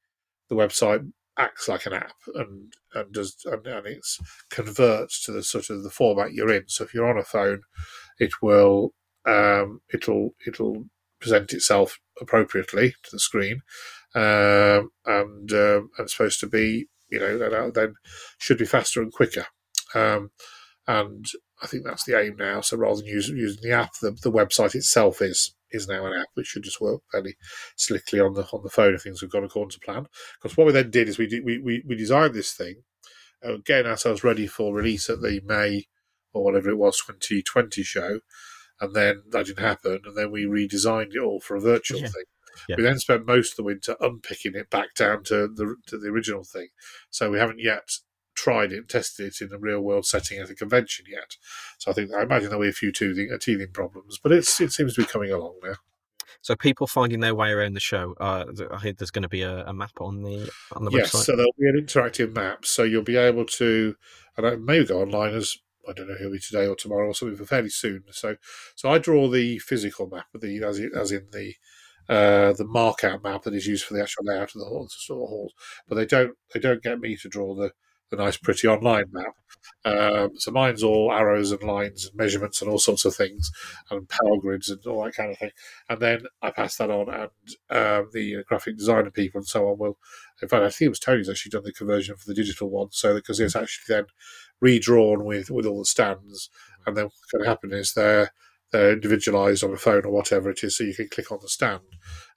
the 0.48 0.56
website 0.56 1.10
acts 1.36 1.68
like 1.68 1.84
an 1.86 1.92
app 1.92 2.14
and 2.34 2.72
and 2.94 3.12
does 3.12 3.36
and, 3.46 3.66
and 3.66 3.86
it 3.86 4.06
converts 4.50 5.24
to 5.24 5.32
the 5.32 5.42
sort 5.42 5.70
of 5.70 5.82
the 5.82 5.90
format 5.90 6.32
you're 6.32 6.52
in. 6.52 6.64
So 6.68 6.84
if 6.84 6.94
you're 6.94 7.10
on 7.10 7.18
a 7.18 7.24
phone, 7.24 7.62
it 8.18 8.42
will 8.42 8.92
um, 9.26 9.80
it'll 9.92 10.30
it'll 10.46 10.84
present 11.20 11.52
itself 11.52 11.98
appropriately 12.20 12.90
to 13.02 13.10
the 13.12 13.18
screen. 13.18 13.62
um, 14.14 14.90
and 15.06 15.52
um, 15.52 15.90
and 15.98 16.08
supposed 16.10 16.40
to 16.40 16.46
be 16.46 16.86
you 17.10 17.18
know 17.18 17.70
then 17.70 17.94
should 18.38 18.58
be 18.58 18.64
faster 18.66 19.02
and 19.02 19.12
quicker. 19.12 19.46
Um, 19.94 20.30
and 20.86 21.24
I 21.62 21.66
think 21.66 21.84
that's 21.84 22.04
the 22.04 22.18
aim 22.20 22.36
now. 22.38 22.60
So 22.60 22.76
rather 22.76 22.96
than 22.96 23.06
use, 23.06 23.28
using 23.28 23.62
the 23.62 23.72
app, 23.72 23.92
the, 24.02 24.10
the 24.10 24.30
website 24.32 24.74
itself 24.74 25.22
is 25.22 25.54
is 25.74 25.88
now 25.88 26.06
an 26.06 26.18
app 26.18 26.28
which 26.34 26.46
should 26.46 26.62
just 26.62 26.80
work 26.80 27.02
fairly 27.10 27.36
slickly 27.76 28.20
on 28.20 28.34
the 28.34 28.46
on 28.52 28.62
the 28.62 28.70
phone 28.70 28.94
if 28.94 29.02
things 29.02 29.20
have 29.20 29.30
gone 29.30 29.44
according 29.44 29.70
to 29.70 29.80
plan. 29.80 30.06
Because 30.40 30.56
what 30.56 30.66
we 30.66 30.72
then 30.72 30.90
did 30.90 31.08
is 31.08 31.18
we 31.18 31.26
did, 31.26 31.44
we, 31.44 31.58
we, 31.58 31.82
we 31.86 31.96
designed 31.96 32.34
this 32.34 32.52
thing, 32.52 32.82
uh, 33.44 33.56
getting 33.64 33.90
ourselves 33.90 34.24
ready 34.24 34.46
for 34.46 34.74
release 34.74 35.10
at 35.10 35.20
the 35.20 35.40
May 35.44 35.86
or 36.32 36.44
whatever 36.44 36.70
it 36.70 36.78
was 36.78 36.96
2020 36.98 37.82
show, 37.82 38.20
and 38.80 38.94
then 38.94 39.22
that 39.30 39.46
didn't 39.46 39.64
happen, 39.64 40.00
and 40.04 40.16
then 40.16 40.30
we 40.30 40.44
redesigned 40.44 41.14
it 41.14 41.20
all 41.20 41.40
for 41.40 41.56
a 41.56 41.60
virtual 41.60 42.00
yeah. 42.00 42.08
thing. 42.08 42.24
Yeah. 42.68 42.76
We 42.76 42.82
then 42.84 42.98
spent 42.98 43.26
most 43.26 43.52
of 43.52 43.56
the 43.56 43.64
winter 43.64 43.96
unpicking 44.00 44.54
it 44.54 44.70
back 44.70 44.94
down 44.94 45.24
to 45.24 45.48
the 45.48 45.76
to 45.86 45.98
the 45.98 46.08
original 46.08 46.44
thing. 46.44 46.68
So 47.10 47.30
we 47.30 47.38
haven't 47.38 47.60
yet 47.60 47.88
tried 48.34 48.72
it 48.72 48.78
and 48.78 48.88
tested 48.88 49.26
it 49.26 49.40
in 49.40 49.52
a 49.52 49.58
real 49.58 49.80
world 49.80 50.06
setting 50.06 50.38
at 50.38 50.50
a 50.50 50.54
convention 50.54 51.06
yet. 51.08 51.36
So 51.78 51.90
I 51.90 51.94
think 51.94 52.12
I 52.12 52.22
imagine 52.22 52.48
there'll 52.48 52.64
be 52.64 52.68
a 52.68 52.72
few 52.72 52.92
teething, 52.92 53.30
uh, 53.32 53.38
teething 53.38 53.72
problems, 53.72 54.18
but 54.22 54.32
it's 54.32 54.60
it 54.60 54.72
seems 54.72 54.94
to 54.94 55.02
be 55.02 55.06
coming 55.06 55.30
along 55.30 55.60
now. 55.62 55.74
So 56.42 56.54
people 56.54 56.86
finding 56.86 57.20
their 57.20 57.34
way 57.34 57.50
around 57.50 57.72
the 57.72 57.80
show, 57.80 58.14
uh, 58.20 58.44
I 58.70 58.78
think 58.78 58.98
there's 58.98 59.10
going 59.10 59.22
to 59.22 59.28
be 59.28 59.42
a, 59.42 59.64
a, 59.64 59.72
map 59.72 59.92
on 59.98 60.22
the 60.22 60.50
on 60.72 60.84
the 60.84 60.90
yes, 60.90 61.10
website. 61.10 61.24
so 61.24 61.36
there'll 61.36 61.54
be 61.58 61.68
an 61.68 61.80
interactive 61.80 62.34
map, 62.34 62.66
so 62.66 62.82
you'll 62.82 63.02
be 63.02 63.16
able 63.16 63.46
to, 63.46 63.96
and 64.36 64.44
it 64.44 64.60
may 64.60 64.84
go 64.84 65.00
online 65.00 65.34
as 65.34 65.56
I 65.88 65.92
don't 65.92 66.08
know, 66.08 66.16
he'll 66.18 66.32
be 66.32 66.38
today 66.38 66.66
or 66.66 66.76
tomorrow 66.76 67.08
or 67.08 67.14
something, 67.14 67.36
for 67.36 67.44
fairly 67.44 67.68
soon. 67.68 68.04
So, 68.10 68.36
so 68.74 68.90
I 68.90 68.98
draw 68.98 69.28
the 69.28 69.58
physical 69.58 70.08
map, 70.08 70.26
the 70.34 70.62
as 70.62 70.78
in, 70.78 70.90
as 70.94 71.12
in 71.12 71.28
the 71.32 71.54
uh, 72.08 72.52
the 72.52 72.64
markout 72.64 73.22
map 73.22 73.42
that 73.42 73.54
is 73.54 73.66
used 73.66 73.84
for 73.84 73.94
the 73.94 74.02
actual 74.02 74.24
layout 74.24 74.54
of 74.54 74.60
the 74.60 74.66
hall, 74.66 74.84
the 74.84 74.90
store 74.90 75.26
halls. 75.26 75.54
But 75.88 75.96
they 75.96 76.06
don't 76.06 76.36
they 76.52 76.60
don't 76.60 76.82
get 76.82 77.00
me 77.00 77.16
to 77.16 77.28
draw 77.28 77.54
the 77.54 77.72
the 78.10 78.16
nice, 78.16 78.36
pretty 78.36 78.68
online 78.68 79.06
map. 79.12 79.34
Um, 79.86 80.30
so 80.36 80.50
mine's 80.50 80.82
all 80.82 81.12
arrows 81.12 81.52
and 81.52 81.62
lines 81.62 82.06
and 82.06 82.16
measurements 82.16 82.60
and 82.60 82.70
all 82.70 82.78
sorts 82.78 83.04
of 83.04 83.14
things, 83.14 83.50
and 83.90 84.08
power 84.08 84.38
grids 84.38 84.70
and 84.70 84.84
all 84.86 85.04
that 85.04 85.14
kind 85.14 85.30
of 85.30 85.38
thing. 85.38 85.50
And 85.88 86.00
then 86.00 86.22
I 86.42 86.50
pass 86.50 86.76
that 86.76 86.90
on, 86.90 87.08
and 87.08 87.30
um, 87.70 88.10
the 88.12 88.44
graphic 88.46 88.78
designer 88.78 89.10
people 89.10 89.38
and 89.38 89.48
so 89.48 89.68
on 89.68 89.78
will. 89.78 89.98
In 90.42 90.48
fact, 90.48 90.64
I 90.64 90.70
think 90.70 90.86
it 90.86 90.88
was 90.90 91.00
Tony's 91.00 91.28
actually 91.28 91.50
done 91.50 91.64
the 91.64 91.72
conversion 91.72 92.16
for 92.16 92.26
the 92.26 92.34
digital 92.34 92.70
one, 92.70 92.88
so 92.90 93.14
because 93.14 93.40
it's 93.40 93.56
actually 93.56 93.94
then 93.94 94.04
redrawn 94.60 95.24
with 95.24 95.50
with 95.50 95.66
all 95.66 95.80
the 95.80 95.84
stands, 95.84 96.50
and 96.86 96.96
then 96.96 97.04
what's 97.04 97.30
going 97.32 97.44
to 97.44 97.48
happen 97.48 97.72
is 97.72 97.92
they're 97.92 98.30
they're 98.72 98.92
individualized 98.92 99.62
on 99.62 99.72
a 99.72 99.76
phone 99.76 100.04
or 100.04 100.10
whatever 100.10 100.50
it 100.50 100.64
is, 100.64 100.76
so 100.76 100.84
you 100.84 100.94
can 100.94 101.08
click 101.08 101.30
on 101.30 101.38
the 101.40 101.48
stand, 101.48 101.82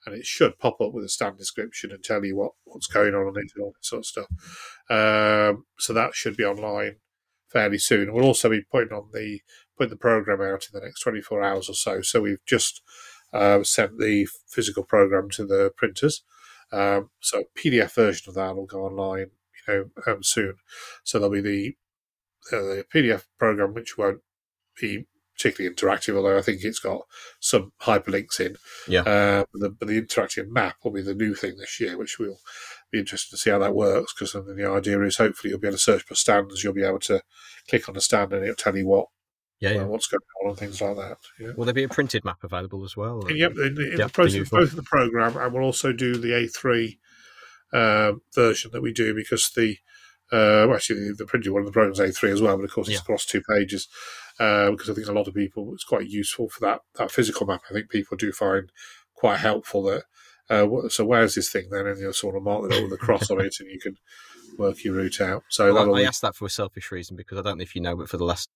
and 0.08 0.18
it 0.18 0.26
should 0.26 0.58
pop 0.58 0.80
up 0.80 0.92
with 0.92 1.04
a 1.04 1.08
stand 1.08 1.38
description 1.38 1.90
and 1.90 2.02
tell 2.02 2.24
you 2.24 2.36
what 2.36 2.52
what's 2.64 2.86
going 2.86 3.14
on 3.14 3.26
on 3.26 3.36
it 3.36 3.52
and 3.54 3.62
all 3.62 3.72
that 3.72 3.84
sort 3.84 4.00
of 4.00 4.06
stuff. 4.06 4.26
Um, 4.90 5.64
so 5.78 5.92
that 5.92 6.14
should 6.14 6.36
be 6.36 6.44
online 6.44 6.96
fairly 7.48 7.78
soon. 7.78 8.12
We'll 8.12 8.24
also 8.24 8.50
be 8.50 8.62
putting 8.62 8.92
on 8.92 9.10
the 9.12 9.40
putting 9.76 9.90
the 9.90 9.96
program 9.96 10.40
out 10.40 10.66
in 10.72 10.78
the 10.78 10.84
next 10.84 11.00
24 11.00 11.42
hours 11.42 11.68
or 11.68 11.74
so. 11.74 12.02
So 12.02 12.20
we've 12.20 12.44
just 12.46 12.82
uh, 13.32 13.62
sent 13.62 13.98
the 13.98 14.26
physical 14.48 14.82
program 14.82 15.30
to 15.30 15.46
the 15.46 15.70
printers. 15.76 16.22
Um, 16.72 17.10
so 17.20 17.44
PDF 17.56 17.94
version 17.94 18.28
of 18.28 18.34
that 18.34 18.56
will 18.56 18.66
go 18.66 18.84
online, 18.84 19.30
you 19.68 19.74
know, 19.74 19.84
um, 20.06 20.22
soon. 20.22 20.54
So 21.04 21.18
there'll 21.18 21.32
be 21.32 21.40
the 21.40 21.76
uh, 22.52 22.62
the 22.62 22.84
PDF 22.92 23.24
program, 23.38 23.74
which 23.74 23.98
won't 23.98 24.20
be 24.80 25.06
particularly 25.38 25.74
interactive, 25.74 26.16
although 26.16 26.36
I 26.36 26.42
think 26.42 26.62
it's 26.62 26.80
got 26.80 27.02
some 27.38 27.72
hyperlinks 27.82 28.40
in. 28.40 28.56
Yeah. 28.88 29.02
Uh, 29.02 29.44
but, 29.52 29.60
the, 29.60 29.70
but, 29.70 29.88
the, 29.88 30.02
interactive 30.02 30.48
map 30.48 30.76
will 30.82 30.90
be 30.90 31.02
the 31.02 31.14
new 31.14 31.34
thing 31.34 31.56
this 31.56 31.78
year, 31.80 31.96
which 31.96 32.18
we'll 32.18 32.40
be 32.90 32.98
interested 32.98 33.30
to 33.30 33.36
see 33.36 33.50
how 33.50 33.58
that 33.60 33.74
works. 33.74 34.12
Because 34.12 34.32
the 34.32 34.68
idea 34.68 35.00
is 35.02 35.16
hopefully 35.16 35.50
you'll 35.50 35.60
be 35.60 35.68
able 35.68 35.76
to 35.76 35.82
search 35.82 36.02
for 36.02 36.16
stands, 36.16 36.64
you'll 36.64 36.74
be 36.74 36.84
able 36.84 36.98
to 37.00 37.22
click 37.68 37.88
on 37.88 37.96
a 37.96 38.00
stand 38.00 38.32
and 38.32 38.42
it'll 38.42 38.56
tell 38.56 38.76
you 38.76 38.86
what. 38.86 39.06
Yeah, 39.60 39.70
yeah. 39.70 39.82
Uh, 39.82 39.86
what's 39.86 40.06
going 40.06 40.20
on 40.42 40.50
and 40.50 40.58
things 40.58 40.80
like 40.80 40.96
that. 40.96 41.18
Yeah. 41.40 41.52
Will 41.56 41.64
there 41.64 41.74
be 41.74 41.84
a 41.84 41.88
printed 41.88 42.24
map 42.24 42.44
available 42.44 42.84
as 42.84 42.96
well? 42.96 43.22
Or? 43.24 43.30
Yep, 43.30 43.52
in, 43.52 43.80
in 43.80 43.98
yep, 43.98 44.08
the 44.08 44.12
process, 44.12 44.48
both 44.48 44.70
of 44.70 44.76
the 44.76 44.82
program, 44.82 45.36
and 45.36 45.52
we'll 45.52 45.64
also 45.64 45.92
do 45.92 46.16
the 46.16 46.30
A3 46.30 46.98
um, 47.72 48.22
version 48.32 48.70
that 48.72 48.82
we 48.82 48.92
do 48.92 49.14
because 49.14 49.50
the 49.50 49.76
uh, 50.30 50.68
well, 50.68 50.74
actually, 50.74 51.12
the, 51.16 51.24
printed 51.24 51.52
one 51.52 51.62
of 51.62 51.66
the 51.66 51.72
program's 51.72 52.00
A3 52.00 52.32
as 52.32 52.42
well, 52.42 52.56
but 52.56 52.64
of 52.64 52.72
course 52.72 52.88
it's 52.88 52.96
yeah. 52.96 53.00
across 53.00 53.24
two 53.24 53.40
pages 53.42 53.88
uh, 54.38 54.70
because 54.70 54.90
I 54.90 54.94
think 54.94 55.08
a 55.08 55.12
lot 55.12 55.26
of 55.26 55.34
people 55.34 55.72
it's 55.72 55.84
quite 55.84 56.08
useful 56.08 56.48
for 56.48 56.60
that 56.60 56.80
that 56.96 57.10
physical 57.10 57.46
map. 57.46 57.62
I 57.70 57.72
think 57.72 57.88
people 57.88 58.16
do 58.16 58.32
find 58.32 58.70
quite 59.14 59.38
helpful 59.38 59.82
that. 59.84 60.04
Uh, 60.50 60.88
so 60.88 61.04
where's 61.04 61.34
this 61.34 61.50
thing 61.50 61.68
then? 61.70 61.86
And 61.86 62.00
you'll 62.00 62.12
sort 62.12 62.36
of 62.36 62.42
mark 62.42 62.72
it 62.72 62.82
with 62.82 62.92
a 62.92 62.96
cross 62.96 63.30
on 63.30 63.40
it, 63.40 63.56
and 63.60 63.70
you 63.70 63.78
can 63.78 63.96
work 64.58 64.84
your 64.84 64.94
route 64.94 65.20
out. 65.20 65.44
So 65.48 65.72
well, 65.72 65.94
I, 65.94 66.00
I 66.00 66.04
asked 66.04 66.22
that 66.22 66.34
for 66.34 66.46
a 66.46 66.50
selfish 66.50 66.90
reason 66.90 67.16
because 67.16 67.38
I 67.38 67.42
don't 67.42 67.58
know 67.58 67.62
if 67.62 67.74
you 67.74 67.80
know, 67.80 67.96
but 67.96 68.08
for 68.08 68.16
the 68.16 68.24
last 68.24 68.48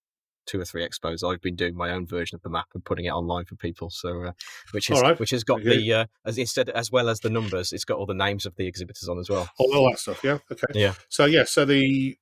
two 0.45 0.59
or 0.59 0.65
three 0.65 0.87
expos, 0.87 1.23
I've 1.23 1.41
been 1.41 1.55
doing 1.55 1.75
my 1.75 1.91
own 1.91 2.05
version 2.05 2.35
of 2.35 2.41
the 2.41 2.49
map 2.49 2.67
and 2.73 2.83
putting 2.83 3.05
it 3.05 3.09
online 3.11 3.45
for 3.45 3.55
people. 3.55 3.89
So, 3.89 4.23
uh, 4.23 4.31
which 4.71 4.89
is 4.89 5.01
right. 5.01 5.19
which 5.19 5.31
has 5.31 5.43
got 5.43 5.61
okay. 5.61 5.77
the 5.77 5.93
uh, 5.93 6.05
as 6.25 6.37
instead 6.37 6.69
as 6.69 6.91
well 6.91 7.09
as 7.09 7.19
the 7.19 7.29
numbers, 7.29 7.73
it's 7.73 7.85
got 7.85 7.97
all 7.97 8.05
the 8.05 8.13
names 8.13 8.45
of 8.45 8.55
the 8.55 8.67
exhibitors 8.67 9.07
on 9.07 9.19
as 9.19 9.29
well. 9.29 9.49
Oh, 9.59 9.75
all 9.75 9.89
that 9.89 9.99
stuff. 9.99 10.23
Yeah. 10.23 10.39
Okay. 10.51 10.67
Yeah. 10.73 10.93
So 11.09 11.25
yeah. 11.25 11.43
So 11.45 11.65
the 11.65 12.17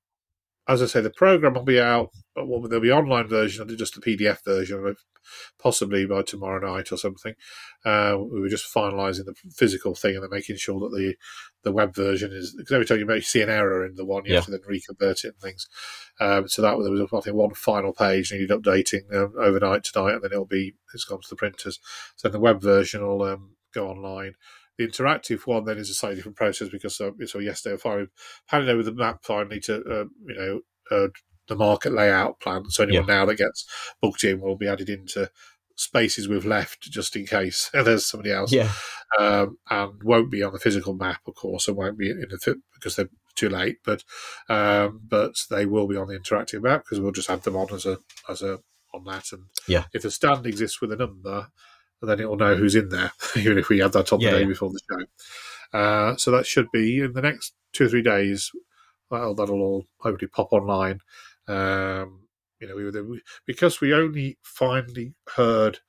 as 0.67 0.81
I 0.81 0.85
say, 0.85 1.01
the 1.01 1.09
program 1.09 1.53
will 1.53 1.63
be 1.63 1.79
out. 1.79 2.11
Well, 2.35 2.61
there'll 2.61 2.81
be 2.81 2.91
online 2.91 3.27
version 3.27 3.67
and 3.67 3.77
just 3.77 3.95
the 3.95 4.01
PDF 4.01 4.43
version, 4.45 4.95
possibly 5.59 6.05
by 6.05 6.21
tomorrow 6.21 6.73
night 6.73 6.91
or 6.91 6.97
something. 6.97 7.33
Uh, 7.83 8.17
we 8.19 8.39
were 8.39 8.49
just 8.49 8.73
finalising 8.73 9.25
the 9.25 9.33
physical 9.53 9.95
thing 9.95 10.15
and 10.15 10.23
then 10.23 10.29
making 10.31 10.57
sure 10.57 10.79
that 10.79 10.95
the 10.95 11.15
the 11.63 11.71
web 11.71 11.93
version 11.93 12.31
is 12.31 12.55
because 12.55 12.73
every 12.73 12.85
time 12.85 12.99
you 12.99 13.05
may 13.05 13.21
see 13.21 13.41
an 13.41 13.49
error 13.49 13.85
in 13.85 13.95
the 13.95 14.05
one, 14.05 14.25
you 14.25 14.31
yeah. 14.31 14.37
have 14.37 14.45
to 14.45 14.51
then 14.51 14.61
reconvert 14.67 15.23
it 15.23 15.33
and 15.33 15.41
things. 15.41 15.67
Um, 16.19 16.47
so 16.47 16.61
that 16.61 16.77
there 16.81 16.91
was 16.91 17.01
I 17.01 17.19
think 17.19 17.35
one 17.35 17.53
final 17.53 17.93
page 17.93 18.31
needed 18.31 18.49
updating 18.49 19.13
um, 19.13 19.33
overnight 19.37 19.83
tonight, 19.83 20.13
and 20.13 20.23
then 20.23 20.31
it'll 20.31 20.45
be 20.45 20.75
it's 20.93 21.05
gone 21.05 21.21
to 21.21 21.29
the 21.29 21.35
printers. 21.35 21.79
So 22.15 22.29
the 22.29 22.39
web 22.39 22.61
version 22.61 23.05
will 23.05 23.23
um, 23.23 23.55
go 23.73 23.89
online. 23.89 24.35
The 24.81 24.87
interactive 24.87 25.45
one 25.45 25.65
then 25.65 25.77
is 25.77 25.89
a 25.89 25.93
slightly 25.93 26.15
different 26.15 26.37
process 26.37 26.69
because 26.69 26.99
uh, 26.99 27.11
so 27.25 27.39
yesterday 27.39 27.75
I 27.75 27.77
finally 27.77 28.07
handed 28.47 28.69
over 28.69 28.83
the 28.83 28.93
map 28.93 29.19
finally 29.23 29.59
to 29.61 29.75
uh, 29.75 30.05
you 30.25 30.35
know 30.35 30.61
uh, 30.89 31.07
the 31.47 31.55
market 31.55 31.93
layout 31.93 32.39
plan. 32.39 32.69
So 32.69 32.83
anyone 32.83 33.07
yeah. 33.07 33.15
now 33.15 33.25
that 33.25 33.37
gets 33.37 33.67
booked 34.01 34.23
in 34.23 34.41
will 34.41 34.55
be 34.55 34.67
added 34.67 34.89
into 34.89 35.29
spaces 35.75 36.27
we've 36.27 36.45
left 36.45 36.81
just 36.81 37.15
in 37.15 37.25
case 37.25 37.69
there's 37.73 38.05
somebody 38.05 38.31
else. 38.31 38.51
Yeah. 38.51 38.71
Um, 39.19 39.57
and 39.69 40.01
won't 40.03 40.31
be 40.31 40.41
on 40.41 40.53
the 40.53 40.59
physical 40.59 40.93
map, 40.93 41.21
of 41.27 41.35
course, 41.35 41.67
and 41.67 41.77
won't 41.77 41.97
be 41.97 42.09
in 42.09 42.25
the 42.29 42.37
fit 42.37 42.57
because 42.73 42.95
they're 42.95 43.09
too 43.35 43.49
late. 43.49 43.77
But 43.83 44.03
um, 44.49 45.01
but 45.07 45.35
they 45.49 45.65
will 45.65 45.87
be 45.87 45.97
on 45.97 46.07
the 46.07 46.17
interactive 46.17 46.63
map 46.63 46.83
because 46.83 46.99
we'll 46.99 47.11
just 47.11 47.29
add 47.29 47.43
them 47.43 47.55
on 47.55 47.73
as 47.73 47.85
a 47.85 47.99
as 48.29 48.41
a 48.41 48.59
on 48.93 49.03
that. 49.05 49.31
And 49.31 49.43
yeah, 49.67 49.85
if 49.93 50.05
a 50.05 50.11
stand 50.11 50.45
exists 50.45 50.81
with 50.81 50.91
a 50.91 50.95
number, 50.95 51.49
then 52.07 52.19
it 52.19 52.29
will 52.29 52.37
know 52.37 52.55
who's 52.55 52.75
in 52.75 52.89
there, 52.89 53.11
even 53.35 53.57
if 53.57 53.69
we 53.69 53.79
had 53.79 53.93
that 53.93 54.11
on 54.11 54.19
yeah, 54.19 54.31
the 54.31 54.37
day 54.37 54.41
yeah. 54.43 54.47
before 54.47 54.71
the 54.71 54.79
show. 54.89 55.77
Uh, 55.77 56.15
so 56.17 56.31
that 56.31 56.45
should 56.45 56.69
be 56.71 56.99
in 56.99 57.13
the 57.13 57.21
next 57.21 57.53
two 57.73 57.85
or 57.85 57.89
three 57.89 58.01
days. 58.01 58.51
That'll, 59.09 59.35
that'll 59.35 59.61
all 59.61 59.85
hopefully 59.99 60.27
pop 60.27 60.51
online. 60.51 60.99
Um, 61.47 62.27
you 62.59 62.67
know, 62.67 62.75
we 62.75 62.85
were 62.85 63.03
we, 63.03 63.21
because 63.45 63.81
we 63.81 63.93
only 63.93 64.37
finally 64.41 65.13
heard 65.35 65.79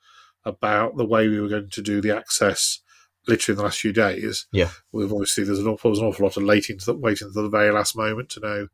about 0.44 0.96
the 0.96 1.04
way 1.04 1.28
we 1.28 1.40
were 1.40 1.48
going 1.48 1.70
to 1.70 1.82
do 1.82 2.00
the 2.00 2.16
access 2.16 2.80
literally 3.28 3.54
in 3.54 3.58
the 3.58 3.64
last 3.64 3.80
few 3.80 3.92
days. 3.92 4.46
Yeah, 4.52 4.70
we've 4.90 5.12
obviously 5.12 5.44
there's 5.44 5.60
an 5.60 5.68
awful, 5.68 5.90
there's 5.90 6.00
an 6.00 6.06
awful 6.06 6.24
lot 6.26 6.36
of 6.36 6.44
waiting 6.44 6.78
to 6.78 6.86
the, 6.86 6.94
waiting 6.94 7.28
to 7.32 7.42
the 7.42 7.48
very 7.48 7.70
last 7.70 7.96
moment 7.96 8.30
to 8.30 8.40
know 8.40 8.68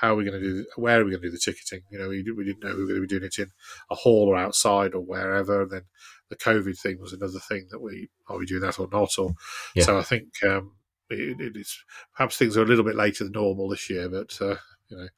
how 0.00 0.12
are 0.12 0.16
we 0.16 0.24
going 0.24 0.40
to 0.40 0.46
do 0.46 0.66
where 0.76 1.00
are 1.00 1.04
we 1.04 1.10
going 1.10 1.22
to 1.22 1.28
do 1.28 1.32
the 1.32 1.38
ticketing. 1.38 1.82
You 1.90 1.98
know, 1.98 2.08
we, 2.08 2.24
we 2.32 2.44
didn't 2.44 2.64
know 2.64 2.74
we 2.74 2.82
were 2.82 2.88
going 2.88 3.02
to 3.02 3.06
be 3.06 3.18
doing 3.18 3.24
it 3.24 3.38
in 3.38 3.50
a 3.90 3.94
hall 3.94 4.28
or 4.28 4.36
outside 4.36 4.94
or 4.94 5.00
wherever. 5.00 5.62
And 5.62 5.70
then 5.70 5.82
the 6.30 6.36
COVID 6.36 6.78
thing 6.78 6.98
was 7.00 7.12
another 7.12 7.38
thing 7.38 7.68
that 7.70 7.80
we 7.80 8.08
are 8.28 8.38
we 8.38 8.46
doing 8.46 8.62
that 8.62 8.78
or 8.78 8.88
not? 8.90 9.18
Or 9.18 9.34
yeah. 9.74 9.84
so 9.84 9.98
I 9.98 10.02
think 10.02 10.42
um, 10.42 10.72
it, 11.10 11.40
it 11.40 11.56
is 11.56 11.84
perhaps 12.16 12.38
things 12.38 12.56
are 12.56 12.62
a 12.62 12.66
little 12.66 12.84
bit 12.84 12.96
later 12.96 13.24
than 13.24 13.34
normal 13.34 13.68
this 13.68 13.90
year, 13.90 14.08
but 14.08 14.36
uh, 14.40 14.56
you 14.88 14.96
know 14.96 15.08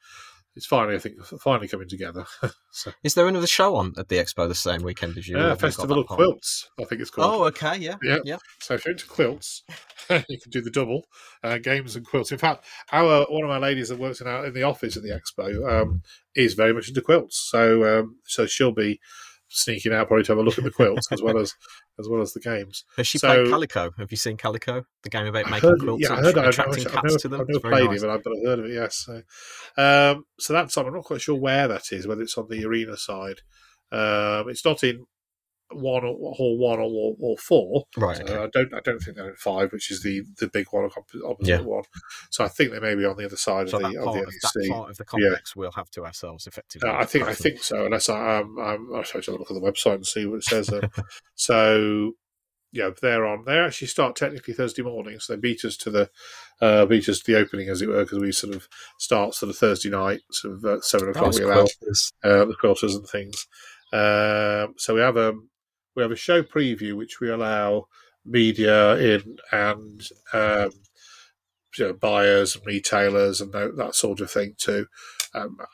it's 0.54 0.66
finally, 0.66 0.94
I 0.94 0.98
think, 0.98 1.22
finally 1.24 1.68
coming 1.68 1.88
together. 1.88 2.26
so. 2.70 2.92
Is 3.02 3.14
there 3.14 3.26
another 3.26 3.46
show 3.46 3.76
on 3.76 3.94
at 3.96 4.08
the 4.08 4.16
expo 4.16 4.46
the 4.46 4.54
same 4.54 4.82
weekend 4.82 5.16
as 5.16 5.26
you? 5.26 5.38
Yeah, 5.38 5.54
Festival 5.54 6.00
of 6.00 6.06
Quilts, 6.06 6.68
I 6.78 6.84
think 6.84 7.00
it's 7.00 7.10
called. 7.10 7.40
Oh, 7.40 7.44
okay, 7.44 7.78
yeah, 7.78 7.96
yeah. 8.02 8.18
yeah. 8.24 8.36
So 8.60 8.74
if 8.74 8.84
you're 8.84 8.92
into 8.92 9.06
quilts, 9.06 9.62
you 10.10 10.38
can 10.40 10.50
do 10.50 10.60
the 10.60 10.70
double 10.70 11.04
uh, 11.42 11.58
games 11.58 11.96
and 11.96 12.06
quilts. 12.06 12.32
In 12.32 12.38
fact, 12.38 12.64
our 12.92 13.24
one 13.30 13.44
of 13.44 13.48
my 13.48 13.58
ladies 13.58 13.88
that 13.88 13.98
works 13.98 14.20
in, 14.20 14.26
our, 14.26 14.46
in 14.46 14.54
the 14.54 14.62
office 14.62 14.96
at 14.96 15.02
the 15.02 15.10
expo 15.10 15.82
um, 15.82 16.02
is 16.34 16.54
very 16.54 16.74
much 16.74 16.88
into 16.88 17.00
quilts. 17.00 17.48
So 17.50 18.00
um, 18.00 18.16
so 18.24 18.46
she'll 18.46 18.72
be 18.72 19.00
sneaking 19.52 19.92
out 19.92 20.08
probably 20.08 20.24
to 20.24 20.32
have 20.32 20.38
a 20.38 20.42
look 20.42 20.58
at 20.58 20.64
the 20.64 20.70
quilts 20.70 21.08
as 21.10 21.22
well 21.22 21.38
as 21.38 21.54
as 22.00 22.08
well 22.08 22.20
as 22.20 22.32
the 22.32 22.40
games. 22.40 22.84
Has 22.96 23.06
she 23.06 23.18
so, 23.18 23.28
played 23.28 23.50
Calico? 23.50 23.90
Have 23.98 24.10
you 24.10 24.16
seen 24.16 24.36
Calico, 24.36 24.84
the 25.02 25.10
game 25.10 25.26
about 25.26 25.50
making 25.50 25.70
heard, 25.70 25.80
quilts 25.80 26.02
yeah, 26.02 26.16
and 26.16 26.26
I 26.26 26.30
heard, 26.30 26.48
attracting 26.48 26.86
I've, 26.86 26.92
cats 26.92 27.04
never, 27.04 27.18
to 27.18 27.28
them? 27.28 27.40
I've 27.42 27.48
never 27.48 27.60
played 27.60 27.90
nice. 27.90 28.02
it, 28.02 28.06
but 28.06 28.10
I've, 28.10 28.22
but 28.22 28.32
I've 28.36 28.46
heard 28.46 28.58
of 28.60 28.64
it. 28.66 28.74
Yes. 28.74 29.06
So, 29.06 29.22
um, 29.82 30.24
so 30.38 30.52
that's 30.52 30.76
on. 30.76 30.86
I'm 30.86 30.94
not 30.94 31.04
quite 31.04 31.20
sure 31.20 31.38
where 31.38 31.68
that 31.68 31.92
is. 31.92 32.06
Whether 32.06 32.22
it's 32.22 32.38
on 32.38 32.48
the 32.48 32.64
arena 32.64 32.96
side. 32.96 33.40
Um, 33.90 34.48
it's 34.48 34.64
not 34.64 34.82
in 34.82 35.04
one 35.74 36.04
or 36.04 36.34
hall 36.34 36.58
one 36.58 36.78
or, 36.78 37.16
or 37.18 37.36
four. 37.38 37.84
Right. 37.96 38.16
So 38.16 38.22
okay. 38.24 38.36
I 38.36 38.48
don't 38.52 38.74
I 38.74 38.80
don't 38.80 38.98
think 39.00 39.16
they're 39.16 39.30
in 39.30 39.36
five, 39.36 39.72
which 39.72 39.90
is 39.90 40.02
the 40.02 40.22
the 40.38 40.48
big 40.48 40.66
one 40.70 40.84
opposite 40.84 41.22
Yeah. 41.40 41.60
one. 41.60 41.84
So 42.30 42.44
I 42.44 42.48
think 42.48 42.72
they 42.72 42.80
may 42.80 42.94
be 42.94 43.04
on 43.04 43.16
the 43.16 43.24
other 43.24 43.36
side 43.36 43.68
So 43.68 43.76
of 43.76 43.82
the 43.82 43.98
of 44.00 44.14
the 44.14 44.20
of, 44.20 44.32
that 44.42 44.68
part 44.70 44.90
of 44.90 44.96
the 44.96 45.04
complex 45.04 45.56
we'll 45.56 45.72
have 45.72 45.90
to 45.90 46.04
ourselves 46.04 46.46
effectively. 46.46 46.88
Uh, 46.88 46.94
I 46.94 47.04
think 47.04 47.26
I 47.26 47.34
think 47.34 47.62
so. 47.62 47.84
Unless 47.84 48.08
I, 48.08 48.38
um, 48.38 48.58
I'm, 48.58 48.94
I'm 48.94 49.04
supposed 49.04 49.26
to 49.26 49.32
look 49.32 49.50
at 49.50 49.54
the 49.54 49.60
website 49.60 49.94
and 49.94 50.06
see 50.06 50.26
what 50.26 50.36
it 50.36 50.44
says. 50.44 50.68
There. 50.68 50.90
so 51.34 52.12
yeah, 52.72 52.90
they're 53.00 53.26
on. 53.26 53.44
They 53.44 53.58
actually 53.58 53.88
start 53.88 54.16
technically 54.16 54.54
Thursday 54.54 54.82
morning, 54.82 55.20
so 55.20 55.34
they 55.34 55.40
beat 55.40 55.64
us 55.64 55.76
to 55.78 55.90
the 55.90 56.10
uh, 56.60 56.86
beat 56.86 57.08
us 57.08 57.20
to 57.20 57.32
the 57.32 57.38
opening, 57.38 57.68
as 57.68 57.82
it 57.82 57.88
were, 57.88 58.02
because 58.02 58.18
we 58.18 58.32
sort 58.32 58.54
of 58.54 58.66
start 58.98 59.34
sort 59.34 59.50
of 59.50 59.56
Thursday 59.56 59.90
night, 59.90 60.20
sort 60.30 60.54
of 60.54 60.64
uh, 60.64 60.80
seven 60.80 61.10
o'clock. 61.10 61.34
We 61.34 61.42
allow 61.42 61.64
uh, 61.64 62.44
the 62.46 62.56
quilters 62.60 62.96
and 62.96 63.06
things. 63.06 63.46
Um, 63.92 64.74
so 64.78 64.94
we 64.94 65.00
have 65.00 65.18
a 65.18 65.34
we 65.94 66.02
have 66.02 66.12
a 66.12 66.16
show 66.16 66.42
preview 66.42 66.96
which 66.96 67.20
we 67.20 67.30
allow 67.30 67.86
media 68.24 68.96
in 68.96 69.36
and 69.50 70.02
um, 70.32 70.70
you 71.78 71.86
know, 71.86 71.92
buyers 71.92 72.54
and 72.56 72.66
retailers 72.66 73.40
and 73.40 73.52
that, 73.52 73.76
that 73.76 73.94
sort 73.94 74.20
of 74.20 74.30
thing 74.30 74.54
too. 74.58 74.86
Um, 75.34 75.56
I 75.58 75.64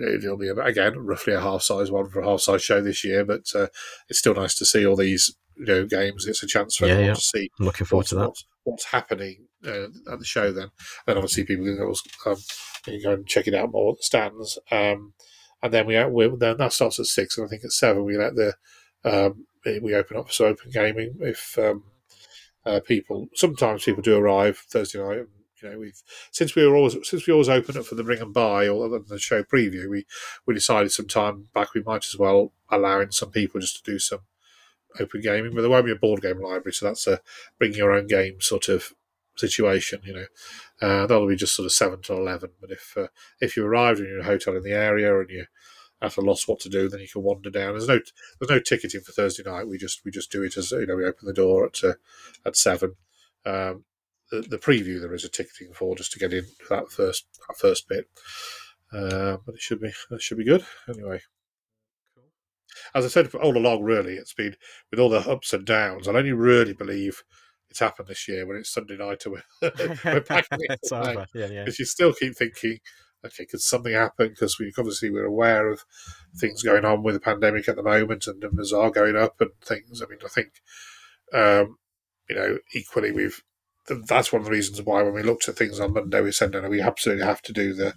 imagine 0.00 0.20
it'll 0.22 0.36
be 0.36 0.48
again 0.48 0.98
roughly 0.98 1.34
a 1.34 1.40
half 1.40 1.62
size 1.62 1.90
one 1.90 2.08
for 2.08 2.20
a 2.20 2.26
half 2.28 2.40
size 2.40 2.62
show 2.62 2.80
this 2.80 3.04
year, 3.04 3.24
but 3.24 3.42
uh, 3.54 3.66
it's 4.08 4.20
still 4.20 4.34
nice 4.34 4.54
to 4.56 4.64
see 4.64 4.86
all 4.86 4.94
these 4.96 5.34
you 5.56 5.64
know 5.66 5.84
games. 5.86 6.26
It's 6.26 6.42
a 6.42 6.46
chance 6.46 6.76
for 6.76 6.86
Yeah, 6.86 6.92
everyone 6.92 7.08
yeah. 7.08 7.14
to 7.14 7.20
see 7.20 7.50
I'm 7.58 7.66
looking 7.66 7.86
forward 7.86 8.06
to 8.06 8.14
that. 8.16 8.28
what's, 8.28 8.44
what's 8.62 8.84
happening 8.86 9.46
uh, 9.66 9.86
at 10.12 10.20
the 10.20 10.24
show 10.24 10.52
then. 10.52 10.68
And 11.08 11.18
obviously 11.18 11.44
people 11.44 11.64
can 11.64 11.80
always 11.80 12.02
um, 12.24 12.36
can 12.84 13.02
go 13.02 13.12
and 13.14 13.26
check 13.26 13.48
it 13.48 13.54
out 13.54 13.72
more 13.72 13.92
at 13.92 13.96
the 13.98 14.02
stands. 14.04 14.58
Um, 14.70 15.14
and 15.60 15.74
then 15.74 15.86
we, 15.86 16.02
we 16.04 16.36
then 16.36 16.58
that 16.58 16.72
starts 16.72 17.00
at 17.00 17.06
six, 17.06 17.36
and 17.36 17.44
I 17.46 17.48
think 17.50 17.64
at 17.64 17.72
seven 17.72 18.04
we 18.04 18.16
let 18.16 18.36
the 18.36 18.54
um, 19.04 19.46
we 19.64 19.94
open 19.94 20.16
up 20.16 20.30
for 20.30 20.46
open 20.46 20.70
gaming 20.70 21.16
if 21.20 21.58
um, 21.58 21.84
uh, 22.64 22.80
people 22.80 23.28
sometimes 23.34 23.84
people 23.84 24.02
do 24.02 24.16
arrive 24.16 24.58
Thursday 24.58 24.98
night. 24.98 25.18
And, 25.18 25.28
you 25.62 25.70
know, 25.70 25.78
we've 25.78 26.02
since 26.30 26.54
we 26.54 26.66
were 26.66 26.76
always 26.76 26.96
since 27.08 27.26
we 27.26 27.32
always 27.32 27.48
open 27.48 27.76
up 27.76 27.84
for 27.84 27.94
the 27.94 28.04
bring 28.04 28.20
and 28.20 28.32
buy 28.32 28.68
or 28.68 28.88
than 28.88 29.04
the 29.08 29.18
show 29.18 29.42
preview, 29.42 29.88
we 29.88 30.06
we 30.46 30.54
decided 30.54 30.92
some 30.92 31.08
time 31.08 31.48
back 31.54 31.74
we 31.74 31.82
might 31.82 32.04
as 32.04 32.16
well 32.18 32.52
allowing 32.70 33.10
some 33.10 33.30
people 33.30 33.60
just 33.60 33.84
to 33.84 33.90
do 33.90 33.98
some 33.98 34.20
open 35.00 35.20
gaming. 35.20 35.54
But 35.54 35.62
there 35.62 35.70
won't 35.70 35.86
be 35.86 35.92
a 35.92 35.96
board 35.96 36.22
game 36.22 36.40
library, 36.40 36.72
so 36.72 36.86
that's 36.86 37.06
a 37.06 37.20
bring 37.58 37.74
your 37.74 37.92
own 37.92 38.06
game 38.06 38.40
sort 38.40 38.68
of 38.68 38.92
situation. 39.36 40.00
You 40.04 40.14
know, 40.14 40.26
uh, 40.80 41.06
that'll 41.06 41.28
be 41.28 41.36
just 41.36 41.56
sort 41.56 41.66
of 41.66 41.72
seven 41.72 42.02
to 42.02 42.14
eleven. 42.14 42.50
But 42.60 42.70
if 42.70 42.94
uh, 42.96 43.08
if 43.40 43.56
you 43.56 43.66
arrived 43.66 44.00
in 44.00 44.20
a 44.20 44.24
hotel 44.24 44.56
in 44.56 44.62
the 44.62 44.72
area 44.72 45.18
and 45.18 45.30
you 45.30 45.46
at 46.00 46.16
a 46.16 46.20
loss 46.20 46.46
what 46.46 46.60
to 46.60 46.68
do, 46.68 46.88
then 46.88 47.00
you 47.00 47.08
can 47.08 47.22
wander 47.22 47.50
down. 47.50 47.72
There's 47.72 47.88
no 47.88 48.00
there's 48.38 48.50
no 48.50 48.60
ticketing 48.60 49.00
for 49.00 49.12
Thursday 49.12 49.42
night. 49.44 49.68
We 49.68 49.78
just 49.78 50.04
we 50.04 50.10
just 50.10 50.30
do 50.30 50.42
it 50.42 50.56
as 50.56 50.70
you 50.70 50.86
know 50.86 50.96
we 50.96 51.04
open 51.04 51.26
the 51.26 51.32
door 51.32 51.66
at 51.66 51.82
uh, 51.82 51.94
at 52.44 52.56
seven. 52.56 52.96
Um, 53.44 53.84
the, 54.30 54.42
the 54.42 54.58
preview 54.58 55.00
there 55.00 55.14
is 55.14 55.24
a 55.24 55.28
ticketing 55.28 55.72
for 55.72 55.96
just 55.96 56.12
to 56.12 56.18
get 56.18 56.32
in 56.32 56.46
that 56.68 56.90
first 56.90 57.26
that 57.48 57.56
first 57.56 57.88
bit. 57.88 58.08
Uh, 58.92 59.36
but 59.44 59.54
it 59.54 59.60
should 59.60 59.80
be 59.80 59.92
it 60.10 60.22
should 60.22 60.38
be 60.38 60.44
good 60.44 60.64
anyway. 60.88 61.20
As 62.94 63.04
I 63.04 63.08
said 63.08 63.34
all 63.34 63.56
along, 63.56 63.82
really, 63.82 64.14
it's 64.14 64.34
been 64.34 64.54
with 64.90 65.00
all 65.00 65.08
the 65.08 65.28
ups 65.28 65.52
and 65.52 65.64
downs. 65.64 66.06
I 66.06 66.12
only 66.12 66.32
really 66.32 66.74
believe 66.74 67.22
it's 67.70 67.80
happened 67.80 68.08
this 68.08 68.28
year 68.28 68.46
when 68.46 68.56
it's 68.56 68.72
Sunday 68.72 68.96
night 68.96 69.24
and 69.26 69.34
we're, 69.34 69.72
we're 70.04 70.20
packing 70.20 70.58
it 70.60 70.70
it's 70.82 70.92
over. 70.92 71.26
Yeah, 71.34 71.46
yeah. 71.46 71.64
because 71.64 71.78
you 71.78 71.84
still 71.84 72.12
keep 72.12 72.36
thinking, 72.36 72.78
okay, 73.24 73.46
could 73.46 73.60
something 73.60 73.92
happen? 73.92 74.28
Because 74.28 74.58
we 74.58 74.72
obviously 74.78 75.10
we're 75.10 75.24
aware 75.24 75.70
of 75.70 75.84
things 76.36 76.62
going 76.62 76.84
on 76.84 77.02
with 77.02 77.14
the 77.14 77.20
pandemic 77.20 77.68
at 77.68 77.76
the 77.76 77.82
moment, 77.82 78.26
and 78.26 78.40
numbers 78.40 78.72
are 78.72 78.90
going 78.90 79.16
up 79.16 79.40
and 79.40 79.50
things. 79.62 80.02
I 80.02 80.06
mean, 80.06 80.18
I 80.24 80.28
think, 80.28 80.48
um, 81.32 81.78
you 82.28 82.36
know, 82.36 82.58
equally 82.74 83.12
we've. 83.12 83.42
That's 84.06 84.32
one 84.34 84.40
of 84.40 84.46
the 84.46 84.52
reasons 84.52 84.82
why 84.82 85.02
when 85.02 85.14
we 85.14 85.22
looked 85.22 85.48
at 85.48 85.56
things 85.56 85.80
on 85.80 85.94
Monday, 85.94 86.20
we 86.20 86.30
said 86.30 86.50
no, 86.52 86.60
no 86.60 86.68
we 86.68 86.82
absolutely 86.82 87.24
have 87.24 87.40
to 87.40 87.54
do 87.54 87.72
the, 87.72 87.94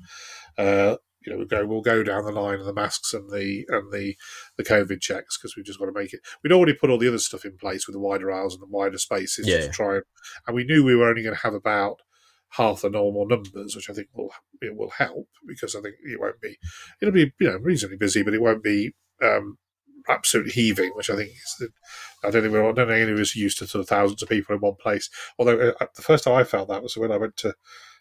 uh, 0.58 0.96
you 1.20 1.34
know, 1.34 1.38
we 1.40 1.46
go 1.46 1.66
we'll 1.66 1.82
go 1.82 2.02
down 2.02 2.24
the 2.24 2.32
line 2.32 2.60
of 2.60 2.66
the 2.66 2.74
masks 2.74 3.14
and 3.14 3.30
the 3.30 3.66
and 3.68 3.92
the 3.92 4.16
the 4.56 4.64
COVID 4.64 5.02
checks 5.02 5.38
because 5.38 5.58
we 5.58 5.64
just 5.64 5.80
got 5.80 5.88
to 5.88 5.92
make 5.92 6.14
it. 6.14 6.22
We'd 6.44 6.54
already 6.54 6.76
put 6.76 6.90
all 6.90 6.98
the 6.98 7.10
other 7.10 7.20
stuff 7.20 7.44
in 7.44 7.58
place 7.58 7.88
with 7.88 7.94
the 7.94 8.00
wider 8.00 8.32
aisles 8.32 8.54
and 8.54 8.62
the 8.62 8.68
wider 8.68 8.98
spaces 8.98 9.48
Yeah. 9.48 9.60
to 9.62 9.70
try 9.70 9.96
and, 9.96 10.04
and 10.48 10.56
we 10.56 10.64
knew 10.64 10.82
we 10.86 10.96
were 10.96 11.10
only 11.10 11.24
going 11.24 11.36
to 11.36 11.42
have 11.42 11.54
about 11.54 11.98
half 12.52 12.82
the 12.82 12.90
normal 12.90 13.28
numbers, 13.28 13.76
which 13.76 13.90
I 13.90 13.94
think 13.94 14.08
will 14.14 14.32
will 14.62 14.92
help 14.92 15.28
because 15.48 15.76
I 15.76 15.82
think 15.82 15.96
it 16.04 16.20
won't 16.20 16.42
be 16.42 16.58
it'll 17.02 17.14
be 17.14 17.32
you 17.40 17.50
know 17.50 17.58
reasonably 17.58 17.98
busy, 17.98 18.24
but 18.24 18.34
it 18.34 18.42
won't 18.42 18.64
be 18.64 18.94
um, 19.24 19.58
absolutely 20.10 20.52
heaving, 20.52 20.92
which 20.96 21.10
I 21.10 21.16
think 21.16 21.32
is 21.32 21.56
the, 21.60 21.70
I 22.28 22.32
don't 22.32 22.42
think 22.42 22.54
we're 22.54 22.70
I 22.70 22.72
don't 22.74 22.88
think 22.88 23.10
any 23.10 23.12
of 23.12 23.36
used 23.36 23.58
to 23.60 23.68
sort 23.68 23.82
of 23.82 23.90
thousands 23.90 24.22
of 24.22 24.30
people 24.30 24.56
in 24.56 24.62
one 24.62 24.76
place. 24.76 25.10
Although 25.38 25.74
uh, 25.80 25.86
the 25.96 26.02
first 26.02 26.24
time 26.24 26.36
I 26.36 26.44
felt 26.44 26.70
that 26.70 26.84
was 26.84 26.98
when 26.98 27.12
I 27.12 27.18
went 27.18 27.38
to 27.38 27.56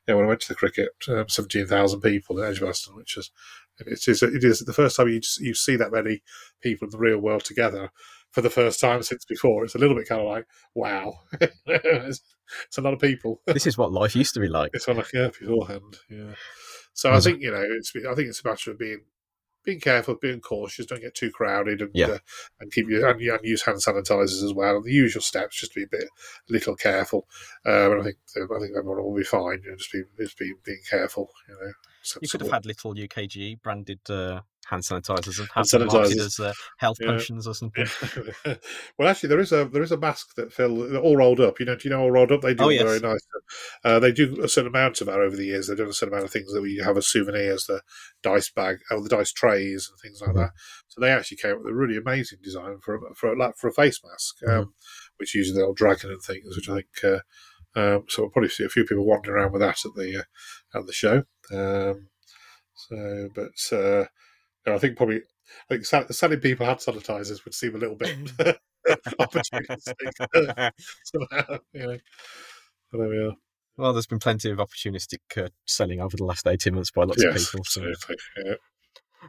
you 0.09 0.15
know, 0.15 0.17
when 0.17 0.27
I 0.27 0.29
went 0.29 0.41
to 0.41 0.49
the 0.49 0.55
cricket, 0.55 0.91
um, 1.09 1.29
seventeen 1.29 1.67
thousand 1.67 2.01
people 2.01 2.39
in 2.39 2.51
Edgbaston, 2.51 2.97
which 2.97 3.17
is 3.17 3.31
it 3.79 4.09
is 4.09 4.23
it 4.23 4.45
is 4.45 4.61
the 4.61 4.73
first 4.73 4.97
time 4.97 5.09
you 5.09 5.21
you 5.39 5.55
see 5.55 5.77
that 5.77 5.93
many 5.93 6.23
people 6.63 6.87
in 6.87 6.91
the 6.91 6.99
real 6.99 7.19
world 7.19 7.45
together 7.45 7.91
for 8.31 8.41
the 8.43 8.51
first 8.51 8.81
time 8.81 9.03
since 9.03 9.25
before. 9.25 9.65
It's 9.65 9.75
a 9.75 9.79
little 9.79 9.97
bit 9.97 10.09
kind 10.09 10.21
of 10.21 10.29
like 10.29 10.47
wow, 10.75 11.15
it's, 11.67 12.21
it's 12.67 12.79
a 12.79 12.83
lot 12.83 12.95
of 12.95 13.01
people. 13.01 13.41
This 13.47 13.67
is 13.67 13.79
what 13.79 13.93
life 13.93 14.17
used 14.17 14.35
to 14.35 14.41
be 14.41 14.49
like. 14.49 14.71
It's 14.75 14.89
on 14.89 14.97
like 14.97 15.13
yeah 15.13 15.29
beforehand. 15.29 15.99
Yeah. 16.09 16.35
So 16.93 17.13
I 17.13 17.21
think 17.21 17.41
you 17.41 17.51
know 17.51 17.65
it's 17.79 17.93
I 17.97 18.15
think 18.15 18.29
it's 18.29 18.45
a 18.45 18.49
matter 18.49 18.71
of 18.73 18.79
being 18.79 19.03
being 19.63 19.79
careful, 19.81 20.15
being 20.15 20.41
cautious, 20.41 20.87
don't 20.87 21.03
get 21.03 21.15
too 21.15 21.31
crowded, 21.31 21.83
and 21.83 21.91
Yeah. 21.93 22.07
uh, 22.07 22.19
and 22.61 22.73
keep 22.73 22.89
your 22.89 23.07
and, 23.09 23.21
and 23.21 23.41
use 23.45 23.63
hand 23.63 23.79
sanitizers 23.79 24.43
as 24.43 24.55
well, 24.55 24.77
and 24.77 24.85
the 24.85 24.93
usual 24.93 25.21
steps. 25.23 25.61
Just 25.61 25.73
to 25.75 25.81
be 25.81 25.85
a 25.85 25.89
bit 25.99 26.09
a 26.49 26.53
little 26.53 26.77
careful. 26.77 27.27
Um, 27.67 27.93
and 27.93 28.01
I 28.01 28.05
think 28.05 28.17
I 28.37 28.59
think 28.59 28.73
everyone 28.77 29.03
will 29.05 29.15
be 29.15 29.23
fine. 29.23 29.61
You 29.65 29.71
know, 29.71 29.77
just 29.77 29.93
be 29.93 30.03
just 30.19 30.39
be 30.39 30.53
being 30.65 30.81
careful. 30.89 31.31
You 31.49 31.55
know, 31.55 31.73
You 32.21 32.29
could 32.29 32.41
have 32.41 32.51
had 32.51 32.67
little 32.67 32.95
UKG 32.95 33.61
branded 33.63 34.01
uh, 34.09 34.41
hand 34.67 34.83
sanitizers 34.83 35.39
and 35.39 35.49
Hand 35.51 35.67
sanitizers. 35.67 36.27
as 36.27 36.41
uh, 36.41 36.53
health 36.79 36.99
Yeah. 37.01 37.13
potions 37.13 37.47
or 37.47 37.55
something. 37.55 37.87
well, 38.99 39.09
actually, 39.09 39.29
there 39.29 39.41
is 39.41 39.53
a 39.53 39.65
there 39.67 39.83
is 39.83 39.93
a 39.93 39.97
mask 39.99 40.35
that 40.37 40.53
Phil 40.53 40.97
all 40.99 41.17
rolled 41.17 41.41
up. 41.41 41.61
You 41.61 41.67
know, 41.67 41.77
do 41.77 41.89
you 41.89 41.95
know 41.95 42.01
all 42.03 42.11
rolled 42.11 42.33
up? 42.33 42.41
They 42.41 42.55
do 42.55 42.65
Oh, 42.65 42.69
yes. 42.69 42.85
very 42.85 43.01
nice. 43.01 43.21
Uh, 43.85 43.99
they 43.99 44.13
do 44.13 44.43
a 44.43 44.49
certain 44.49 44.69
amount 44.69 45.01
of 45.01 45.07
that 45.07 45.21
over 45.21 45.37
the 45.37 45.47
years. 45.47 45.67
They've 45.69 45.77
done 45.77 45.89
a 45.89 45.93
certain 45.93 46.15
amount 46.15 46.27
of 46.27 46.33
things 46.33 46.53
that 46.53 46.63
we 46.63 46.79
have 46.85 46.97
as 46.97 47.07
souvenirs, 47.07 47.67
the 47.67 47.83
dice 48.23 48.51
bag, 48.51 48.79
or 48.91 49.01
the 49.03 49.09
dice 49.09 49.33
trays, 49.33 49.89
and 49.91 49.99
things 50.01 50.21
like 50.21 50.31
Mhm. 50.31 50.37
that. 50.37 50.51
So 50.89 51.01
they 51.01 51.11
actually 51.13 51.39
came 51.39 51.53
up 51.53 51.59
with 51.59 51.73
a 51.73 51.75
really 51.75 51.97
amazing 51.97 52.39
design 52.43 52.79
for 52.83 52.97
a, 52.97 53.15
for 53.15 53.33
a, 53.33 53.39
like, 53.39 53.57
for 53.57 53.69
a 53.69 53.73
face 53.73 54.01
mask, 54.05 54.37
um, 54.49 54.75
which 55.19 55.35
uses 55.35 55.55
the 55.55 55.65
old 55.65 55.77
dragon 55.77 56.11
and 56.11 56.23
things, 56.23 56.57
which 56.57 56.69
I 56.69 56.75
think. 56.77 57.05
Uh, 57.05 57.21
um, 57.77 58.05
so 58.09 58.23
we'll 58.23 58.31
probably 58.31 58.49
see 58.49 58.65
a 58.65 58.69
few 58.69 58.85
people 58.85 59.07
wandering 59.07 59.37
around 59.37 59.53
with 59.53 59.61
that 59.63 59.85
at 59.85 59.95
the 59.95 60.19
uh, 60.21 60.23
at 60.75 60.87
the 60.87 60.93
show. 60.93 61.25
Um, 61.53 62.09
so, 62.75 63.29
but 63.35 63.77
uh, 63.77 64.05
no, 64.67 64.75
I 64.75 64.79
think 64.79 64.97
probably 64.97 65.19
I 65.19 65.75
think 65.75 65.85
sell- 65.85 66.09
selling 66.11 66.41
people 66.41 66.67
hand 66.67 66.79
sanitizers 66.79 67.45
would 67.45 67.55
seem 67.55 67.75
a 67.75 67.79
little 67.79 67.97
bit 67.97 68.17
opportunistic. 69.21 70.73
somehow, 71.05 71.59
you 71.73 71.87
know. 71.87 71.99
There 72.93 73.09
we 73.09 73.19
are. 73.19 73.35
Well, 73.77 73.93
there's 73.93 74.07
been 74.07 74.19
plenty 74.19 74.51
of 74.51 74.59
opportunistic 74.59 75.21
uh, 75.37 75.49
selling 75.67 76.01
over 76.01 76.17
the 76.17 76.25
last 76.25 76.47
18 76.47 76.75
months 76.75 76.91
by 76.91 77.05
lots 77.05 77.23
of 77.23 77.35
people. 77.35 77.65
So. 77.65 77.93
Yeah. 78.45 78.55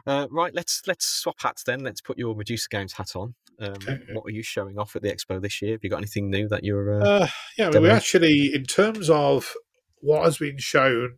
Uh, 0.06 0.26
right, 0.30 0.54
let's 0.54 0.82
let's 0.86 1.06
swap 1.06 1.36
hats 1.40 1.64
then. 1.64 1.80
Let's 1.80 2.00
put 2.00 2.18
your 2.18 2.34
Medusa 2.34 2.68
Games 2.70 2.94
hat 2.94 3.14
on. 3.14 3.34
Um, 3.60 3.74
Okay. 3.74 3.98
What 4.12 4.24
are 4.26 4.30
you 4.30 4.42
showing 4.42 4.78
off 4.78 4.96
at 4.96 5.02
the 5.02 5.10
expo 5.10 5.40
this 5.40 5.62
year? 5.62 5.72
Have 5.72 5.80
you 5.84 5.90
got 5.90 5.98
anything 5.98 6.30
new 6.30 6.48
that 6.48 6.64
you're? 6.64 7.00
Uh... 7.00 7.04
Uh, 7.04 7.26
yeah, 7.56 7.68
I 7.68 7.70
mean, 7.70 7.82
we 7.82 7.90
actually, 7.90 8.52
in 8.54 8.64
terms 8.64 9.08
of 9.10 9.54
what 10.00 10.24
has 10.24 10.38
been 10.38 10.58
shown 10.58 11.16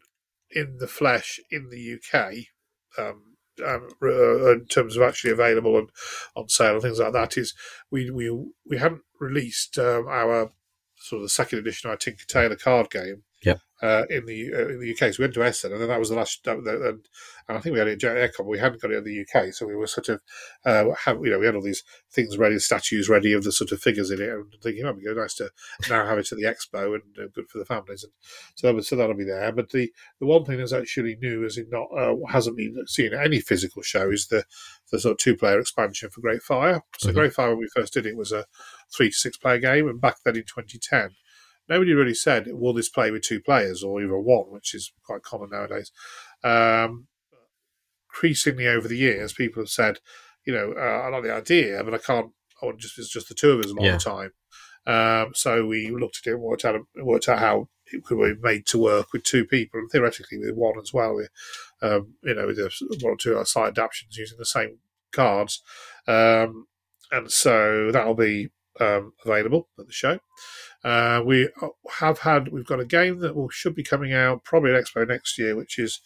in 0.55 0.79
the 0.79 0.87
flesh 0.87 1.41
in 1.51 1.69
the 1.71 1.99
UK, 1.99 2.35
um, 2.99 3.37
um, 3.65 3.89
uh, 4.03 4.53
in 4.53 4.67
terms 4.67 4.97
of 4.97 5.03
actually 5.03 5.31
available 5.31 5.79
and 5.79 5.89
on 6.35 6.49
sale 6.49 6.75
and 6.75 6.83
things 6.83 6.99
like 6.99 7.13
that, 7.13 7.37
is 7.37 7.55
we 7.91 8.11
we 8.11 8.31
we 8.69 8.79
hadn't 8.79 9.03
released 9.21 9.79
um, 9.79 10.07
our 10.09 10.51
sort 10.97 11.21
of 11.21 11.25
the 11.25 11.29
second 11.29 11.59
edition 11.59 11.89
of 11.89 11.93
our 11.93 11.97
Tinker 11.97 12.25
Tailor 12.27 12.57
card 12.57 12.91
game. 12.91 13.25
Yep. 13.45 13.61
Uh, 13.83 14.05
in 14.09 14.25
the 14.25 14.51
uh, 14.55 14.69
in 14.69 14.81
the 14.81 14.93
UK, 14.93 15.13
so 15.13 15.17
we 15.19 15.25
went 15.25 15.35
to 15.35 15.45
Essen, 15.45 15.73
and 15.73 15.81
then 15.81 15.89
that 15.89 15.99
was 15.99 16.09
the 16.09 16.15
last. 16.15 16.43
That, 16.45 16.65
that, 16.65 16.77
and, 16.77 17.07
and 17.49 17.59
I 17.59 17.61
think 17.61 17.75
we 17.75 17.79
had 17.81 17.89
it 17.89 18.03
at 18.03 18.17
Airecon. 18.17 18.47
We 18.47 18.59
hadn't 18.59 18.81
got 18.81 18.93
it 18.93 18.97
in 18.99 19.05
the 19.05 19.21
UK, 19.21 19.53
so 19.53 19.67
we 19.67 19.75
were 19.75 19.87
sort 19.89 20.09
of, 20.09 20.23
uh, 20.65 20.95
have, 21.05 21.19
you 21.23 21.31
know, 21.31 21.39
we 21.39 21.45
had 21.45 21.55
all 21.55 21.61
these 21.61 21.83
things 22.11 22.39
ready, 22.39 22.59
statues 22.61 23.11
ready 23.11 23.35
of 23.35 23.45
the 23.45 23.53
sort 23.53 23.73
of 23.73 23.83
figures 23.83 24.11
in 24.11 24.23
it, 24.23 24.31
and 24.31 24.47
thinking, 24.63 24.85
oh, 24.87 24.91
it'd 24.91 25.01
be 25.05 25.15
nice 25.15 25.35
to 25.35 25.51
now 25.91 26.07
have 26.07 26.17
it 26.17 26.33
at 26.33 26.39
the 26.39 26.45
expo 26.45 26.95
and 26.95 27.03
uh, 27.19 27.29
good 27.35 27.51
for 27.51 27.59
the 27.59 27.67
families, 27.67 28.05
and 28.05 28.13
so 28.55 28.69
that 28.69 28.75
was, 28.75 28.89
so 28.89 28.97
that'll 28.97 29.17
be 29.17 29.25
there. 29.25 29.53
But 29.53 29.71
the, 29.71 29.93
the 30.19 30.27
one 30.27 30.47
thing 30.47 30.59
that's 30.59 30.73
actually 30.73 31.17
new, 31.21 31.45
is 31.45 31.59
it 31.59 31.67
not 31.71 31.89
uh, 31.95 32.15
hasn't 32.31 32.57
been 32.57 32.77
seen 32.87 33.13
at 33.13 33.25
any 33.27 33.41
physical 33.41 33.83
show, 33.83 34.11
is 34.11 34.29
the 34.29 34.45
the 34.93 35.01
sort 35.01 35.13
of 35.13 35.19
two 35.19 35.37
player 35.37 35.59
expansion 35.59 36.09
for 36.11 36.21
Great 36.23 36.43
Fire. 36.43 36.83
So 36.99 37.11
Mhm. 37.11 37.15
Great 37.15 37.35
Fire, 37.35 37.51
when 37.51 37.59
we 37.59 37.69
first 37.75 37.93
did 37.93 38.07
it, 38.07 38.17
was 38.17 38.33
a 38.33 38.47
three 38.95 39.11
to 39.11 39.15
six 39.17 39.37
player 39.37 39.59
game, 39.59 39.89
and 39.89 40.01
back 40.01 40.17
then 40.25 40.37
in 40.37 40.45
2010. 40.45 41.11
Nobody 41.69 41.93
really 41.93 42.15
said, 42.15 42.47
will 42.49 42.75
this 42.75 42.89
play 42.89 43.11
with 43.11 43.23
two 43.23 43.41
players 43.41 43.83
or 43.83 44.03
even 44.03 44.17
one, 44.17 44.51
which 44.51 44.75
is 44.75 44.93
quite 45.05 45.23
common 45.23 45.51
nowadays. 45.51 45.91
Um, 46.43 47.07
increasingly 48.11 48.67
over 48.67 48.87
the 48.87 48.99
years, 48.99 49.33
people 49.33 49.63
have 49.63 49.71
said, 49.71 49.99
you 50.47 50.53
know, 50.53 50.75
uh, 50.77 50.81
I 50.81 51.09
like 51.09 51.23
the 51.23 51.35
idea, 51.35 51.83
but 51.83 51.95
I 51.95 51.99
can't 51.99 52.31
I 52.63 52.67
want 52.67 52.81
just 52.81 52.99
it's 52.99 53.09
just 53.09 53.29
the 53.29 53.35
two 53.35 53.53
of 53.53 53.61
us 53.61 53.71
a 53.71 53.75
lot 53.75 53.85
yeah. 53.85 53.95
of 53.95 54.03
the 54.03 54.11
time. 54.11 54.33
Um, 54.87 55.33
so 55.35 55.67
we 55.67 55.91
looked 55.91 56.21
at 56.27 56.33
it 56.33 56.39
worked 56.39 56.65
out 56.65 56.77
worked 56.97 57.29
out 57.29 57.39
how 57.39 57.69
it 57.87 58.05
could 58.05 58.19
be 58.19 58.41
made 58.41 58.67
to 58.67 58.79
work 58.79 59.13
with 59.13 59.25
two 59.25 59.45
people 59.45 59.81
and 59.81 59.91
theoretically 59.91 60.39
with 60.39 60.55
one 60.55 60.79
as 60.81 60.93
well. 60.93 61.15
With, 61.15 61.31
um, 61.83 62.15
you 62.23 62.35
know, 62.35 62.47
with 62.47 62.59
one 63.03 63.15
or 63.15 63.17
two 63.17 63.43
slight 63.45 63.69
adaptations 63.69 64.17
using 64.17 64.39
the 64.39 64.45
same 64.45 64.79
cards, 65.13 65.63
um, 66.07 66.67
and 67.11 67.31
so 67.31 67.91
that'll 67.93 68.15
be 68.15 68.51
um, 68.81 69.13
available 69.25 69.69
at 69.79 69.87
the 69.87 69.93
show. 69.93 70.19
Uh, 70.85 71.23
we 71.25 71.49
have 71.99 72.21
had 72.21 72.49
we've 72.49 72.67
got 72.67 72.81
a 72.81 72.85
game 72.85 73.19
that 73.21 73.35
will 73.35 73.49
should 73.49 73.75
be 73.75 73.83
coming 73.83 74.13
out 74.13 74.45
probably 74.45 74.75
at 74.75 74.85
Expo 74.85 75.07
next 75.09 75.39
year, 75.39 75.57
which 75.57 75.79
is 75.79 76.01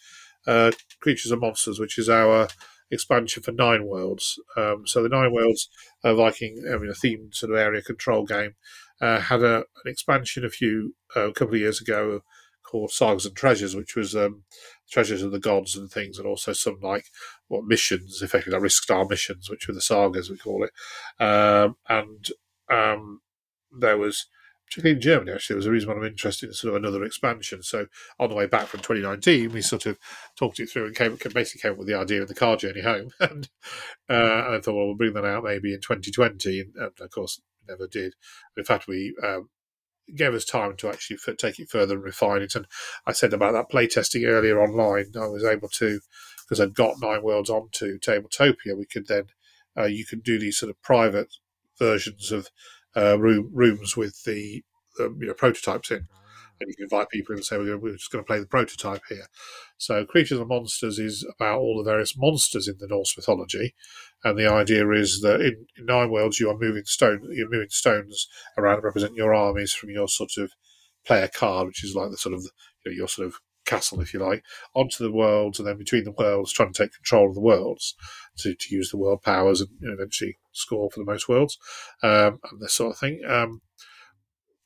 uh, 0.47 0.71
Creatures 1.01 1.31
and 1.31 1.41
Monsters, 1.41 1.79
which 1.79 1.97
is 1.97 2.09
our 2.09 2.47
expansion 2.91 3.43
for 3.43 3.51
Nine 3.51 3.85
Worlds. 3.85 4.39
Um, 4.55 4.87
so 4.87 5.03
the 5.03 5.09
Nine 5.09 5.33
Worlds 5.33 5.69
uh, 6.03 6.15
Viking, 6.15 6.63
I 6.71 6.77
mean, 6.77 6.89
a 6.89 6.93
themed 6.93 7.35
sort 7.35 7.51
of 7.51 7.57
area 7.57 7.81
control 7.81 8.25
game, 8.25 8.55
uh, 9.01 9.19
had 9.19 9.43
a, 9.43 9.57
an 9.57 9.87
expansion 9.87 10.45
a 10.45 10.49
few 10.49 10.95
uh, 11.15 11.29
a 11.29 11.33
couple 11.33 11.55
of 11.55 11.61
years 11.61 11.81
ago 11.81 12.21
called 12.63 12.91
Sagas 12.91 13.25
and 13.25 13.35
Treasures, 13.35 13.75
which 13.75 13.95
was 13.95 14.15
um, 14.15 14.43
treasures 14.91 15.23
of 15.23 15.31
the 15.31 15.39
gods 15.39 15.75
and 15.75 15.89
things, 15.89 16.17
and 16.17 16.27
also 16.27 16.53
some 16.53 16.79
like 16.81 17.05
what 17.47 17.65
missions, 17.65 18.21
effectively 18.21 18.53
like 18.53 18.63
risk 18.63 18.83
star 18.83 19.05
missions, 19.05 19.49
which 19.49 19.67
were 19.67 19.73
the 19.73 19.81
sagas 19.81 20.29
we 20.29 20.37
call 20.37 20.63
it. 20.63 20.71
Um, 21.23 21.77
and 21.87 22.27
um, 22.71 23.21
there 23.77 23.97
was 23.97 24.27
particularly 24.69 24.95
in 24.95 25.01
Germany, 25.01 25.31
actually, 25.31 25.55
there 25.55 25.59
was 25.59 25.65
a 25.65 25.71
reason 25.71 25.89
why 25.89 25.95
I'm 25.95 26.03
interested 26.03 26.47
in 26.47 26.53
sort 26.53 26.75
of 26.75 26.83
another 26.83 27.03
expansion. 27.03 27.63
So 27.63 27.87
on 28.19 28.29
the 28.29 28.35
way 28.35 28.45
back 28.45 28.67
from 28.67 28.81
2019, 28.81 29.51
we 29.51 29.61
sort 29.61 29.87
of 29.87 29.97
talked 30.37 30.59
it 30.59 30.69
through 30.69 30.85
and 30.85 30.95
came 30.95 31.17
basically 31.33 31.61
came 31.61 31.71
up 31.71 31.77
with 31.77 31.87
the 31.87 31.97
idea 31.97 32.21
of 32.21 32.27
the 32.27 32.35
car 32.35 32.55
journey 32.55 32.81
home. 32.81 33.09
and, 33.19 33.49
uh, 34.09 34.13
and 34.45 34.55
I 34.55 34.59
thought, 34.59 34.75
well, 34.75 34.85
we'll 34.85 34.95
bring 34.95 35.13
that 35.13 35.25
out 35.25 35.43
maybe 35.43 35.73
in 35.73 35.81
2020, 35.81 36.59
and, 36.59 36.75
and 36.75 36.91
of 37.01 37.11
course, 37.11 37.41
never 37.67 37.87
did. 37.87 38.13
In 38.55 38.63
fact, 38.63 38.87
we 38.87 39.15
um, 39.23 39.49
gave 40.15 40.35
us 40.35 40.45
time 40.45 40.75
to 40.77 40.89
actually 40.89 41.17
f- 41.27 41.37
take 41.37 41.59
it 41.59 41.69
further 41.69 41.95
and 41.95 42.03
refine 42.03 42.43
it. 42.43 42.53
And 42.53 42.67
I 43.07 43.11
said 43.11 43.33
about 43.33 43.53
that 43.53 43.71
playtesting 43.71 44.27
earlier 44.27 44.61
online. 44.61 45.13
I 45.15 45.27
was 45.27 45.43
able 45.43 45.69
to 45.69 45.99
because 46.47 46.59
I'd 46.59 46.73
got 46.73 46.99
Nine 46.99 47.23
Worlds 47.23 47.49
onto 47.49 47.99
Tabletopia. 47.99 48.75
We 48.75 48.85
could 48.85 49.07
then 49.07 49.25
uh, 49.77 49.85
you 49.85 50.05
could 50.05 50.23
do 50.23 50.39
these 50.39 50.57
sort 50.57 50.69
of 50.69 50.81
private 50.81 51.35
versions 51.77 52.31
of 52.31 52.49
uh, 52.95 53.19
room, 53.19 53.49
rooms 53.53 53.95
with 53.95 54.23
the 54.23 54.63
you 54.99 55.13
know 55.27 55.33
prototypes 55.33 55.91
in, 55.91 56.07
and 56.59 56.67
you 56.67 56.75
can 56.75 56.83
invite 56.83 57.09
people 57.09 57.33
in 57.33 57.39
and 57.39 57.45
say 57.45 57.57
we're, 57.57 57.77
we're 57.77 57.93
just 57.93 58.11
going 58.11 58.23
to 58.23 58.27
play 58.27 58.39
the 58.39 58.45
prototype 58.45 59.01
here. 59.07 59.27
So, 59.77 60.05
Creatures 60.05 60.39
and 60.39 60.47
Monsters 60.47 60.99
is 60.99 61.25
about 61.35 61.59
all 61.59 61.77
the 61.77 61.89
various 61.89 62.17
monsters 62.17 62.67
in 62.67 62.75
the 62.79 62.87
Norse 62.87 63.15
mythology, 63.15 63.75
and 64.23 64.37
the 64.37 64.51
idea 64.51 64.89
is 64.91 65.21
that 65.21 65.41
in, 65.41 65.67
in 65.77 65.85
Nine 65.85 66.11
Worlds 66.11 66.39
you 66.39 66.49
are 66.49 66.57
moving 66.57 66.85
stone, 66.85 67.27
you're 67.31 67.49
moving 67.49 67.69
stones 67.69 68.27
around 68.57 68.77
to 68.77 68.81
represent 68.81 69.15
your 69.15 69.33
armies 69.33 69.73
from 69.73 69.89
your 69.89 70.07
sort 70.07 70.37
of 70.37 70.51
player 71.05 71.29
card, 71.33 71.67
which 71.67 71.83
is 71.83 71.95
like 71.95 72.11
the 72.11 72.17
sort 72.17 72.35
of 72.35 72.43
you 72.85 72.91
know, 72.91 72.95
your 72.95 73.07
sort 73.07 73.27
of 73.27 73.35
castle, 73.69 74.01
if 74.01 74.13
you 74.13 74.19
like, 74.19 74.43
onto 74.73 75.03
the 75.03 75.11
worlds, 75.11 75.59
and 75.59 75.67
then 75.67 75.77
between 75.77 76.03
the 76.03 76.11
worlds, 76.11 76.51
trying 76.51 76.73
to 76.73 76.83
take 76.83 76.93
control 76.93 77.29
of 77.29 77.35
the 77.35 77.41
worlds 77.41 77.95
to, 78.37 78.55
to 78.55 78.75
use 78.75 78.89
the 78.89 78.97
world 78.97 79.21
powers 79.21 79.61
and 79.61 79.69
eventually 79.81 80.37
score 80.51 80.89
for 80.89 80.99
the 80.99 81.11
most 81.11 81.29
worlds 81.29 81.57
um, 82.03 82.39
and 82.49 82.59
this 82.59 82.73
sort 82.73 82.93
of 82.93 82.99
thing. 82.99 83.21
Um, 83.27 83.61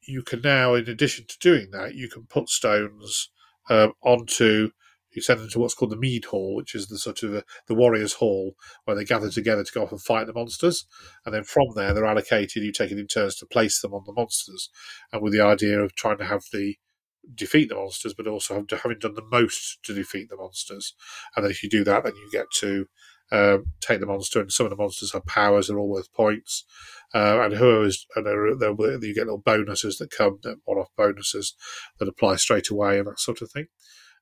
you 0.07 0.21
can 0.21 0.41
now, 0.41 0.73
in 0.75 0.89
addition 0.89 1.25
to 1.27 1.37
doing 1.39 1.69
that, 1.71 1.95
you 1.95 2.09
can 2.09 2.25
put 2.25 2.49
stones 2.49 3.29
um, 3.69 3.93
onto. 4.01 4.71
You 5.11 5.21
send 5.21 5.41
them 5.41 5.49
to 5.49 5.59
what's 5.59 5.75
called 5.75 5.91
the 5.91 5.97
Mead 5.97 6.25
Hall, 6.25 6.55
which 6.55 6.73
is 6.73 6.87
the 6.87 6.97
sort 6.97 7.21
of 7.21 7.35
a, 7.35 7.43
the 7.67 7.75
Warriors' 7.75 8.13
Hall, 8.13 8.55
where 8.85 8.95
they 8.95 9.05
gather 9.05 9.29
together 9.29 9.63
to 9.63 9.71
go 9.71 9.83
off 9.83 9.91
and 9.91 10.01
fight 10.01 10.25
the 10.25 10.33
monsters. 10.33 10.87
And 11.23 11.35
then 11.35 11.43
from 11.43 11.67
there, 11.75 11.93
they're 11.93 12.05
allocated. 12.05 12.63
You 12.63 12.71
take 12.71 12.91
it 12.91 12.97
in 12.97 13.05
turns 13.05 13.35
to 13.35 13.45
place 13.45 13.79
them 13.79 13.93
on 13.93 14.03
the 14.07 14.13
monsters, 14.13 14.69
and 15.11 15.21
with 15.21 15.31
the 15.31 15.41
idea 15.41 15.79
of 15.79 15.93
trying 15.93 16.17
to 16.17 16.25
have 16.25 16.43
the 16.51 16.77
defeat 17.33 17.69
the 17.69 17.75
monsters, 17.75 18.13
but 18.13 18.27
also 18.27 18.65
having 18.69 18.99
done 18.99 19.15
the 19.15 19.25
most 19.31 19.79
to 19.83 19.93
defeat 19.93 20.29
the 20.29 20.37
monsters. 20.37 20.93
And 21.35 21.43
then 21.43 21.51
if 21.51 21.63
you 21.63 21.69
do 21.69 21.83
that, 21.83 22.03
then 22.03 22.15
you 22.15 22.29
get 22.31 22.47
to 22.59 22.87
um, 23.31 23.65
take 23.81 23.99
the 23.99 24.05
monster, 24.05 24.39
and 24.39 24.51
some 24.51 24.65
of 24.65 24.69
the 24.69 24.75
monsters 24.75 25.13
have 25.13 25.25
powers; 25.25 25.67
they're 25.67 25.79
all 25.79 25.89
worth 25.89 26.13
points. 26.13 26.65
Uh, 27.13 27.39
and 27.41 27.53
whoever's 27.53 28.05
and 28.15 28.25
they're, 28.25 28.55
they're, 28.55 28.71
you 29.03 29.13
get 29.13 29.25
little 29.25 29.37
bonuses 29.37 29.97
that 29.97 30.11
come, 30.11 30.39
one-off 30.65 30.89
bonuses 30.97 31.55
that 31.99 32.07
apply 32.07 32.35
straight 32.35 32.69
away, 32.69 32.99
and 32.99 33.07
that 33.07 33.19
sort 33.19 33.41
of 33.41 33.51
thing. 33.51 33.67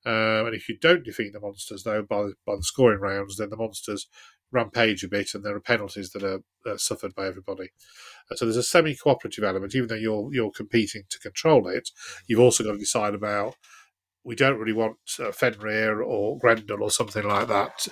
Um, 0.05 0.47
and 0.47 0.55
if 0.55 0.67
you 0.67 0.77
don't 0.79 1.03
defeat 1.03 1.33
the 1.33 1.39
monsters, 1.39 1.83
though, 1.83 2.01
by 2.01 2.29
by 2.45 2.55
the 2.55 2.63
scoring 2.63 2.99
rounds, 2.99 3.37
then 3.37 3.49
the 3.49 3.57
monsters 3.57 4.07
rampage 4.51 5.03
a 5.03 5.07
bit, 5.07 5.33
and 5.33 5.43
there 5.43 5.55
are 5.55 5.61
penalties 5.61 6.11
that 6.11 6.23
are, 6.23 6.41
suffered 6.77 7.15
by 7.15 7.25
everybody. 7.25 7.69
Uh, 8.29 8.35
so 8.35 8.45
there's 8.45 8.57
a 8.57 8.63
semi-cooperative 8.63 9.43
element, 9.43 9.73
even 9.75 9.87
though 9.87 9.95
you're 9.95 10.29
you're 10.31 10.51
competing 10.51 11.03
to 11.09 11.19
control 11.19 11.67
it. 11.67 11.89
You've 12.27 12.39
also 12.39 12.63
got 12.63 12.73
to 12.73 12.77
decide 12.77 13.15
about. 13.15 13.55
We 14.23 14.35
don't 14.35 14.59
really 14.59 14.73
want 14.73 14.97
uh, 15.19 15.31
Fenrir 15.31 16.01
or 16.03 16.37
Grendel 16.37 16.83
or 16.83 16.91
something 16.91 17.23
like 17.23 17.47
that 17.47 17.87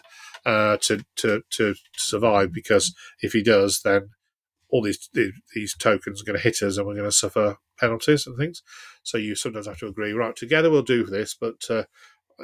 uh, 0.45 0.77
to, 0.81 1.03
to 1.17 1.41
to 1.51 1.75
survive 1.97 2.53
because 2.53 2.93
if 3.21 3.33
he 3.33 3.41
does, 3.41 3.81
then 3.83 4.09
all 4.69 4.83
these 4.83 5.09
these 5.55 5.75
tokens 5.77 6.21
are 6.21 6.25
going 6.25 6.37
to 6.37 6.43
hit 6.43 6.61
us 6.61 6.77
and 6.77 6.85
we're 6.85 6.93
going 6.93 7.09
to 7.09 7.11
suffer 7.11 7.57
penalties 7.79 8.27
and 8.27 8.37
things. 8.37 8.61
So 9.03 9.17
you 9.17 9.35
sometimes 9.35 9.67
have 9.67 9.79
to 9.79 9.87
agree, 9.87 10.11
right, 10.11 10.35
together 10.35 10.69
we'll 10.69 10.83
do 10.83 11.05
this, 11.05 11.35
but 11.39 11.63
uh, 11.69 11.83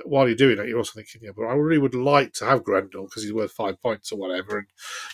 while 0.03 0.27
you're 0.27 0.35
doing 0.35 0.59
it, 0.59 0.67
you're 0.67 0.77
also 0.77 0.93
thinking, 0.95 1.21
yeah, 1.23 1.31
but 1.35 1.45
I 1.45 1.53
really 1.53 1.77
would 1.77 1.95
like 1.95 2.33
to 2.33 2.45
have 2.45 2.63
Grendel 2.63 3.05
because 3.05 3.23
he's 3.23 3.33
worth 3.33 3.51
five 3.51 3.81
points 3.81 4.11
or 4.11 4.17
whatever. 4.17 4.57
And, 4.57 4.67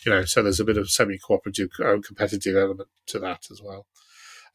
you 0.05 0.11
know, 0.11 0.25
so 0.25 0.41
there's 0.41 0.59
a 0.59 0.65
bit 0.65 0.77
of 0.77 0.89
semi 0.89 1.17
cooperative, 1.17 1.69
uh, 1.79 1.97
competitive 2.05 2.55
element 2.55 2.89
to 3.07 3.19
that 3.19 3.45
as 3.51 3.61
well. 3.61 3.85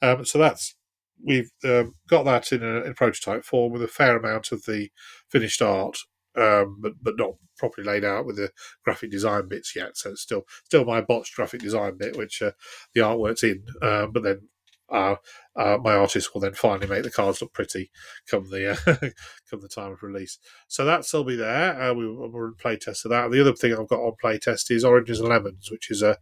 Um, 0.02 0.24
so 0.24 0.38
that's, 0.38 0.74
we've 1.22 1.50
um, 1.64 1.94
got 2.08 2.24
that 2.24 2.52
in 2.52 2.62
a, 2.62 2.82
in 2.82 2.94
prototype 2.94 3.44
form 3.44 3.72
with 3.72 3.82
a 3.82 3.88
fair 3.88 4.16
amount 4.16 4.52
of 4.52 4.64
the 4.64 4.90
finished 5.28 5.62
art, 5.62 5.98
um, 6.36 6.78
but, 6.80 6.94
but 7.00 7.16
not 7.16 7.34
properly 7.56 7.86
laid 7.86 8.04
out 8.04 8.26
with 8.26 8.36
the 8.36 8.50
graphic 8.84 9.10
design 9.10 9.48
bits 9.48 9.74
yet. 9.74 9.96
So 9.96 10.10
it's 10.10 10.22
still 10.22 10.42
still 10.64 10.84
my 10.84 11.00
botched 11.00 11.34
graphic 11.34 11.60
design 11.60 11.96
bit, 11.96 12.16
which 12.16 12.42
uh, 12.42 12.52
the 12.94 13.00
artwork's 13.00 13.42
in, 13.42 13.64
um, 13.80 14.12
but 14.12 14.22
then 14.22 14.48
uh, 14.88 15.16
uh, 15.56 15.78
my 15.82 15.94
artist 15.94 16.32
will 16.32 16.40
then 16.40 16.54
finally 16.54 16.86
make 16.86 17.02
the 17.02 17.10
cards 17.10 17.40
look 17.40 17.52
pretty 17.52 17.90
come 18.30 18.48
the 18.50 18.72
uh, 18.72 18.76
come 19.50 19.60
the 19.60 19.68
time 19.68 19.92
of 19.92 20.02
release. 20.02 20.38
So 20.68 20.84
that's 20.84 21.12
will 21.12 21.24
be 21.24 21.36
there. 21.36 21.80
Uh, 21.80 21.94
we, 21.94 22.08
we're 22.08 22.48
in 22.48 22.54
playtest 22.54 23.04
of 23.04 23.10
that. 23.10 23.30
The 23.30 23.40
other 23.40 23.52
thing 23.52 23.72
I've 23.72 23.88
got 23.88 24.00
on 24.00 24.12
playtest 24.22 24.70
is 24.70 24.84
Oranges 24.84 25.20
and 25.20 25.28
Lemons, 25.28 25.70
which 25.70 25.90
is 25.90 26.02
a, 26.02 26.18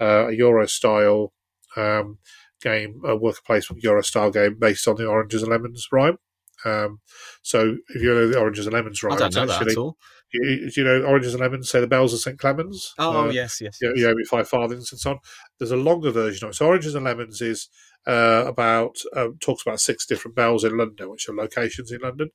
a 0.00 0.32
Euro 0.32 0.66
style 0.66 1.32
um, 1.76 2.18
game, 2.60 3.00
a 3.04 3.16
worker 3.16 3.40
placement 3.46 3.82
Euro 3.84 4.02
style 4.02 4.30
game 4.30 4.56
based 4.58 4.88
on 4.88 4.96
the 4.96 5.06
Oranges 5.06 5.42
and 5.42 5.52
Lemons 5.52 5.86
rhyme. 5.92 6.18
Um, 6.64 7.00
so 7.42 7.76
if 7.88 8.02
you 8.02 8.12
know 8.12 8.28
the 8.28 8.38
Oranges 8.38 8.66
and 8.66 8.74
Lemons 8.74 9.02
rhyme, 9.02 9.14
I 9.14 9.28
don't 9.28 9.34
know 9.34 9.52
actually, 9.52 9.66
that 9.66 9.72
at 9.72 9.78
all. 9.78 9.96
You, 10.32 10.70
you, 10.76 10.84
know, 10.84 11.02
oranges 11.02 11.32
and 11.32 11.40
lemons 11.40 11.70
say 11.70 11.80
the 11.80 11.86
bells 11.86 12.12
of 12.12 12.20
St. 12.20 12.38
Clement's. 12.38 12.94
Oh, 12.98 13.28
uh, 13.28 13.30
yes, 13.30 13.60
yes. 13.60 13.78
You, 13.80 13.90
yes. 13.90 13.98
you 13.98 14.08
owe 14.08 14.14
me 14.14 14.24
five 14.24 14.48
farthings 14.48 14.92
and 14.92 15.00
so 15.00 15.12
on. 15.12 15.18
There's 15.58 15.70
a 15.70 15.76
longer 15.76 16.10
version 16.10 16.46
of 16.46 16.50
it. 16.50 16.54
So, 16.54 16.66
oranges 16.66 16.94
and 16.94 17.04
lemons 17.04 17.40
is 17.40 17.68
uh, 18.06 18.44
about, 18.46 18.98
uh, 19.16 19.28
talks 19.40 19.62
about 19.62 19.80
six 19.80 20.04
different 20.06 20.36
bells 20.36 20.64
in 20.64 20.76
London, 20.76 21.10
which 21.10 21.28
are 21.28 21.34
locations 21.34 21.90
in 21.90 22.00
London. 22.02 22.30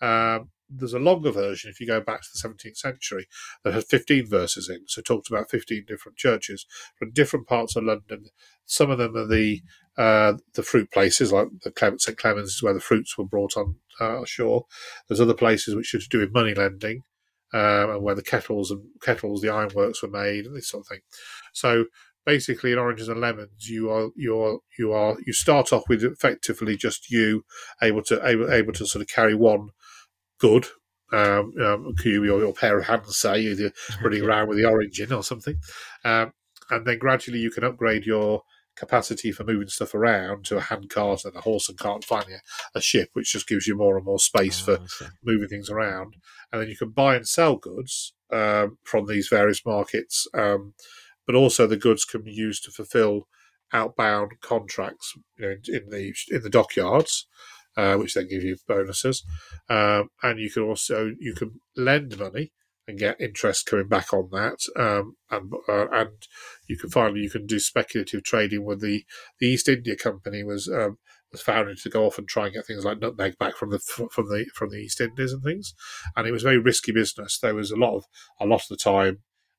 Um, 0.00 0.50
there's 0.70 0.92
a 0.92 0.98
longer 0.98 1.30
version 1.30 1.70
if 1.70 1.80
you 1.80 1.86
go 1.86 2.00
back 2.02 2.20
to 2.20 2.28
the 2.34 2.48
17th 2.48 2.76
century 2.76 3.26
that 3.64 3.72
has 3.72 3.86
15 3.86 4.28
verses 4.28 4.68
in. 4.68 4.86
So, 4.86 4.98
it 4.98 5.06
talks 5.06 5.30
about 5.30 5.50
15 5.50 5.84
different 5.88 6.18
churches 6.18 6.66
from 6.96 7.12
different 7.12 7.46
parts 7.46 7.76
of 7.76 7.84
London. 7.84 8.26
Some 8.66 8.90
of 8.90 8.98
them 8.98 9.16
are 9.16 9.26
the 9.26 9.62
uh, 9.96 10.34
the 10.54 10.62
fruit 10.62 10.92
places, 10.92 11.32
like 11.32 11.48
the 11.64 11.72
St. 11.98 12.16
Clement's 12.16 12.54
is 12.54 12.62
where 12.62 12.74
the 12.74 12.78
fruits 12.78 13.18
were 13.18 13.24
brought 13.24 13.56
on 13.56 13.76
uh, 14.00 14.22
ashore. 14.22 14.66
There's 15.08 15.20
other 15.20 15.34
places 15.34 15.74
which 15.74 15.92
are 15.92 15.98
to 15.98 16.08
do 16.08 16.20
with 16.20 16.32
money 16.32 16.54
lending 16.54 17.02
and 17.52 18.02
where 18.02 18.14
the 18.14 18.22
kettles 18.22 18.70
and 18.70 18.82
kettles, 19.02 19.40
the 19.40 19.50
ironworks 19.50 20.02
were 20.02 20.10
made, 20.10 20.46
and 20.46 20.56
this 20.56 20.68
sort 20.68 20.82
of 20.82 20.88
thing. 20.88 21.00
So 21.52 21.86
basically, 22.24 22.72
in 22.72 22.78
oranges 22.78 23.08
and 23.08 23.20
lemons, 23.20 23.68
you 23.68 23.90
are 23.90 24.10
you 24.14 24.38
are 24.40 24.58
you 24.78 24.92
are 24.92 25.16
you 25.26 25.32
start 25.32 25.72
off 25.72 25.88
with 25.88 26.02
effectively 26.04 26.76
just 26.76 27.10
you 27.10 27.44
able 27.82 28.02
to 28.04 28.24
able, 28.26 28.52
able 28.52 28.72
to 28.74 28.86
sort 28.86 29.02
of 29.02 29.08
carry 29.08 29.34
one 29.34 29.70
good. 30.38 30.66
Um, 31.10 31.54
um, 31.64 31.94
your, 32.04 32.22
your 32.38 32.52
pair 32.52 32.78
of 32.78 32.84
hands, 32.84 33.16
say, 33.16 33.40
you're 33.40 33.70
running 34.02 34.22
around 34.22 34.48
with 34.48 34.58
the 34.58 34.68
orange 34.68 35.00
in 35.00 35.10
or 35.10 35.22
something, 35.22 35.56
um, 36.04 36.32
and 36.68 36.86
then 36.86 36.98
gradually 36.98 37.38
you 37.38 37.50
can 37.50 37.64
upgrade 37.64 38.04
your 38.04 38.42
capacity 38.78 39.32
for 39.32 39.44
moving 39.44 39.68
stuff 39.68 39.94
around 39.94 40.44
to 40.46 40.56
a 40.56 40.60
hand 40.60 40.88
cart 40.90 41.24
and 41.24 41.34
a 41.34 41.40
horse 41.40 41.68
and 41.68 41.78
cart, 41.78 42.04
finally 42.04 42.34
a, 42.34 42.78
a 42.78 42.80
ship, 42.80 43.10
which 43.12 43.32
just 43.32 43.48
gives 43.48 43.66
you 43.66 43.76
more 43.76 43.96
and 43.96 44.06
more 44.06 44.18
space 44.18 44.66
oh, 44.68 44.76
for 44.76 45.10
moving 45.24 45.48
things 45.48 45.70
around. 45.70 46.16
And 46.52 46.60
then 46.60 46.68
you 46.68 46.76
can 46.76 46.90
buy 46.90 47.16
and 47.16 47.26
sell 47.26 47.56
goods 47.56 48.14
um, 48.32 48.78
from 48.84 49.06
these 49.06 49.28
various 49.28 49.64
markets, 49.64 50.26
um, 50.34 50.74
but 51.26 51.34
also 51.34 51.66
the 51.66 51.76
goods 51.76 52.04
can 52.04 52.22
be 52.22 52.32
used 52.32 52.64
to 52.64 52.70
fulfill 52.70 53.28
outbound 53.72 54.32
contracts 54.40 55.14
you 55.38 55.46
know, 55.46 55.56
in 55.66 55.90
the 55.90 56.14
in 56.30 56.42
the 56.42 56.50
dockyards. 56.50 57.26
Uh, 57.76 57.94
which 57.94 58.14
then 58.14 58.26
give 58.26 58.42
you 58.42 58.56
bonuses, 58.66 59.24
um, 59.68 60.08
and 60.24 60.40
you 60.40 60.50
can 60.50 60.64
also 60.64 61.12
you 61.20 61.32
can 61.32 61.60
lend 61.76 62.18
money 62.18 62.50
and 62.88 62.98
get 62.98 63.20
interest 63.20 63.66
coming 63.66 63.86
back 63.86 64.12
on 64.12 64.30
that. 64.32 64.58
Um, 64.74 65.16
and 65.30 65.52
uh, 65.68 65.88
and 65.92 66.08
you 66.66 66.76
can 66.76 66.90
finally 66.90 67.20
you 67.20 67.30
can 67.30 67.46
do 67.46 67.60
speculative 67.60 68.24
trading 68.24 68.64
with 68.64 68.80
the 68.80 69.04
the 69.38 69.46
East 69.46 69.68
India 69.68 69.94
Company 69.94 70.42
was 70.42 70.68
um, 70.68 70.96
was 71.30 71.42
founded 71.42 71.76
to 71.78 71.90
go 71.90 72.06
off 72.06 72.18
and 72.18 72.26
try 72.26 72.46
and 72.46 72.54
get 72.54 72.66
things 72.66 72.84
like 72.84 72.98
nutmeg 72.98 73.36
back 73.38 73.54
from 73.56 73.70
the 73.70 73.78
from 73.78 74.26
the 74.26 74.46
from 74.54 74.70
the 74.70 74.78
East 74.78 75.00
Indies 75.00 75.32
and 75.32 75.44
things, 75.44 75.74
and 76.16 76.26
it 76.26 76.32
was 76.32 76.42
very 76.42 76.58
risky 76.58 76.90
business. 76.90 77.38
There 77.38 77.54
was 77.54 77.70
a 77.70 77.76
lot 77.76 77.94
of 77.94 78.04
a 78.40 78.46
lot 78.46 78.62
of 78.62 78.68
the 78.68 78.76
time 78.76 79.18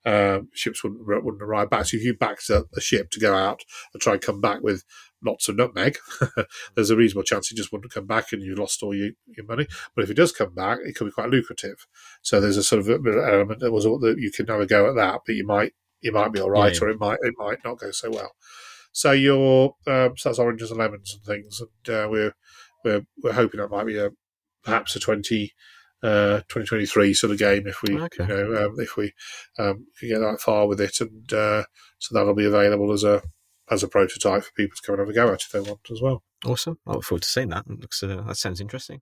um, 0.09 0.49
ships 0.53 0.83
wouldn't 0.83 1.05
wouldn't 1.05 1.43
arrive 1.43 1.69
back. 1.69 1.85
So 1.85 1.97
if 1.97 2.03
you 2.03 2.15
backed 2.15 2.49
up 2.49 2.65
a 2.75 2.81
ship 2.81 3.11
to 3.11 3.19
go 3.19 3.35
out 3.35 3.61
and 3.93 4.01
try 4.01 4.13
and 4.13 4.21
come 4.21 4.41
back 4.41 4.61
with 4.61 4.83
lots 5.23 5.47
of 5.47 5.55
nutmeg, 5.55 5.97
there's 6.75 6.89
a 6.89 6.95
reasonable 6.95 7.23
chance 7.23 7.51
it 7.51 7.57
just 7.57 7.71
wouldn't 7.71 7.93
come 7.93 8.07
back 8.07 8.31
and 8.31 8.41
you 8.41 8.55
lost 8.55 8.81
all 8.81 8.95
your, 8.95 9.11
your 9.27 9.45
money. 9.45 9.67
But 9.95 10.03
if 10.03 10.09
it 10.09 10.15
does 10.15 10.31
come 10.31 10.55
back, 10.55 10.79
it 10.83 10.95
could 10.95 11.05
be 11.05 11.11
quite 11.11 11.29
lucrative. 11.29 11.85
So 12.21 12.41
there's 12.41 12.57
a 12.57 12.63
sort 12.63 12.79
of 12.79 12.89
element 12.89 13.59
that 13.59 13.71
was 13.71 13.83
that 13.83 14.15
you 14.17 14.31
can 14.31 14.47
never 14.47 14.65
go 14.65 14.89
at 14.89 14.95
that, 14.95 15.21
but 15.25 15.35
you 15.35 15.45
might 15.45 15.73
you 16.01 16.11
might 16.11 16.31
be 16.31 16.41
all 16.41 16.49
right, 16.49 16.73
yeah. 16.73 16.87
or 16.87 16.89
it 16.89 16.99
might 16.99 17.19
it 17.21 17.35
might 17.37 17.59
not 17.63 17.79
go 17.79 17.91
so 17.91 18.09
well. 18.09 18.31
So 18.91 19.11
your 19.11 19.75
um, 19.85 20.13
so 20.17 20.29
that's 20.29 20.39
oranges 20.39 20.71
and 20.71 20.79
lemons 20.79 21.13
and 21.13 21.23
things, 21.23 21.61
and 21.61 21.95
uh, 21.95 22.07
we're 22.09 22.33
we're 22.83 23.05
we're 23.21 23.33
hoping 23.33 23.59
that 23.59 23.69
might 23.69 23.85
be 23.85 23.97
a 23.97 24.09
perhaps 24.63 24.95
a 24.95 24.99
twenty. 24.99 25.53
Uh, 26.01 26.39
2023 26.47 27.13
sort 27.13 27.33
of 27.33 27.37
game 27.37 27.67
if 27.67 27.81
we 27.83 27.99
okay. 27.99 28.23
you 28.23 28.27
know 28.29 28.67
um, 28.67 28.75
if 28.79 28.95
we 28.95 29.11
um, 29.57 29.85
can 29.99 30.07
get 30.07 30.19
that 30.19 30.39
far 30.39 30.65
with 30.65 30.79
it 30.79 31.01
and 31.01 31.33
uh, 31.33 31.61
so 31.97 32.15
that'll 32.15 32.33
be 32.33 32.45
available 32.45 32.93
as 32.93 33.03
a 33.03 33.21
as 33.69 33.83
a 33.83 33.87
prototype 33.87 34.43
for 34.43 34.51
people 34.53 34.75
to 34.75 34.81
come 34.81 34.93
and 34.93 35.01
have 35.01 35.09
a 35.09 35.13
go 35.13 35.33
at 35.33 35.41
if 35.41 35.51
they 35.51 35.59
want 35.59 35.81
as 35.91 36.01
well. 36.01 36.23
Awesome! 36.45 36.79
I 36.87 36.93
look 36.93 37.03
forward 37.03 37.23
to 37.23 37.29
seeing 37.29 37.49
that. 37.49 37.65
It 37.69 37.81
looks 37.81 38.01
uh, 38.01 38.23
that 38.25 38.37
sounds 38.37 38.61
interesting. 38.61 39.01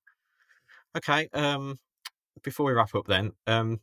Okay, 0.95 1.30
um, 1.34 1.80
before 2.43 2.66
we 2.66 2.74
wrap 2.74 2.95
up, 2.95 3.06
then 3.08 3.34
um, 3.45 3.80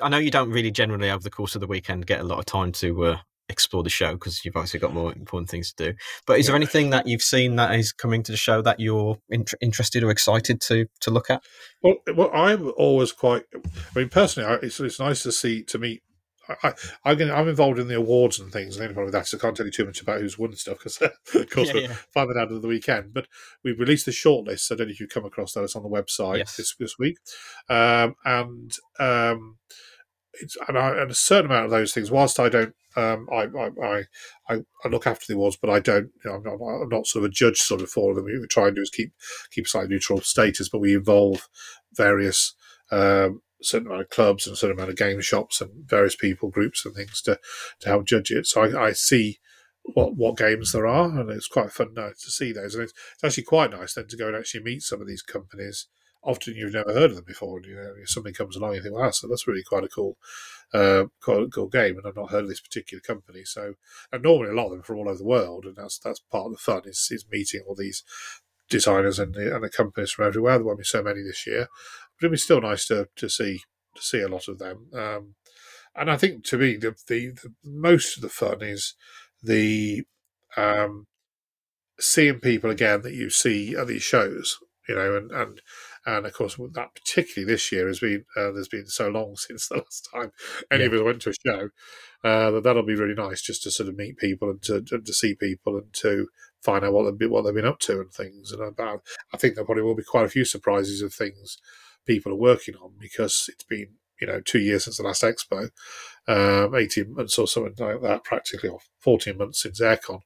I 0.00 0.08
know 0.08 0.18
you 0.18 0.30
don't 0.30 0.50
really 0.50 0.70
generally 0.70 1.10
over 1.10 1.22
the 1.22 1.30
course 1.30 1.54
of 1.54 1.60
the 1.60 1.66
weekend 1.66 2.06
get 2.06 2.20
a 2.20 2.24
lot 2.24 2.38
of 2.38 2.46
time 2.46 2.72
to 2.72 3.04
uh, 3.04 3.18
explore 3.52 3.82
the 3.82 3.90
show 3.90 4.14
because 4.14 4.44
you've 4.44 4.56
obviously 4.56 4.80
got 4.80 4.92
more 4.92 5.12
important 5.12 5.50
things 5.50 5.72
to 5.72 5.90
do. 5.90 5.96
But 6.26 6.38
is 6.38 6.46
yeah. 6.46 6.52
there 6.52 6.56
anything 6.56 6.90
that 6.90 7.06
you've 7.06 7.22
seen 7.22 7.56
that 7.56 7.74
is 7.74 7.92
coming 7.92 8.22
to 8.24 8.32
the 8.32 8.38
show 8.38 8.62
that 8.62 8.80
you're 8.80 9.18
in- 9.28 9.44
interested 9.60 10.02
or 10.02 10.10
excited 10.10 10.60
to 10.62 10.86
to 11.00 11.10
look 11.10 11.30
at? 11.30 11.42
Well, 11.82 11.96
well, 12.14 12.30
I'm 12.32 12.72
always 12.76 13.12
quite. 13.12 13.44
I 13.54 13.98
mean, 13.98 14.08
personally, 14.08 14.58
it's 14.62 14.80
it's 14.80 15.00
nice 15.00 15.22
to 15.24 15.32
see 15.32 15.62
to 15.64 15.78
meet. 15.78 16.02
I, 16.64 16.74
I, 17.04 17.12
am 17.12 17.48
involved 17.48 17.78
in 17.78 17.86
the 17.86 17.96
awards 17.96 18.40
and 18.40 18.52
things, 18.52 18.74
and 18.74 18.84
anything 18.84 19.04
like 19.04 19.12
that, 19.12 19.28
so 19.28 19.38
I 19.38 19.40
can't 19.40 19.56
tell 19.56 19.64
you 19.64 19.70
too 19.70 19.84
much 19.84 20.02
about 20.02 20.20
who's 20.20 20.36
won 20.36 20.54
stuff 20.56 20.78
because, 20.78 21.00
of 21.34 21.50
course, 21.50 21.68
yeah, 21.68 21.74
we'll 21.74 21.82
yeah. 21.84 21.96
find 22.12 22.28
that 22.28 22.36
out 22.36 22.50
of 22.50 22.62
the 22.62 22.68
weekend. 22.68 23.14
But 23.14 23.28
we've 23.62 23.78
released 23.78 24.06
the 24.06 24.12
shortlist. 24.12 24.70
I 24.70 24.74
don't 24.74 24.88
know 24.88 24.90
if 24.90 24.98
you've 24.98 25.08
come 25.08 25.24
across 25.24 25.52
that. 25.52 25.62
It's 25.62 25.76
on 25.76 25.84
the 25.84 25.88
website 25.88 26.38
yes. 26.38 26.56
this 26.56 26.74
this 26.78 26.98
week, 26.98 27.18
um, 27.68 28.16
and 28.24 28.74
um, 28.98 29.58
it's 30.40 30.56
and, 30.68 30.78
I, 30.78 31.02
and, 31.02 31.10
a 31.10 31.14
certain 31.14 31.50
amount 31.50 31.66
of 31.66 31.70
those 31.70 31.92
things. 31.92 32.10
Whilst 32.10 32.40
I 32.40 32.48
don't, 32.48 32.74
um, 32.96 33.28
I, 33.32 33.46
I, 33.82 34.04
I, 34.48 34.56
I 34.84 34.88
look 34.88 35.06
after 35.06 35.26
the 35.28 35.34
awards, 35.34 35.56
but 35.60 35.70
I 35.70 35.80
don't. 35.80 36.10
You 36.24 36.30
know, 36.30 36.36
I'm 36.36 36.42
not, 36.42 36.82
I'm 36.82 36.88
not 36.88 37.06
sort 37.06 37.24
of 37.24 37.30
a 37.30 37.34
judge 37.34 37.58
sort 37.58 37.82
of 37.82 37.90
for 37.90 38.14
them. 38.14 38.24
What 38.24 38.40
we 38.40 38.46
try 38.46 38.68
and 38.68 38.76
do 38.76 38.82
is 38.82 38.90
keep 38.90 39.12
keep 39.50 39.66
a 39.66 39.68
slightly 39.68 39.90
neutral 39.90 40.20
status, 40.20 40.68
but 40.68 40.80
we 40.80 40.94
involve 40.94 41.48
various 41.94 42.54
um, 42.90 43.42
certain 43.60 43.86
amount 43.86 44.02
of 44.02 44.10
clubs 44.10 44.46
and 44.46 44.54
a 44.54 44.56
certain 44.56 44.76
amount 44.76 44.90
of 44.90 44.96
game 44.96 45.20
shops 45.20 45.60
and 45.60 45.70
various 45.86 46.16
people 46.16 46.50
groups 46.50 46.84
and 46.84 46.94
things 46.94 47.20
to 47.22 47.38
to 47.80 47.88
help 47.88 48.06
judge 48.06 48.30
it. 48.30 48.46
So 48.46 48.62
I, 48.62 48.88
I 48.88 48.92
see 48.92 49.38
what 49.94 50.16
what 50.16 50.36
games 50.36 50.72
there 50.72 50.86
are, 50.86 51.08
and 51.20 51.30
it's 51.30 51.48
quite 51.48 51.72
fun 51.72 51.94
now 51.94 52.08
to 52.08 52.30
see 52.30 52.52
those. 52.52 52.74
And 52.74 52.84
it's, 52.84 52.94
it's 53.14 53.24
actually 53.24 53.44
quite 53.44 53.70
nice 53.70 53.94
then 53.94 54.08
to 54.08 54.16
go 54.16 54.28
and 54.28 54.36
actually 54.36 54.62
meet 54.62 54.82
some 54.82 55.00
of 55.00 55.06
these 55.06 55.22
companies 55.22 55.88
often 56.24 56.54
you've 56.54 56.74
never 56.74 56.92
heard 56.92 57.10
of 57.10 57.16
them 57.16 57.24
before. 57.24 57.58
And, 57.58 57.66
you 57.66 57.74
know, 57.76 57.94
something 58.04 58.34
comes 58.34 58.56
along, 58.56 58.74
you 58.74 58.82
think, 58.82 58.94
wow, 58.94 59.10
so 59.10 59.26
that's 59.28 59.46
really 59.46 59.62
quite 59.62 59.84
a 59.84 59.88
cool, 59.88 60.16
uh, 60.72 61.04
quite 61.20 61.42
a 61.42 61.48
cool 61.48 61.68
game. 61.68 61.96
And 61.96 62.06
I've 62.06 62.16
not 62.16 62.30
heard 62.30 62.44
of 62.44 62.48
this 62.48 62.60
particular 62.60 63.00
company. 63.00 63.44
So, 63.44 63.74
and 64.12 64.22
normally 64.22 64.50
a 64.50 64.54
lot 64.54 64.66
of 64.66 64.72
them 64.72 64.82
from 64.82 64.98
all 64.98 65.08
over 65.08 65.18
the 65.18 65.24
world, 65.24 65.64
and 65.64 65.76
that's 65.76 65.98
that's 65.98 66.20
part 66.20 66.46
of 66.46 66.52
the 66.52 66.58
fun 66.58 66.82
is, 66.86 67.08
is 67.10 67.26
meeting 67.30 67.62
all 67.66 67.74
these 67.74 68.04
designers 68.68 69.18
and 69.18 69.34
the, 69.34 69.54
and 69.54 69.64
the 69.64 69.70
companies 69.70 70.12
from 70.12 70.26
everywhere. 70.26 70.58
There 70.58 70.66
won't 70.66 70.78
be 70.78 70.84
so 70.84 71.02
many 71.02 71.22
this 71.22 71.46
year, 71.46 71.68
but 72.16 72.26
it'll 72.26 72.32
be 72.32 72.38
still 72.38 72.60
nice 72.60 72.86
to 72.86 73.08
to 73.16 73.28
see 73.28 73.62
to 73.94 74.02
see 74.02 74.20
a 74.20 74.28
lot 74.28 74.48
of 74.48 74.58
them. 74.58 74.88
Um, 74.94 75.34
and 75.94 76.10
I 76.10 76.16
think 76.16 76.44
to 76.44 76.56
me, 76.56 76.76
the, 76.76 76.94
the, 77.06 77.32
the 77.32 77.52
most 77.62 78.16
of 78.16 78.22
the 78.22 78.30
fun 78.30 78.62
is 78.62 78.94
the 79.42 80.04
um, 80.56 81.06
seeing 81.98 82.40
people 82.40 82.70
again 82.70 83.02
that 83.02 83.14
you 83.14 83.30
see 83.30 83.76
at 83.76 83.88
these 83.88 84.02
shows, 84.02 84.58
you 84.88 84.94
know, 84.94 85.16
and, 85.16 85.30
and 85.30 85.60
and 86.06 86.26
of 86.26 86.32
course, 86.32 86.56
that 86.56 86.94
particularly 86.94 87.52
this 87.52 87.70
year 87.70 87.86
has 87.86 88.00
been 88.00 88.24
uh, 88.36 88.50
there's 88.52 88.68
been 88.68 88.86
so 88.86 89.08
long 89.08 89.36
since 89.36 89.68
the 89.68 89.76
last 89.76 90.08
time 90.12 90.32
any 90.70 90.84
yeah. 90.84 90.86
of 90.88 90.94
us 90.94 91.02
went 91.02 91.22
to 91.22 91.30
a 91.30 91.34
show 91.46 91.68
uh, 92.24 92.50
that 92.50 92.64
that'll 92.64 92.82
be 92.82 92.94
really 92.94 93.14
nice 93.14 93.42
just 93.42 93.62
to 93.62 93.70
sort 93.70 93.88
of 93.88 93.96
meet 93.96 94.16
people 94.16 94.50
and 94.50 94.62
to, 94.62 94.80
to, 94.82 95.00
to 95.00 95.12
see 95.12 95.34
people 95.34 95.76
and 95.76 95.92
to 95.92 96.28
find 96.62 96.84
out 96.84 96.92
what 96.92 97.18
they've, 97.18 97.30
what 97.30 97.42
they've 97.42 97.54
been 97.54 97.66
up 97.66 97.80
to 97.80 98.00
and 98.00 98.12
things. 98.12 98.52
And 98.52 98.62
about, 98.62 99.02
I 99.34 99.36
think 99.36 99.54
there 99.54 99.64
probably 99.64 99.82
will 99.82 99.96
be 99.96 100.04
quite 100.04 100.26
a 100.26 100.30
few 100.30 100.44
surprises 100.44 101.02
of 101.02 101.12
things 101.12 101.58
people 102.06 102.32
are 102.32 102.36
working 102.36 102.74
on 102.76 102.92
because 102.98 103.48
it's 103.48 103.64
been 103.64 103.88
you 104.20 104.26
know 104.26 104.40
two 104.40 104.60
years 104.60 104.84
since 104.84 104.98
the 104.98 105.02
last 105.02 105.22
expo, 105.22 105.70
um, 106.28 106.74
eighteen 106.74 107.14
months 107.14 107.38
or 107.38 107.48
something 107.48 107.74
like 107.78 108.00
that, 108.02 108.24
practically, 108.24 108.68
or 108.68 108.78
fourteen 108.98 109.36
months 109.36 109.62
since 109.62 109.80
Airecon. 109.80 110.20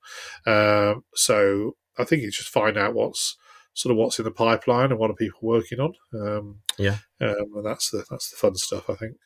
Um, 0.46 1.04
so 1.14 1.76
I 1.98 2.04
think 2.04 2.22
it's 2.22 2.36
just 2.36 2.50
find 2.50 2.76
out 2.76 2.94
what's 2.94 3.36
sort 3.76 3.92
of 3.92 3.98
what's 3.98 4.18
in 4.18 4.24
the 4.24 4.30
pipeline 4.30 4.90
and 4.90 4.98
what 4.98 5.10
are 5.10 5.14
people 5.14 5.38
working 5.42 5.78
on. 5.78 5.92
Um, 6.14 6.60
yeah, 6.78 6.96
um, 7.20 7.52
and 7.54 7.64
that's 7.64 7.90
the 7.90 8.04
that's 8.10 8.30
the 8.30 8.36
fun 8.36 8.56
stuff, 8.56 8.90
I 8.90 8.94
think. 8.94 9.16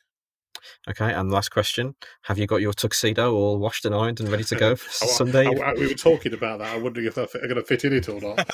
Okay, 0.89 1.13
and 1.13 1.31
last 1.31 1.49
question: 1.49 1.95
Have 2.23 2.37
you 2.37 2.47
got 2.47 2.61
your 2.61 2.73
tuxedo 2.73 3.33
all 3.33 3.57
washed 3.57 3.85
and 3.85 3.95
ironed 3.95 4.19
and 4.19 4.29
ready 4.29 4.43
to 4.43 4.55
go 4.55 4.75
for 4.77 5.07
Sunday? 5.07 5.47
I, 5.47 5.69
I, 5.69 5.73
we 5.73 5.87
were 5.87 5.93
talking 5.93 6.33
about 6.33 6.59
that. 6.59 6.75
I'm 6.75 6.83
wondering 6.83 7.07
if 7.07 7.15
they're 7.15 7.27
going 7.27 7.55
to 7.55 7.63
fit 7.63 7.85
in 7.85 7.93
it 7.93 8.09
or 8.09 8.19
not. 8.19 8.35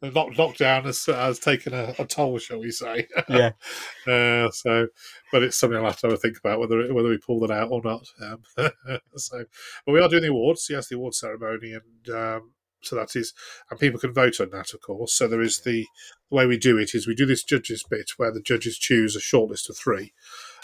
the 0.00 0.10
lockdown 0.10 0.84
has, 0.84 1.04
has 1.04 1.38
taken 1.38 1.74
a, 1.74 1.94
a, 1.98 2.06
toll, 2.06 2.38
shall 2.38 2.60
we 2.60 2.70
say? 2.70 3.06
Yeah. 3.28 3.50
Uh, 4.06 4.48
so, 4.52 4.86
but 5.32 5.42
it's 5.42 5.56
something 5.56 5.76
I'll 5.76 5.86
have 5.86 5.98
to 5.98 6.16
think 6.16 6.38
about 6.38 6.60
whether 6.60 6.94
whether 6.94 7.08
we 7.08 7.18
pull 7.18 7.40
that 7.40 7.50
out 7.50 7.70
or 7.72 7.82
not. 7.82 8.06
Um, 8.22 8.70
so, 9.16 9.44
but 9.84 9.92
we 9.92 10.00
are 10.00 10.08
doing 10.08 10.22
the 10.22 10.28
awards. 10.28 10.68
Yes, 10.70 10.88
the 10.88 10.94
award 10.94 11.14
ceremony, 11.14 11.72
and 11.72 12.14
um, 12.14 12.52
so 12.82 12.96
that 12.96 13.16
is, 13.16 13.32
and 13.70 13.80
people 13.80 13.98
can 13.98 14.12
vote 14.12 14.40
on 14.40 14.50
that, 14.50 14.72
of 14.72 14.80
course. 14.80 15.14
So 15.14 15.26
there 15.26 15.40
is 15.40 15.60
the, 15.60 15.86
the 16.30 16.36
way 16.36 16.46
we 16.46 16.58
do 16.58 16.78
it 16.78 16.94
is 16.94 17.06
we 17.06 17.14
do 17.14 17.26
this 17.26 17.42
judges 17.42 17.84
bit 17.88 18.12
where 18.16 18.32
the 18.32 18.40
judges 18.40 18.78
choose 18.78 19.16
a 19.16 19.20
shortlist 19.20 19.68
of 19.68 19.76
three, 19.76 20.12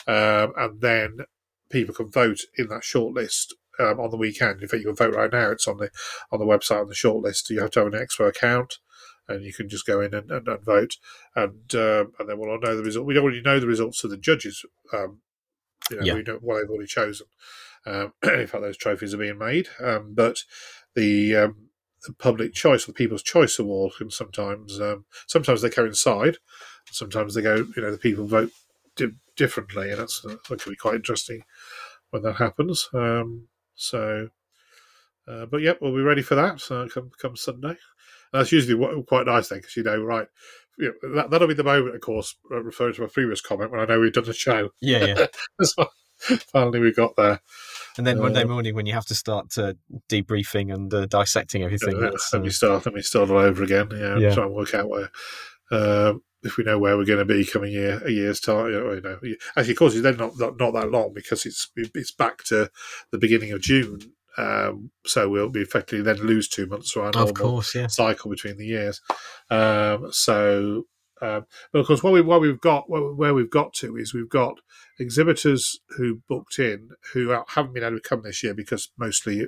um, 0.06 0.52
and 0.56 0.80
then 0.80 1.18
people 1.70 1.94
can 1.94 2.10
vote 2.10 2.40
in 2.56 2.68
that 2.68 2.82
shortlist 2.82 3.52
um, 3.80 3.98
on 3.98 4.10
the 4.10 4.16
weekend. 4.16 4.62
In 4.62 4.68
fact, 4.68 4.82
you 4.82 4.86
can 4.86 4.96
vote 4.96 5.14
right 5.14 5.32
now. 5.32 5.50
It's 5.50 5.66
on 5.66 5.78
the 5.78 5.90
on 6.30 6.38
the 6.38 6.46
website 6.46 6.82
on 6.82 6.88
the 6.88 6.94
shortlist. 6.94 7.50
You 7.50 7.60
have 7.60 7.70
to 7.72 7.80
have 7.80 7.92
an 7.92 7.98
Expo 7.98 8.28
account, 8.28 8.78
and 9.28 9.44
you 9.44 9.52
can 9.52 9.68
just 9.68 9.86
go 9.86 10.00
in 10.00 10.14
and, 10.14 10.30
and, 10.30 10.46
and 10.46 10.64
vote, 10.64 10.96
and 11.34 11.74
um, 11.74 12.12
and 12.18 12.28
then 12.28 12.38
we'll 12.38 12.60
know 12.60 12.76
the 12.76 12.84
result. 12.84 13.06
We 13.06 13.18
already 13.18 13.42
know 13.42 13.58
the 13.58 13.66
results 13.66 14.04
of 14.04 14.10
the 14.10 14.16
judges. 14.16 14.64
Um, 14.92 15.20
you 15.90 15.96
know, 15.96 16.04
yeah. 16.04 16.14
we 16.14 16.22
know 16.22 16.38
what 16.40 16.60
they've 16.60 16.70
already 16.70 16.86
chosen. 16.86 17.26
Um, 17.84 18.12
in 18.22 18.46
fact, 18.46 18.62
those 18.62 18.76
trophies 18.76 19.14
are 19.14 19.18
being 19.18 19.38
made, 19.38 19.68
um, 19.80 20.14
but 20.14 20.38
the 20.94 21.36
um, 21.36 21.68
the 22.06 22.12
public 22.12 22.54
choice 22.54 22.84
or 22.84 22.88
the 22.88 22.96
People's 22.96 23.22
Choice 23.22 23.58
Award 23.58 23.92
can 23.96 24.10
sometimes 24.10 24.80
um, 24.80 25.04
sometimes 25.26 25.62
they 25.62 25.70
coincide, 25.70 26.38
sometimes 26.90 27.34
they 27.34 27.42
go. 27.42 27.66
You 27.76 27.82
know, 27.82 27.90
the 27.90 27.98
people 27.98 28.26
vote 28.26 28.50
di- 28.96 29.12
differently, 29.36 29.90
and 29.90 30.00
that's 30.00 30.24
uh, 30.24 30.36
that 30.48 30.62
can 30.62 30.72
be 30.72 30.76
quite 30.76 30.96
interesting 30.96 31.42
when 32.10 32.22
that 32.22 32.36
happens. 32.36 32.88
Um, 32.92 33.48
so, 33.74 34.28
uh, 35.28 35.46
but 35.46 35.62
yep, 35.62 35.78
we'll 35.80 35.94
be 35.94 36.02
ready 36.02 36.22
for 36.22 36.34
that 36.34 36.70
uh, 36.70 36.88
come 36.92 37.10
come 37.20 37.36
Sunday. 37.36 37.76
And 38.32 38.40
that's 38.40 38.52
usually 38.52 39.02
quite 39.04 39.26
nice 39.26 39.48
thing 39.48 39.58
because 39.58 39.76
you 39.76 39.82
know, 39.82 40.02
right. 40.02 40.28
You 40.78 40.94
know, 41.02 41.14
that, 41.16 41.30
that'll 41.30 41.48
be 41.48 41.54
the 41.54 41.62
moment, 41.62 41.94
of 41.94 42.00
course, 42.00 42.34
uh, 42.50 42.62
referring 42.62 42.94
to 42.94 43.02
my 43.02 43.06
previous 43.06 43.42
comment 43.42 43.70
when 43.70 43.80
I 43.80 43.84
know 43.84 44.00
we've 44.00 44.12
done 44.12 44.28
a 44.28 44.32
show. 44.32 44.70
Yeah, 44.80 45.26
yeah. 45.60 45.84
finally, 46.52 46.80
we 46.80 46.92
got 46.92 47.14
there. 47.16 47.40
And 47.98 48.06
then 48.06 48.18
Monday 48.18 48.42
uh, 48.42 48.48
morning, 48.48 48.74
when 48.74 48.86
you 48.86 48.94
have 48.94 49.06
to 49.06 49.14
start 49.14 49.56
uh, 49.58 49.74
debriefing 50.08 50.72
and 50.72 50.92
uh, 50.92 51.06
dissecting 51.06 51.62
everything, 51.62 52.00
yeah, 52.00 52.10
let 52.32 52.42
me 52.42 52.50
start. 52.50 52.86
Let 52.86 52.94
me 52.94 53.02
start 53.02 53.30
all 53.30 53.38
over 53.38 53.62
again. 53.62 53.88
Yeah, 53.92 54.18
yeah. 54.18 54.34
try 54.34 54.44
and 54.44 54.54
work 54.54 54.74
out 54.74 54.88
where. 54.88 55.10
Um, 55.70 56.22
if 56.44 56.56
we 56.56 56.64
know 56.64 56.78
where 56.78 56.96
we're 56.96 57.04
going 57.04 57.20
to 57.20 57.24
be 57.24 57.44
coming 57.44 57.72
year 57.72 58.02
a 58.04 58.10
year's 58.10 58.40
time, 58.40 58.66
you 58.66 59.00
know, 59.00 59.14
actually, 59.56 59.72
of 59.72 59.78
course, 59.78 59.94
it's 59.94 60.02
then 60.02 60.16
not, 60.16 60.38
not 60.38 60.58
not 60.58 60.72
that 60.74 60.90
long 60.90 61.12
because 61.14 61.46
it's 61.46 61.70
it's 61.76 62.10
back 62.10 62.42
to 62.44 62.68
the 63.10 63.18
beginning 63.18 63.52
of 63.52 63.60
June. 63.60 64.00
Um, 64.36 64.90
so 65.04 65.28
we'll 65.28 65.50
be 65.50 65.60
effectively 65.60 66.02
then 66.02 66.16
lose 66.16 66.48
two 66.48 66.66
months 66.66 66.90
for 66.90 67.02
our 67.02 67.12
normal 67.12 67.34
course, 67.34 67.74
yeah. 67.74 67.86
cycle 67.86 68.30
between 68.30 68.56
the 68.56 68.66
years. 68.66 69.00
Um, 69.50 70.08
so 70.10 70.86
um, 71.22 71.46
but 71.72 71.78
of 71.78 71.86
course, 71.86 72.02
what, 72.02 72.12
we, 72.12 72.20
what 72.20 72.40
we've 72.40 72.60
got, 72.60 72.90
where 72.90 73.32
we've 73.32 73.50
got 73.50 73.72
to 73.74 73.96
is 73.96 74.12
we've 74.12 74.28
got 74.28 74.60
exhibitors 74.98 75.78
who 75.96 76.20
booked 76.28 76.58
in 76.58 76.90
who 77.14 77.30
haven't 77.48 77.74
been 77.74 77.84
able 77.84 77.96
to 77.96 78.08
come 78.08 78.22
this 78.22 78.42
year 78.42 78.54
because 78.54 78.90
mostly 78.98 79.46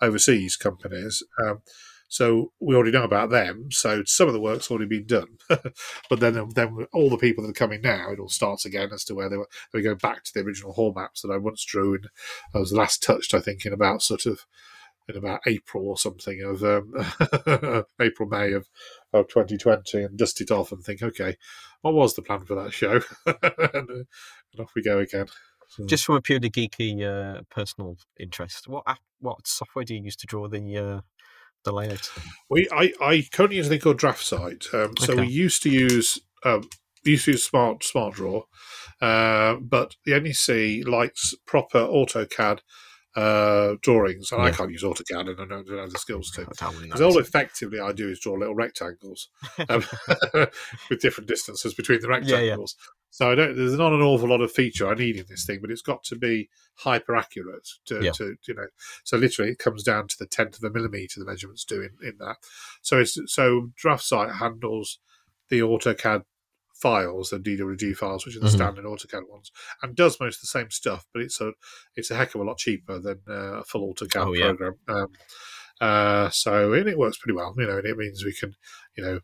overseas 0.00 0.56
companies. 0.56 1.22
Um, 1.44 1.60
So 2.12 2.52
we 2.58 2.74
already 2.74 2.90
know 2.90 3.04
about 3.04 3.30
them. 3.30 3.68
So 3.70 4.02
some 4.04 4.26
of 4.26 4.34
the 4.34 4.40
work's 4.40 4.68
already 4.68 4.88
been 4.88 5.06
done. 5.06 5.38
but 5.48 6.18
then, 6.18 6.48
then 6.56 6.86
all 6.92 7.08
the 7.08 7.16
people 7.16 7.44
that 7.44 7.50
are 7.50 7.52
coming 7.52 7.82
now, 7.82 8.10
it 8.10 8.18
all 8.18 8.28
starts 8.28 8.64
again 8.64 8.90
as 8.92 9.04
to 9.04 9.14
where 9.14 9.28
they 9.28 9.36
were. 9.36 9.48
We 9.72 9.80
go 9.80 9.94
back 9.94 10.24
to 10.24 10.32
the 10.34 10.40
original 10.40 10.72
hall 10.72 10.92
maps 10.92 11.22
that 11.22 11.30
I 11.30 11.36
once 11.36 11.64
drew, 11.64 11.94
and 11.94 12.08
I 12.52 12.58
was 12.58 12.72
last 12.72 13.00
touched, 13.02 13.32
I 13.32 13.38
think, 13.38 13.64
in 13.64 13.72
about 13.72 14.02
sort 14.02 14.26
of 14.26 14.40
in 15.10 15.16
about 15.16 15.40
April 15.46 15.88
or 15.88 15.96
something 15.96 16.42
of 16.42 16.62
um, 16.62 16.92
April 18.00 18.28
May 18.28 18.52
of 18.52 18.68
of 19.12 19.28
2020 19.28 20.02
and 20.02 20.18
dust 20.18 20.40
it 20.40 20.50
off 20.50 20.72
and 20.72 20.82
think, 20.82 21.02
okay, 21.02 21.36
what 21.82 21.94
was 21.94 22.14
the 22.14 22.22
plan 22.22 22.44
for 22.44 22.54
that 22.54 22.72
show? 22.72 23.00
and, 23.26 23.36
uh, 23.42 23.58
and, 23.72 24.60
off 24.60 24.72
we 24.74 24.82
go 24.82 24.98
again. 24.98 25.26
So. 25.68 25.86
Just 25.86 26.04
from 26.04 26.16
a 26.16 26.20
purely 26.20 26.50
geeky 26.50 27.02
uh, 27.02 27.42
personal 27.50 27.96
interest, 28.18 28.66
what 28.66 28.84
app, 28.86 28.98
what 29.20 29.46
software 29.46 29.84
do 29.84 29.94
you 29.94 30.02
use 30.02 30.16
to 30.16 30.26
draw 30.26 30.48
the 30.48 30.76
uh, 30.76 31.00
the 31.64 31.72
layout? 31.72 32.10
We 32.48 32.68
I, 32.72 32.92
I 33.00 33.28
currently 33.30 33.58
use 33.58 33.66
a 33.66 33.70
thing 33.70 33.80
called 33.80 34.00
DraftSight. 34.00 34.74
Um, 34.74 34.96
so 34.96 35.12
okay. 35.12 35.22
we 35.22 35.28
used 35.28 35.62
to 35.62 35.70
use 35.70 36.18
um, 36.44 36.68
used 37.04 37.26
to 37.26 37.32
use 37.32 37.44
Smart 37.44 37.84
Smart 37.84 38.14
Draw, 38.14 38.42
uh, 39.00 39.56
but 39.56 39.96
the 40.04 40.18
NEC 40.18 40.86
likes 40.86 41.34
proper 41.46 41.78
AutoCAD 41.78 42.60
uh, 43.16 43.74
drawings, 43.82 44.30
and 44.30 44.40
yeah. 44.40 44.48
I 44.48 44.50
can't 44.52 44.70
use 44.70 44.84
AutoCAD, 44.84 45.30
and 45.30 45.40
I 45.40 45.44
don't, 45.44 45.66
don't 45.66 45.78
have 45.78 45.90
the 45.90 45.98
skills 45.98 46.30
to. 46.32 46.46
Because 46.46 47.00
all 47.00 47.18
effectively 47.18 47.80
I 47.80 47.92
do 47.92 48.08
is 48.08 48.20
draw 48.20 48.34
little 48.34 48.54
rectangles 48.54 49.28
um, 49.68 49.84
with 50.90 51.00
different 51.00 51.28
distances 51.28 51.74
between 51.74 52.00
the 52.00 52.08
rectangles. 52.08 52.36
Yeah, 52.44 52.54
yeah. 52.54 52.94
So 53.10 53.32
I 53.32 53.34
don't. 53.34 53.56
There's 53.56 53.76
not 53.76 53.92
an 53.92 54.02
awful 54.02 54.28
lot 54.28 54.40
of 54.40 54.52
feature 54.52 54.88
I 54.88 54.94
need 54.94 55.16
in 55.16 55.26
this 55.28 55.44
thing, 55.44 55.58
but 55.60 55.70
it's 55.70 55.82
got 55.82 56.04
to 56.04 56.16
be 56.16 56.48
hyper 56.76 57.16
accurate 57.16 57.68
to, 57.86 58.12
to 58.12 58.36
you 58.46 58.54
know. 58.54 58.68
So 59.02 59.16
literally, 59.16 59.50
it 59.50 59.58
comes 59.58 59.82
down 59.82 60.06
to 60.08 60.16
the 60.18 60.26
tenth 60.26 60.58
of 60.58 60.64
a 60.64 60.70
millimeter 60.70 61.18
the 61.18 61.26
measurements 61.26 61.64
do 61.64 61.82
in, 61.82 62.06
in 62.06 62.18
that. 62.20 62.36
So 62.82 63.00
it's 63.00 63.18
so 63.26 63.70
DraftSight 63.82 64.36
handles 64.36 65.00
the 65.48 65.60
AutoCAD 65.60 66.22
files, 66.80 67.30
the 67.30 67.38
DWG 67.38 67.96
files, 67.96 68.24
which 68.24 68.36
are 68.36 68.40
the 68.40 68.46
mm-hmm. 68.46 68.56
standard 68.56 68.84
AutoCAD 68.84 69.28
ones, 69.28 69.50
and 69.82 69.94
does 69.94 70.18
most 70.20 70.36
of 70.36 70.42
the 70.42 70.46
same 70.46 70.70
stuff, 70.70 71.06
but 71.12 71.22
it's 71.22 71.40
a 71.40 71.52
it's 71.96 72.10
a 72.10 72.16
heck 72.16 72.34
of 72.34 72.40
a 72.40 72.44
lot 72.44 72.58
cheaper 72.58 72.98
than 72.98 73.20
uh, 73.28 73.58
a 73.58 73.64
full 73.64 73.92
AutoCAD 73.92 74.16
oh, 74.16 74.34
program. 74.34 74.74
Yeah. 74.88 74.94
Um, 74.94 75.08
uh, 75.80 76.30
so 76.30 76.72
and 76.72 76.88
it 76.88 76.98
works 76.98 77.18
pretty 77.18 77.36
well, 77.36 77.54
you 77.56 77.66
know, 77.66 77.78
and 77.78 77.86
it 77.86 77.96
means 77.96 78.24
we 78.24 78.34
can, 78.34 78.54
you 78.96 79.04
know, 79.04 79.20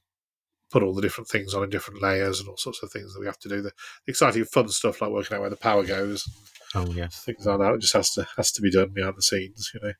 put 0.71 0.83
all 0.83 0.95
the 0.95 1.03
different 1.03 1.29
things 1.29 1.55
on 1.55 1.63
in 1.63 1.71
different 1.71 2.03
layers 2.03 2.41
and 2.41 2.49
all 2.49 2.57
sorts 2.57 2.83
of 2.83 2.91
things 2.91 3.13
that 3.13 3.21
we 3.21 3.27
have 3.27 3.39
to 3.39 3.49
do. 3.49 3.57
The, 3.63 3.73
the 4.07 4.11
exciting, 4.11 4.45
fun 4.45 4.69
stuff 4.69 5.01
like 5.01 5.11
working 5.11 5.37
out 5.37 5.41
where 5.43 5.51
the 5.51 5.57
power 5.57 5.85
goes. 5.85 6.29
Oh 6.75 6.91
yes, 6.93 7.23
things 7.25 7.47
like 7.47 7.59
that. 7.59 7.75
It 7.75 7.81
just 7.81 7.93
has 7.93 8.11
to 8.13 8.27
has 8.37 8.53
to 8.53 8.63
be 8.63 8.71
done 8.71 8.91
behind 8.93 9.17
the 9.17 9.23
scenes, 9.23 9.71
you 9.75 9.81
know. 9.83 9.93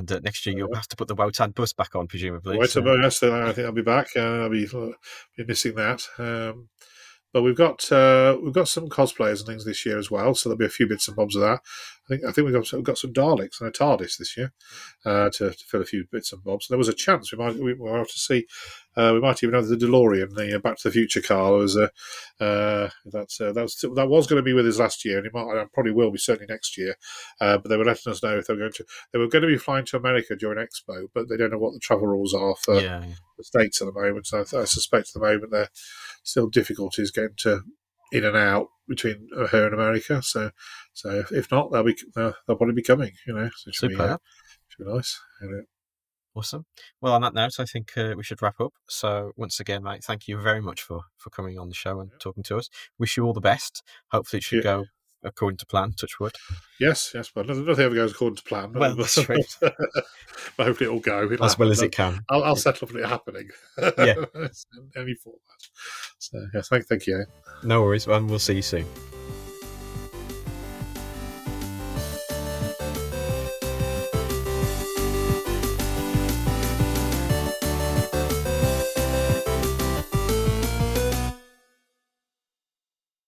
And 0.00 0.10
uh, 0.10 0.20
next 0.20 0.46
year 0.46 0.56
you'll 0.56 0.74
have 0.74 0.88
to 0.88 0.96
put 0.96 1.08
the 1.08 1.14
Wotan 1.14 1.50
bus 1.50 1.74
back 1.74 1.94
on, 1.94 2.06
presumably. 2.06 2.56
Wotan 2.56 2.70
so. 2.70 2.82
bus, 2.82 3.22
I 3.22 3.52
think 3.52 3.66
I'll 3.66 3.72
be 3.72 3.82
back. 3.82 4.08
Uh, 4.16 4.42
I'll 4.42 4.48
be, 4.48 4.66
uh, 4.66 4.92
be 5.36 5.44
missing 5.44 5.74
that. 5.74 6.02
Um, 6.18 6.70
but 7.32 7.42
we've 7.42 7.56
got 7.56 7.92
uh, 7.92 8.36
we've 8.42 8.54
got 8.54 8.66
some 8.66 8.88
cosplayers 8.88 9.38
and 9.38 9.46
things 9.46 9.64
this 9.64 9.84
year 9.86 9.98
as 9.98 10.10
well, 10.10 10.34
so 10.34 10.48
there'll 10.48 10.58
be 10.58 10.64
a 10.64 10.70
few 10.70 10.88
bits 10.88 11.06
and 11.06 11.16
bobs 11.16 11.36
of 11.36 11.42
that. 11.42 11.60
I 12.10 12.14
think 12.14 12.24
I 12.24 12.32
think 12.32 12.44
we've 12.46 12.54
got 12.54 12.72
we've 12.72 12.82
got 12.82 12.98
some 12.98 13.12
Daleks 13.12 13.60
and 13.60 13.68
a 13.68 13.72
TARDIS 13.72 14.18
this 14.18 14.36
year 14.36 14.52
uh, 15.04 15.30
to, 15.30 15.50
to, 15.50 15.64
fill 15.64 15.80
a 15.82 15.84
few 15.84 16.06
bits 16.10 16.32
and 16.32 16.42
bobs. 16.42 16.66
there 16.66 16.78
was 16.78 16.88
a 16.88 16.92
chance 16.92 17.30
we 17.30 17.38
might 17.38 17.56
we 17.56 17.74
might 17.74 17.98
have 17.98 18.08
to 18.08 18.18
see 18.18 18.46
uh, 18.96 19.12
we 19.14 19.20
might 19.20 19.40
even 19.42 19.54
have 19.54 19.68
the 19.68 19.76
DeLorean, 19.76 20.34
the 20.34 20.56
uh, 20.56 20.58
Back 20.58 20.78
to 20.78 20.88
the 20.88 20.92
Future 20.92 21.20
car. 21.20 21.52
Was 21.52 21.76
uh, 21.76 21.88
uh, 22.42 22.90
that's 23.04 23.40
uh, 23.40 23.52
that 23.52 23.62
was 23.62 23.76
that 23.94 24.08
was 24.08 24.26
going 24.26 24.38
to 24.38 24.42
be 24.42 24.52
with 24.52 24.66
us 24.66 24.78
last 24.78 25.04
year, 25.04 25.18
and 25.18 25.26
it 25.26 25.32
might 25.32 25.72
probably 25.72 25.92
will 25.92 26.10
be 26.10 26.18
certainly 26.18 26.52
next 26.52 26.76
year. 26.76 26.96
Uh, 27.40 27.58
but 27.58 27.68
they 27.68 27.76
were 27.76 27.84
letting 27.84 28.10
us 28.10 28.22
know 28.22 28.38
if 28.38 28.46
they 28.46 28.54
were 28.54 28.60
going 28.60 28.72
to 28.72 28.84
they 29.12 29.18
were 29.20 29.28
going 29.28 29.42
to 29.42 29.48
be 29.48 29.56
flying 29.56 29.84
to 29.86 29.96
America 29.96 30.34
during 30.34 30.58
Expo, 30.58 31.06
but 31.14 31.28
they 31.28 31.36
don't 31.36 31.52
know 31.52 31.58
what 31.58 31.74
the 31.74 31.78
travel 31.78 32.08
rules 32.08 32.34
are 32.34 32.56
for 32.56 32.80
yeah. 32.80 33.04
the 33.38 33.44
states 33.44 33.80
at 33.80 33.86
the 33.86 34.00
moment. 34.00 34.26
So 34.26 34.38
I, 34.38 34.62
I 34.62 34.64
suspect 34.64 35.08
at 35.08 35.20
the 35.20 35.26
moment 35.26 35.52
they're 35.52 35.70
still 36.24 36.48
difficulties 36.48 37.12
getting 37.12 37.36
to 37.38 37.62
in 38.12 38.24
and 38.24 38.36
out 38.36 38.68
between 38.88 39.28
her 39.50 39.66
and 39.66 39.74
America. 39.74 40.22
So, 40.22 40.50
so 40.92 41.24
if, 41.30 41.50
not, 41.50 41.72
they'll 41.72 41.84
be 41.84 41.96
they'll, 42.14 42.34
they'll, 42.46 42.56
probably 42.56 42.74
be 42.74 42.82
coming. 42.82 43.12
You 43.26 43.34
know, 43.34 43.50
so 43.56 43.70
should, 43.70 43.90
Be, 43.90 43.96
uh, 43.96 44.18
should 44.68 44.84
be 44.84 44.92
nice. 44.92 45.20
Awesome. 46.34 46.64
Well, 47.00 47.14
on 47.14 47.22
that 47.22 47.34
note, 47.34 47.58
I 47.58 47.64
think 47.64 47.92
uh, 47.96 48.14
we 48.16 48.22
should 48.22 48.40
wrap 48.40 48.60
up. 48.60 48.72
So, 48.88 49.32
once 49.36 49.58
again, 49.58 49.82
mate, 49.82 50.04
thank 50.04 50.28
you 50.28 50.40
very 50.40 50.60
much 50.60 50.80
for 50.82 51.02
for 51.16 51.30
coming 51.30 51.58
on 51.58 51.68
the 51.68 51.74
show 51.74 52.00
and 52.00 52.10
yeah. 52.12 52.18
talking 52.20 52.44
to 52.44 52.56
us. 52.56 52.68
Wish 52.98 53.16
you 53.16 53.24
all 53.24 53.32
the 53.32 53.40
best. 53.40 53.82
Hopefully, 54.12 54.38
it 54.38 54.44
should 54.44 54.64
yeah. 54.64 54.78
go 54.78 54.84
according 55.22 55.58
to 55.58 55.66
plan. 55.66 55.92
Touch 55.92 56.18
wood. 56.20 56.34
Yes, 56.78 57.12
yes, 57.14 57.30
but 57.34 57.46
nothing, 57.46 57.66
nothing 57.66 57.84
ever 57.84 57.94
goes 57.94 58.12
according 58.12 58.36
to 58.36 58.42
plan. 58.42 58.72
Well, 58.72 58.94
that's 58.96 59.22
true. 59.22 59.36
but 59.60 59.76
hopefully, 60.58 60.88
it'll 60.88 61.00
go 61.00 61.24
it'll 61.24 61.44
as 61.44 61.52
happen. 61.52 61.64
well 61.64 61.72
as 61.72 61.82
it 61.82 61.92
can. 61.92 62.24
I'll, 62.28 62.44
I'll 62.44 62.56
settle 62.56 62.88
for 62.88 62.98
it 62.98 63.06
happening. 63.08 63.48
Yeah, 63.78 64.14
any 64.96 65.14
format. 65.14 65.40
So, 66.18 66.38
yes, 66.54 66.68
thank, 66.68 66.86
thank 66.86 67.06
you. 67.06 67.24
No 67.62 67.82
worries, 67.82 68.06
and 68.06 68.28
we'll 68.28 68.38
see 68.38 68.56
you 68.56 68.62
soon. 68.62 68.86